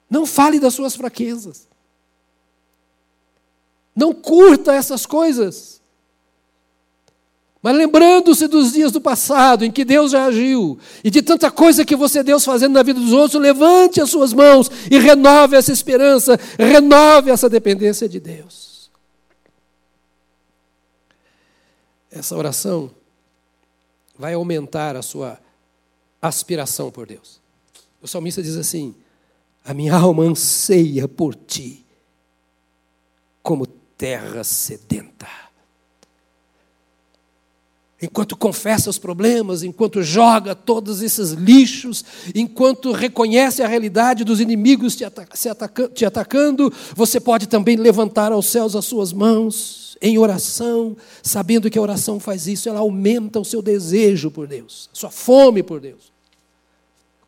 Não 0.07 0.23
fale 0.23 0.59
das 0.59 0.75
suas 0.75 0.95
fraquezas. 0.95 1.67
Não 3.95 4.13
curta 4.13 4.75
essas 4.75 5.07
coisas. 5.07 5.81
Mas 7.59 7.75
lembrando-se 7.75 8.45
dos 8.47 8.73
dias 8.73 8.91
do 8.91 9.01
passado 9.01 9.65
em 9.65 9.71
que 9.71 9.83
Deus 9.83 10.11
já 10.11 10.25
agiu 10.25 10.77
e 11.03 11.09
de 11.09 11.23
tanta 11.23 11.49
coisa 11.49 11.83
que 11.83 11.95
você 11.95 12.21
Deus 12.21 12.45
fazendo 12.45 12.73
na 12.73 12.83
vida 12.83 12.99
dos 12.99 13.13
outros, 13.13 13.41
levante 13.41 13.99
as 13.99 14.11
suas 14.11 14.31
mãos 14.31 14.69
e 14.91 14.99
renove 14.99 15.55
essa 15.55 15.71
esperança, 15.71 16.39
renove 16.55 17.31
essa 17.31 17.49
dependência 17.49 18.07
de 18.07 18.19
Deus. 18.19 18.70
Essa 22.11 22.35
oração 22.35 22.91
vai 24.19 24.33
aumentar 24.33 24.95
a 24.95 25.01
sua 25.01 25.39
aspiração 26.21 26.91
por 26.91 27.07
Deus. 27.07 27.39
O 28.01 28.07
salmista 28.07 28.43
diz 28.43 28.57
assim: 28.57 28.93
A 29.63 29.73
minha 29.73 29.95
alma 29.95 30.23
anseia 30.23 31.07
por 31.07 31.33
ti, 31.33 31.85
como 33.41 33.65
terra 33.65 34.43
sedenta. 34.43 35.27
Enquanto 38.03 38.35
confessa 38.35 38.89
os 38.89 38.97
problemas, 38.97 39.61
enquanto 39.61 40.01
joga 40.01 40.55
todos 40.55 41.03
esses 41.03 41.33
lixos, 41.33 42.03
enquanto 42.33 42.91
reconhece 42.91 43.61
a 43.61 43.67
realidade 43.67 44.23
dos 44.23 44.39
inimigos 44.39 44.95
te, 44.95 45.05
te 45.93 46.05
atacando, 46.05 46.73
você 46.95 47.19
pode 47.19 47.47
também 47.47 47.77
levantar 47.77 48.31
aos 48.31 48.47
céus 48.47 48.75
as 48.75 48.85
suas 48.85 49.13
mãos 49.13 49.80
em 50.01 50.17
oração, 50.17 50.97
sabendo 51.21 51.69
que 51.69 51.77
a 51.77 51.81
oração 51.81 52.19
faz 52.19 52.47
isso, 52.47 52.67
ela 52.67 52.79
aumenta 52.79 53.39
o 53.39 53.45
seu 53.45 53.61
desejo 53.61 54.31
por 54.31 54.47
Deus, 54.47 54.89
a 54.91 54.95
sua 54.95 55.11
fome 55.11 55.61
por 55.61 55.79
Deus. 55.79 56.11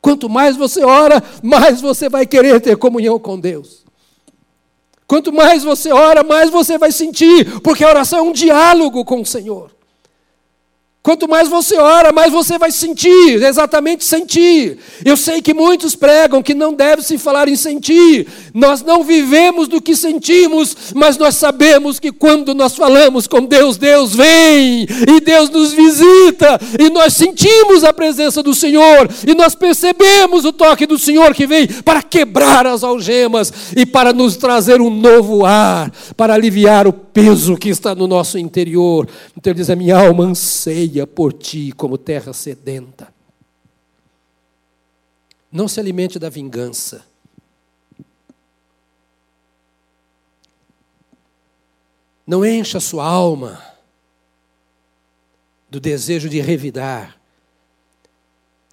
Quanto 0.02 0.28
mais 0.28 0.58
você 0.58 0.84
ora, 0.84 1.24
mais 1.42 1.80
você 1.80 2.10
vai 2.10 2.26
querer 2.26 2.60
ter 2.60 2.76
comunhão 2.76 3.20
com 3.20 3.40
Deus. 3.40 3.84
Quanto 5.08 5.32
mais 5.32 5.64
você 5.64 5.92
ora, 5.92 6.24
mais 6.24 6.50
você 6.50 6.78
vai 6.78 6.92
sentir, 6.92 7.62
porque 7.62 7.84
a 7.84 7.90
oração 7.90 8.20
é 8.20 8.22
um 8.24 8.34
diálogo 8.34 9.06
com 9.06 9.22
o 9.22 9.26
Senhor. 9.26 9.72
Quanto 11.04 11.28
mais 11.28 11.50
você 11.50 11.76
ora, 11.76 12.14
mais 12.14 12.32
você 12.32 12.58
vai 12.58 12.72
sentir, 12.72 13.44
exatamente 13.44 14.06
sentir. 14.06 14.78
Eu 15.04 15.18
sei 15.18 15.42
que 15.42 15.54
muitos 15.54 15.98
pregam 15.98 16.42
que 16.42 16.54
não 16.54 16.74
deve 16.74 17.04
se 17.04 17.18
falar 17.18 17.50
em 17.50 17.58
sentir. 17.58 18.26
Nós 18.54 18.82
não 18.82 19.04
vivemos 19.04 19.68
do 19.68 19.82
que 19.82 19.98
sentimos, 19.98 20.94
mas 20.96 21.18
nós 21.18 21.36
sabemos 21.36 22.00
que 22.00 22.10
quando 22.10 22.56
nós 22.56 22.74
falamos 22.74 23.28
com 23.28 23.44
Deus, 23.44 23.76
Deus 23.76 24.16
vem 24.16 24.88
e 25.06 25.20
Deus 25.20 25.50
nos 25.50 25.74
visita 25.74 26.58
e 26.80 26.90
nós 26.90 27.12
sentimos 27.12 27.84
a 27.84 27.92
presença 27.92 28.42
do 28.42 28.56
Senhor 28.56 29.10
e 29.28 29.36
nós 29.36 29.56
percebemos 29.56 30.46
o 30.46 30.54
toque 30.54 30.86
do 30.86 30.98
Senhor 30.98 31.34
que 31.34 31.46
vem 31.46 31.68
para 31.68 32.02
quebrar 32.02 32.66
as 32.66 32.82
algemas 32.82 33.52
e 33.76 33.86
para 33.86 34.14
nos 34.14 34.38
trazer 34.38 34.80
um 34.80 34.90
novo 34.90 35.46
ar, 35.46 35.92
para 36.16 36.34
aliviar 36.34 36.88
o 36.88 36.94
peso 36.94 37.58
que 37.58 37.68
está 37.68 37.94
no 37.94 38.08
nosso 38.08 38.38
interior. 38.38 39.06
Então 39.38 39.52
ele 39.52 39.60
diz: 39.60 39.70
a 39.70 39.76
minha 39.76 39.98
alma 39.98 40.24
anseia 40.24 40.93
por 41.08 41.34
ti 41.34 41.72
como 41.72 41.98
terra 41.98 42.34
sedenta. 42.34 43.14
Não 45.52 45.68
se 45.68 45.80
alimente 45.80 46.20
da 46.20 46.30
vingança. 46.30 47.06
Não 52.26 52.46
encha 52.46 52.80
sua 52.80 53.06
alma 53.06 53.62
do 55.70 55.80
desejo 55.80 56.30
de 56.30 56.40
revidar, 56.40 57.20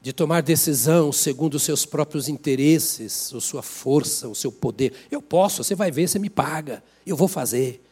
de 0.03 0.12
tomar 0.12 0.43
decisão 0.43 1.11
segundo 1.12 1.55
os 1.55 1.62
seus 1.62 1.85
próprios 1.85 2.29
interesses, 2.29 3.33
ou 3.33 3.41
sua 3.41 3.62
força, 3.62 4.29
o 4.29 4.35
seu 4.35 4.53
poder. 4.53 4.95
Eu 5.11 5.21
posso, 5.21 5.64
você 5.64 5.75
vai 5.75 5.91
ver, 5.91 6.09
você 6.09 6.18
me 6.18 6.31
paga, 6.31 6.83
eu 7.05 7.16
vou 7.16 7.29
fazer. 7.29 7.83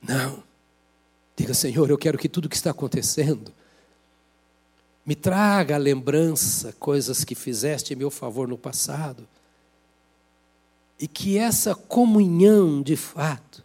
Não. 0.00 0.47
Diga, 1.38 1.54
Senhor, 1.54 1.88
eu 1.88 1.96
quero 1.96 2.18
que 2.18 2.28
tudo 2.28 2.48
que 2.48 2.56
está 2.56 2.72
acontecendo 2.72 3.52
me 5.06 5.14
traga 5.14 5.76
a 5.76 5.78
lembrança 5.78 6.72
coisas 6.80 7.22
que 7.22 7.36
fizeste 7.36 7.92
em 7.92 7.96
meu 7.96 8.10
favor 8.10 8.48
no 8.48 8.58
passado. 8.58 9.24
E 10.98 11.06
que 11.06 11.38
essa 11.38 11.76
comunhão, 11.76 12.82
de 12.82 12.96
fato, 12.96 13.64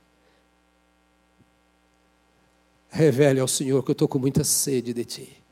revele 2.91 3.39
ao 3.39 3.47
Senhor 3.47 3.83
que 3.83 3.89
eu 3.89 3.93
estou 3.93 4.07
com 4.07 4.19
muita 4.19 4.43
sede 4.43 4.93
de 4.93 5.03
Ti. 5.03 5.43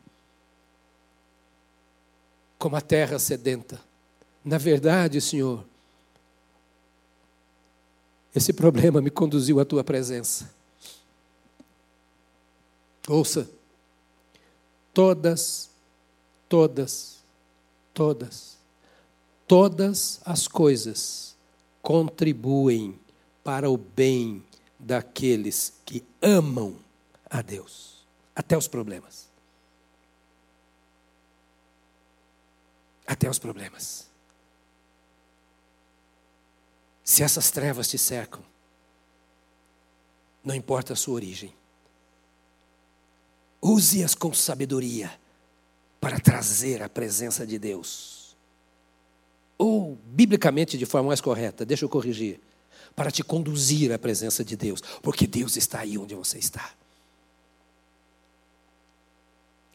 como 2.59 2.75
a 2.75 2.81
terra 2.81 3.17
sedenta. 3.17 3.81
Na 4.45 4.59
verdade, 4.59 5.19
Senhor, 5.19 5.65
esse 8.35 8.53
problema 8.53 9.01
me 9.01 9.09
conduziu 9.09 9.59
à 9.59 9.65
tua 9.65 9.83
presença. 9.83 10.60
Ouça, 13.11 13.49
todas, 14.93 15.69
todas, 16.47 17.21
todas, 17.93 18.57
todas 19.45 20.21
as 20.23 20.47
coisas 20.47 21.35
contribuem 21.81 22.97
para 23.43 23.69
o 23.69 23.75
bem 23.75 24.41
daqueles 24.79 25.73
que 25.85 26.05
amam 26.21 26.79
a 27.29 27.41
Deus, 27.41 27.97
até 28.33 28.57
os 28.57 28.69
problemas. 28.69 29.27
Até 33.05 33.29
os 33.29 33.39
problemas. 33.39 34.07
Se 37.03 37.23
essas 37.23 37.51
trevas 37.51 37.89
te 37.89 37.97
cercam, 37.97 38.41
não 40.41 40.55
importa 40.55 40.93
a 40.93 40.95
sua 40.95 41.15
origem, 41.15 41.53
use-as 43.61 44.15
com 44.15 44.33
sabedoria 44.33 45.11
para 45.99 46.19
trazer 46.19 46.81
a 46.81 46.89
presença 46.89 47.45
de 47.45 47.59
Deus. 47.59 48.35
Ou, 49.57 49.95
biblicamente, 50.05 50.77
de 50.77 50.85
forma 50.87 51.09
mais 51.09 51.21
correta, 51.21 51.63
deixa 51.63 51.85
eu 51.85 51.89
corrigir, 51.89 52.39
para 52.95 53.11
te 53.11 53.23
conduzir 53.23 53.91
à 53.91 53.99
presença 53.99 54.43
de 54.43 54.57
Deus, 54.57 54.81
porque 55.03 55.27
Deus 55.27 55.55
está 55.55 55.81
aí 55.81 55.97
onde 55.97 56.15
você 56.15 56.39
está. 56.39 56.73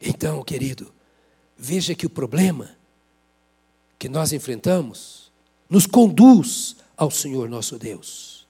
Então, 0.00 0.42
querido, 0.42 0.92
veja 1.56 1.94
que 1.94 2.04
o 2.04 2.10
problema 2.10 2.76
que 3.98 4.08
nós 4.08 4.32
enfrentamos 4.32 5.30
nos 5.70 5.86
conduz 5.86 6.76
ao 6.96 7.10
Senhor 7.10 7.48
nosso 7.48 7.78
Deus. 7.78 8.46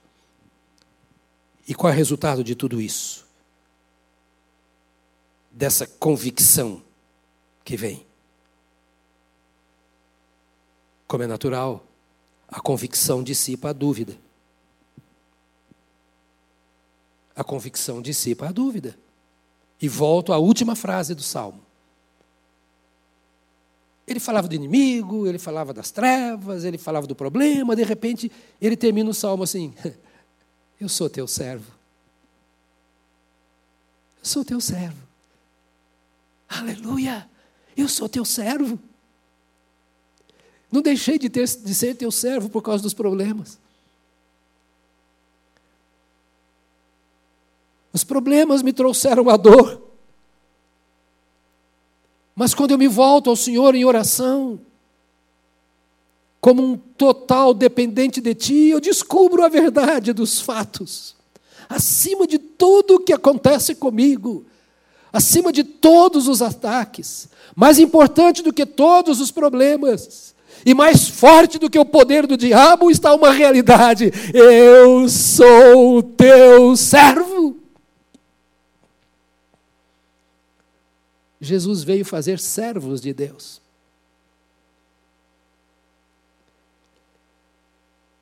E 1.67 1.75
qual 1.75 1.91
é 1.91 1.95
o 1.95 1.97
resultado 1.97 2.43
de 2.43 2.55
tudo 2.55 2.81
isso? 2.81 3.26
Dessa 5.57 5.87
convicção 5.87 6.83
que 7.65 7.75
vem. 7.75 8.05
Como 11.07 11.23
é 11.23 11.27
natural, 11.27 11.83
a 12.47 12.59
convicção 12.59 13.23
dissipa 13.23 13.69
a 13.69 13.73
dúvida. 13.73 14.15
A 17.35 17.43
convicção 17.43 18.03
dissipa 18.03 18.49
a 18.49 18.51
dúvida. 18.51 18.95
E 19.81 19.89
volto 19.89 20.31
à 20.31 20.37
última 20.37 20.75
frase 20.75 21.15
do 21.15 21.23
salmo. 21.23 21.65
Ele 24.05 24.19
falava 24.19 24.47
do 24.47 24.53
inimigo, 24.53 25.25
ele 25.25 25.39
falava 25.39 25.73
das 25.73 25.89
trevas, 25.89 26.65
ele 26.65 26.77
falava 26.77 27.07
do 27.07 27.15
problema, 27.15 27.75
de 27.75 27.83
repente 27.83 28.31
ele 28.61 28.77
termina 28.77 29.09
o 29.09 29.13
salmo 29.13 29.43
assim: 29.43 29.73
Eu 30.79 30.87
sou 30.87 31.09
teu 31.09 31.27
servo. 31.27 31.71
Eu 34.19 34.25
sou 34.25 34.45
teu 34.45 34.61
servo. 34.61 35.06
Aleluia! 36.47 37.29
Eu 37.75 37.87
sou 37.87 38.09
teu 38.09 38.25
servo. 38.25 38.79
Não 40.71 40.81
deixei 40.81 41.17
de, 41.17 41.29
ter, 41.29 41.47
de 41.47 41.75
ser 41.75 41.95
teu 41.95 42.11
servo 42.11 42.49
por 42.49 42.61
causa 42.61 42.83
dos 42.83 42.93
problemas. 42.93 43.59
Os 47.93 48.03
problemas 48.03 48.61
me 48.61 48.73
trouxeram 48.73 49.29
a 49.29 49.37
dor. 49.37 49.81
Mas 52.35 52.53
quando 52.53 52.71
eu 52.71 52.77
me 52.77 52.87
volto 52.87 53.29
ao 53.29 53.35
Senhor 53.35 53.73
em 53.73 53.85
oração, 53.85 54.59
como 56.39 56.63
um 56.63 56.77
total 56.77 57.53
dependente 57.53 58.21
de 58.21 58.35
Ti, 58.35 58.67
eu 58.67 58.79
descubro 58.79 59.43
a 59.43 59.49
verdade 59.49 60.13
dos 60.13 60.39
fatos. 60.39 61.15
Acima 61.67 62.27
de 62.27 62.37
tudo 62.37 62.95
o 62.95 62.99
que 62.99 63.11
acontece 63.11 63.73
comigo, 63.73 64.45
acima 65.11 65.51
de 65.51 65.63
todos 65.63 66.27
os 66.27 66.41
ataques, 66.41 67.29
mais 67.55 67.79
importante 67.79 68.41
do 68.41 68.53
que 68.53 68.65
todos 68.65 69.19
os 69.19 69.31
problemas, 69.31 70.35
e 70.65 70.73
mais 70.73 71.07
forte 71.07 71.57
do 71.57 71.69
que 71.69 71.79
o 71.79 71.85
poder 71.85 72.27
do 72.27 72.35
diabo 72.35 72.91
está 72.91 73.13
uma 73.13 73.31
realidade: 73.31 74.11
eu 74.33 75.07
sou 75.07 76.03
teu 76.03 76.75
servo. 76.75 77.57
Jesus 81.39 81.83
veio 81.83 82.03
fazer 82.03 82.39
servos 82.39 82.99
de 82.99 83.13
Deus. 83.13 83.61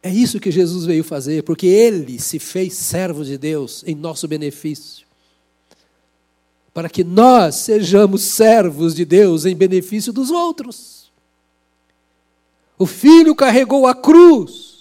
É 0.03 0.09
isso 0.11 0.39
que 0.39 0.51
Jesus 0.51 0.85
veio 0.85 1.03
fazer, 1.03 1.41
porque 1.41 1.65
ele 1.65 2.19
se 2.19 2.37
fez 2.37 2.75
servo 2.75 3.25
de 3.25 3.39
Deus 3.39 3.83
em 3.87 3.95
nosso 3.95 4.27
benefício. 4.27 5.04
Para 6.75 6.87
que 6.87 7.03
nós 7.03 7.55
sejamos 7.55 8.21
servos 8.21 8.93
de 8.93 9.03
Deus 9.03 9.45
em 9.45 9.55
benefício 9.55 10.13
dos 10.13 10.29
outros. 10.29 11.11
O 12.77 12.85
filho 12.85 13.33
carregou 13.33 13.87
a 13.87 13.95
cruz 13.95 14.75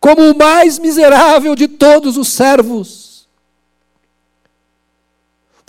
como 0.00 0.30
o 0.30 0.38
mais 0.38 0.78
miserável 0.78 1.54
de 1.54 1.68
todos 1.68 2.16
os 2.16 2.28
servos 2.28 3.10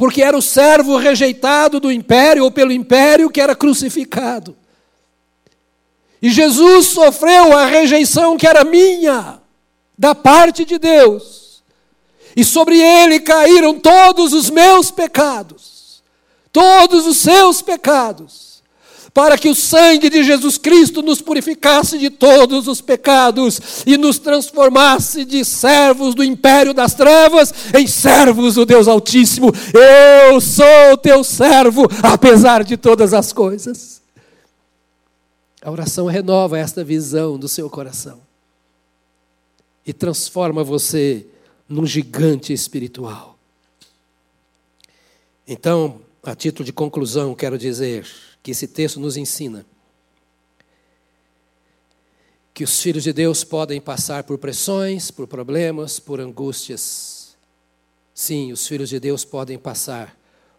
porque 0.01 0.23
era 0.23 0.35
o 0.35 0.41
servo 0.41 0.97
rejeitado 0.97 1.79
do 1.79 1.91
império 1.91 2.43
ou 2.43 2.51
pelo 2.51 2.71
império 2.71 3.29
que 3.29 3.39
era 3.39 3.55
crucificado. 3.55 4.57
E 6.19 6.31
Jesus 6.31 6.87
sofreu 6.87 7.55
a 7.55 7.67
rejeição 7.67 8.35
que 8.35 8.47
era 8.47 8.63
minha, 8.63 9.39
da 9.95 10.15
parte 10.15 10.65
de 10.65 10.79
Deus. 10.79 11.40
E 12.35 12.43
sobre 12.43 12.79
ele 12.79 13.19
caíram 13.19 13.79
todos 13.79 14.33
os 14.33 14.49
meus 14.49 14.91
pecados, 14.91 16.01
todos 16.51 17.05
os 17.05 17.17
seus 17.17 17.61
pecados 17.61 18.51
para 19.13 19.37
que 19.37 19.49
o 19.49 19.55
sangue 19.55 20.09
de 20.09 20.23
Jesus 20.23 20.57
Cristo 20.57 21.01
nos 21.01 21.21
purificasse 21.21 21.97
de 21.97 22.09
todos 22.09 22.67
os 22.67 22.79
pecados 22.79 23.83
e 23.85 23.97
nos 23.97 24.17
transformasse 24.17 25.25
de 25.25 25.43
servos 25.43 26.15
do 26.15 26.23
império 26.23 26.73
das 26.73 26.93
trevas 26.93 27.53
em 27.77 27.87
servos 27.87 28.55
do 28.55 28.65
Deus 28.65 28.87
Altíssimo. 28.87 29.51
Eu 29.73 30.39
sou 30.39 30.97
teu 31.01 31.23
servo, 31.23 31.87
apesar 32.01 32.63
de 32.63 32.77
todas 32.77 33.13
as 33.13 33.33
coisas. 33.33 34.01
A 35.61 35.69
oração 35.69 36.05
renova 36.05 36.57
esta 36.57 36.83
visão 36.83 37.37
do 37.37 37.47
seu 37.47 37.69
coração 37.69 38.19
e 39.85 39.91
transforma 39.91 40.63
você 40.63 41.25
num 41.71 41.85
gigante 41.85 42.51
espiritual. 42.51 43.39
Então, 45.47 46.01
a 46.21 46.35
título 46.35 46.65
de 46.65 46.73
conclusão, 46.73 47.33
quero 47.33 47.57
dizer 47.57 48.05
que 48.43 48.51
esse 48.51 48.67
texto 48.67 48.99
nos 48.99 49.17
ensina 49.17 49.65
que 52.53 52.65
os 52.65 52.81
filhos 52.81 53.03
de 53.03 53.13
Deus 53.13 53.45
podem 53.45 53.79
passar 53.79 54.23
por 54.23 54.37
pressões, 54.37 55.09
por 55.09 55.25
problemas, 55.25 55.99
por 55.99 56.19
angústias. 56.19 57.37
Sim, 58.13 58.51
os 58.51 58.67
filhos 58.67 58.89
de 58.89 58.99
Deus 58.99 59.23
podem 59.23 59.57
passar 59.57 60.15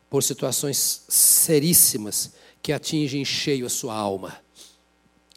por 0.09 0.23
situações 0.23 1.05
seríssimas 1.09 2.33
que 2.63 2.73
atingem 2.73 3.21
em 3.21 3.25
cheio 3.25 3.67
a 3.67 3.71
sua 3.71 3.95
alma. 3.95 4.39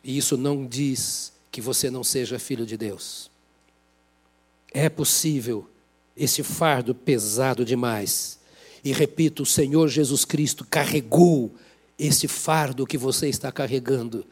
E 0.01 0.17
isso 0.17 0.37
não 0.37 0.65
diz 0.65 1.33
que 1.51 1.59
você 1.59 1.91
não 1.91 2.03
seja 2.03 2.39
filho 2.39 2.65
de 2.65 2.77
Deus. 2.77 3.29
É 4.77 4.89
possível 4.89 5.69
esse 6.17 6.43
fardo 6.43 6.93
pesado 6.93 7.63
demais. 7.63 8.37
E 8.83 8.91
repito, 8.91 9.43
o 9.43 9.45
Senhor 9.45 9.87
Jesus 9.87 10.25
Cristo 10.25 10.67
carregou 10.69 11.55
esse 11.97 12.27
fardo 12.27 12.85
que 12.85 12.97
você 12.97 13.29
está 13.29 13.53
carregando 13.53 14.25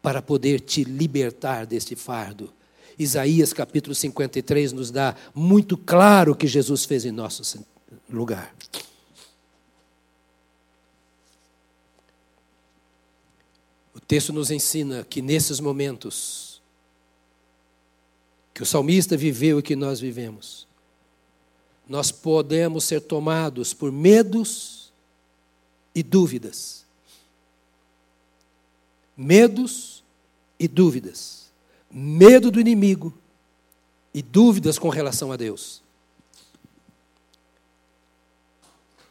para 0.00 0.22
poder 0.22 0.60
te 0.60 0.84
libertar 0.84 1.66
deste 1.66 1.96
fardo. 1.96 2.52
Isaías 2.96 3.52
capítulo 3.52 3.92
53 3.92 4.72
nos 4.72 4.92
dá 4.92 5.16
muito 5.34 5.76
claro 5.76 6.30
o 6.30 6.36
que 6.36 6.46
Jesus 6.46 6.84
fez 6.84 7.04
em 7.04 7.10
nosso 7.10 7.42
lugar. 8.08 8.54
O 13.92 13.98
texto 13.98 14.32
nos 14.32 14.52
ensina 14.52 15.04
que 15.10 15.20
nesses 15.20 15.58
momentos 15.58 16.51
que 18.54 18.62
o 18.62 18.66
salmista 18.66 19.16
viveu 19.16 19.58
e 19.58 19.62
que 19.62 19.74
nós 19.74 20.00
vivemos, 20.00 20.66
nós 21.88 22.12
podemos 22.12 22.84
ser 22.84 23.00
tomados 23.00 23.74
por 23.74 23.90
medos 23.90 24.92
e 25.94 26.02
dúvidas 26.02 26.82
medos 29.16 30.02
e 30.58 30.66
dúvidas. 30.66 31.50
Medo 31.90 32.50
do 32.50 32.60
inimigo 32.60 33.12
e 34.14 34.22
dúvidas 34.22 34.78
com 34.78 34.88
relação 34.88 35.30
a 35.30 35.36
Deus. 35.36 35.82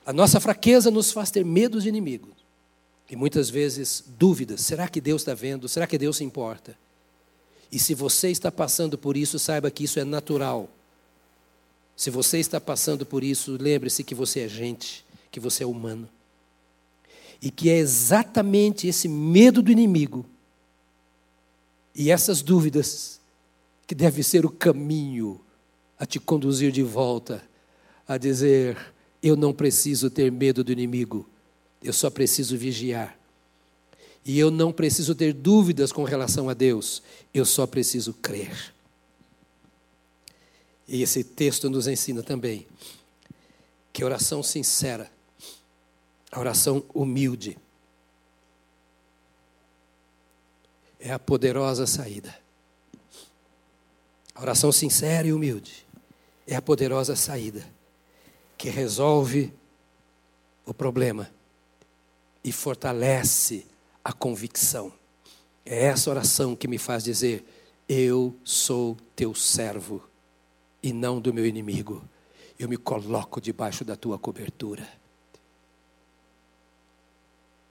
A 0.06 0.12
nossa 0.12 0.39
fraqueza 0.39 0.89
nos 0.89 1.12
faz 1.12 1.30
ter 1.30 1.46
medo 1.46 1.80
de 1.80 1.88
inimigo 1.88 2.30
E 3.08 3.16
muitas 3.16 3.50
vezes 3.50 4.04
dúvidas: 4.18 4.62
será 4.62 4.88
que 4.88 5.00
Deus 5.00 5.22
está 5.22 5.34
vendo? 5.34 5.70
Será 5.70 5.86
que 5.86 5.98
Deus 5.98 6.18
se 6.18 6.24
importa? 6.24 6.76
E 7.72 7.80
se 7.80 7.95
você 7.95 8.30
está 8.30 8.51
passando 8.51 8.97
por 8.97 9.15
isso, 9.15 9.39
saiba 9.39 9.72
que 9.72 9.86
isso 9.86 9.99
é 9.99 10.03
natural. 10.03 10.69
Se 11.95 12.09
você 12.09 12.39
está 12.39 12.59
passando 12.59 13.05
por 13.05 13.24
isso, 13.24 13.57
lembre-se 13.59 14.03
que 14.03 14.15
você 14.15 14.41
é 14.41 14.47
gente, 14.49 15.05
que 15.32 15.39
você 15.39 15.63
é 15.63 15.67
humano. 15.67 16.09
E 17.41 17.49
que 17.49 17.69
é 17.69 17.78
exatamente 17.78 18.88
esse 18.88 19.07
medo 19.07 19.61
do 19.61 19.72
inimigo 19.72 20.26
e 21.95 22.11
essas 22.11 22.41
dúvidas 22.41 23.19
que 23.88 23.95
deve 23.95 24.24
ser 24.24 24.45
o 24.45 24.49
caminho 24.49 25.41
a 25.97 26.05
te 26.05 26.19
conduzir 26.19 26.72
de 26.72 26.84
volta 26.84 27.43
a 28.07 28.17
dizer: 28.17 28.78
eu 29.22 29.36
não 29.36 29.53
preciso 29.53 30.09
ter 30.09 30.32
medo 30.32 30.63
do 30.63 30.72
inimigo, 30.72 31.28
eu 31.84 31.93
só 31.93 32.09
preciso 32.09 32.57
vigiar. 32.57 33.17
E 34.24 34.38
eu 34.38 34.51
não 34.51 34.72
preciso 34.72 35.15
ter 35.15 35.34
dúvidas 35.34 35.91
com 35.91 36.03
relação 36.03 36.49
a 36.49 36.53
Deus, 36.53 37.01
eu 37.34 37.45
só 37.45 37.65
preciso 37.65 38.13
crer. 38.13 38.74
E 40.88 41.01
esse 41.01 41.24
texto 41.24 41.69
nos 41.69 41.88
ensina 41.88 42.22
também 42.22 42.67
que 43.93 44.03
a 44.03 44.05
oração 44.05 44.43
sincera, 44.43 45.11
a 46.32 46.39
oração 46.39 46.84
humilde, 46.93 47.57
é 50.99 51.11
a 51.11 51.19
poderosa 51.19 51.88
saída. 51.88 52.38
A 54.36 54.41
oração 54.41 54.72
sincera 54.72 55.28
e 55.28 55.34
humilde 55.34 55.86
é 56.45 56.55
a 56.55 56.61
poderosa 56.61 57.15
saída 57.15 57.67
que 58.57 58.69
resolve 58.69 59.51
o 60.65 60.74
problema 60.74 61.30
e 62.43 62.51
fortalece 62.51 63.65
a 64.04 64.14
convicção. 64.14 64.91
É 65.66 65.86
essa 65.86 66.10
oração 66.10 66.56
que 66.56 66.68
me 66.68 66.78
faz 66.78 67.04
dizer: 67.04 67.45
Eu 67.88 68.36
sou 68.43 68.97
teu 69.16 69.34
servo 69.34 70.04
e 70.82 70.91
não 70.91 71.20
do 71.20 71.34
meu 71.34 71.45
inimigo. 71.45 72.04
Eu 72.58 72.68
me 72.68 72.78
coloco 72.78 73.41
debaixo 73.41 73.84
da 73.84 73.95
tua 73.95 74.18
cobertura. 74.20 74.88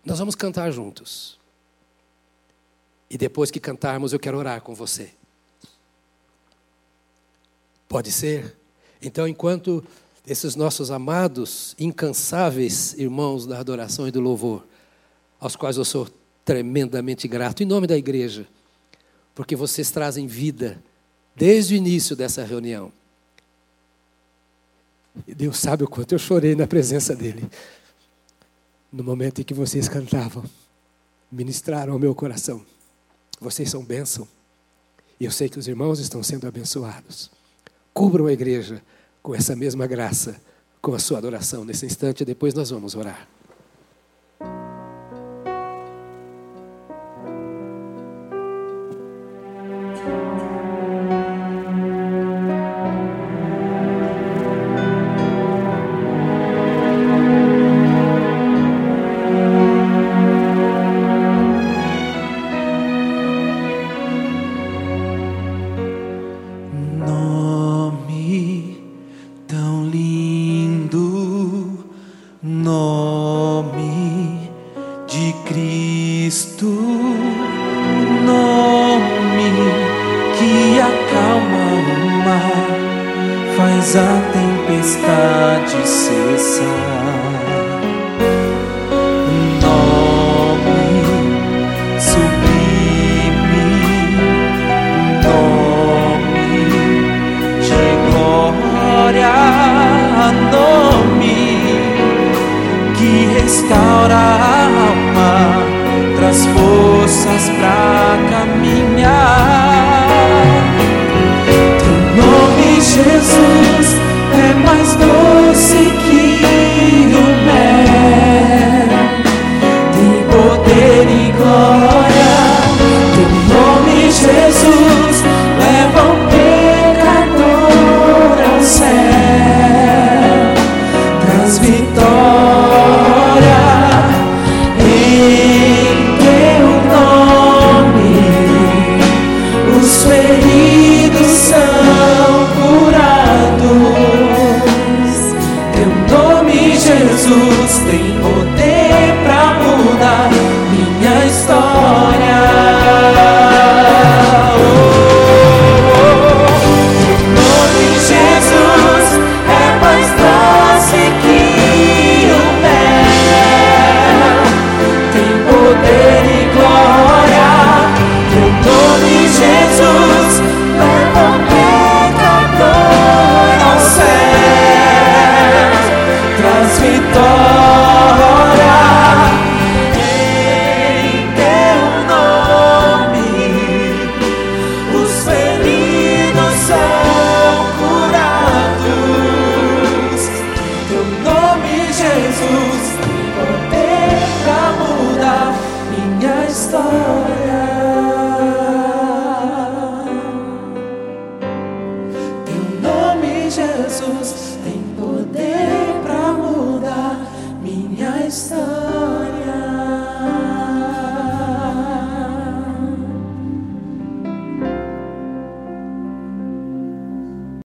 Nós 0.05 0.19
vamos 0.19 0.35
cantar 0.35 0.71
juntos. 0.71 1.39
E 3.09 3.19
depois 3.19 3.51
que 3.51 3.61
cantarmos, 3.61 4.13
eu 4.13 4.21
quero 4.21 4.39
orar 4.39 4.63
com 4.63 4.75
você. 4.75 5.13
Pode 7.89 8.13
ser? 8.13 8.57
Então, 9.03 9.27
enquanto 9.27 9.85
esses 10.27 10.55
nossos 10.55 10.91
amados, 10.93 11.75
incansáveis 11.79 12.93
irmãos 12.95 13.47
da 13.47 13.59
adoração 13.59 14.07
e 14.07 14.13
do 14.13 14.21
louvor, 14.21 14.65
aos 15.41 15.57
quais 15.57 15.77
eu 15.77 15.85
sou 15.85 16.07
tremendamente 16.51 17.29
grato, 17.29 17.63
em 17.63 17.67
nome 17.67 17.87
da 17.87 17.97
igreja, 17.97 18.45
porque 19.37 19.55
vocês 19.55 19.93
trazem 19.93 20.27
vida 20.27 20.83
desde 21.37 21.75
o 21.75 21.77
início 21.77 22.17
dessa 22.17 22.43
reunião. 22.43 22.93
E 25.29 25.33
Deus 25.33 25.61
sabe 25.61 25.85
o 25.85 25.89
quanto 25.89 26.11
eu 26.13 26.19
chorei 26.19 26.57
na 26.57 26.67
presença 26.67 27.15
dEle, 27.15 27.49
no 28.93 29.05
momento 29.05 29.41
em 29.41 29.45
que 29.45 29.55
vocês 29.55 29.89
cantavam, 29.89 30.43
ministraram 31.31 31.93
ao 31.93 32.01
meu 32.01 32.17
coração. 32.17 32.67
Vocês 33.41 33.71
são 33.71 33.85
bênção. 33.85 34.27
E 35.21 35.27
eu 35.27 35.31
sei 35.31 35.49
que 35.49 35.59
os 35.61 35.69
irmãos 35.69 36.01
estão 36.01 36.21
sendo 36.21 36.49
abençoados. 36.49 37.31
Cubram 37.95 38.27
a 38.27 38.33
igreja 38.33 38.83
com 39.23 39.37
essa 39.37 39.55
mesma 39.55 39.87
graça, 39.87 40.43
com 40.83 40.95
a 40.95 40.99
sua 40.99 41.19
adoração 41.19 41.65
nesse 41.65 41.87
instante, 41.87 42.23
e 42.23 42.27
depois 42.27 42.55
nós 42.55 42.71
vamos 42.71 42.97
orar. 42.97 43.29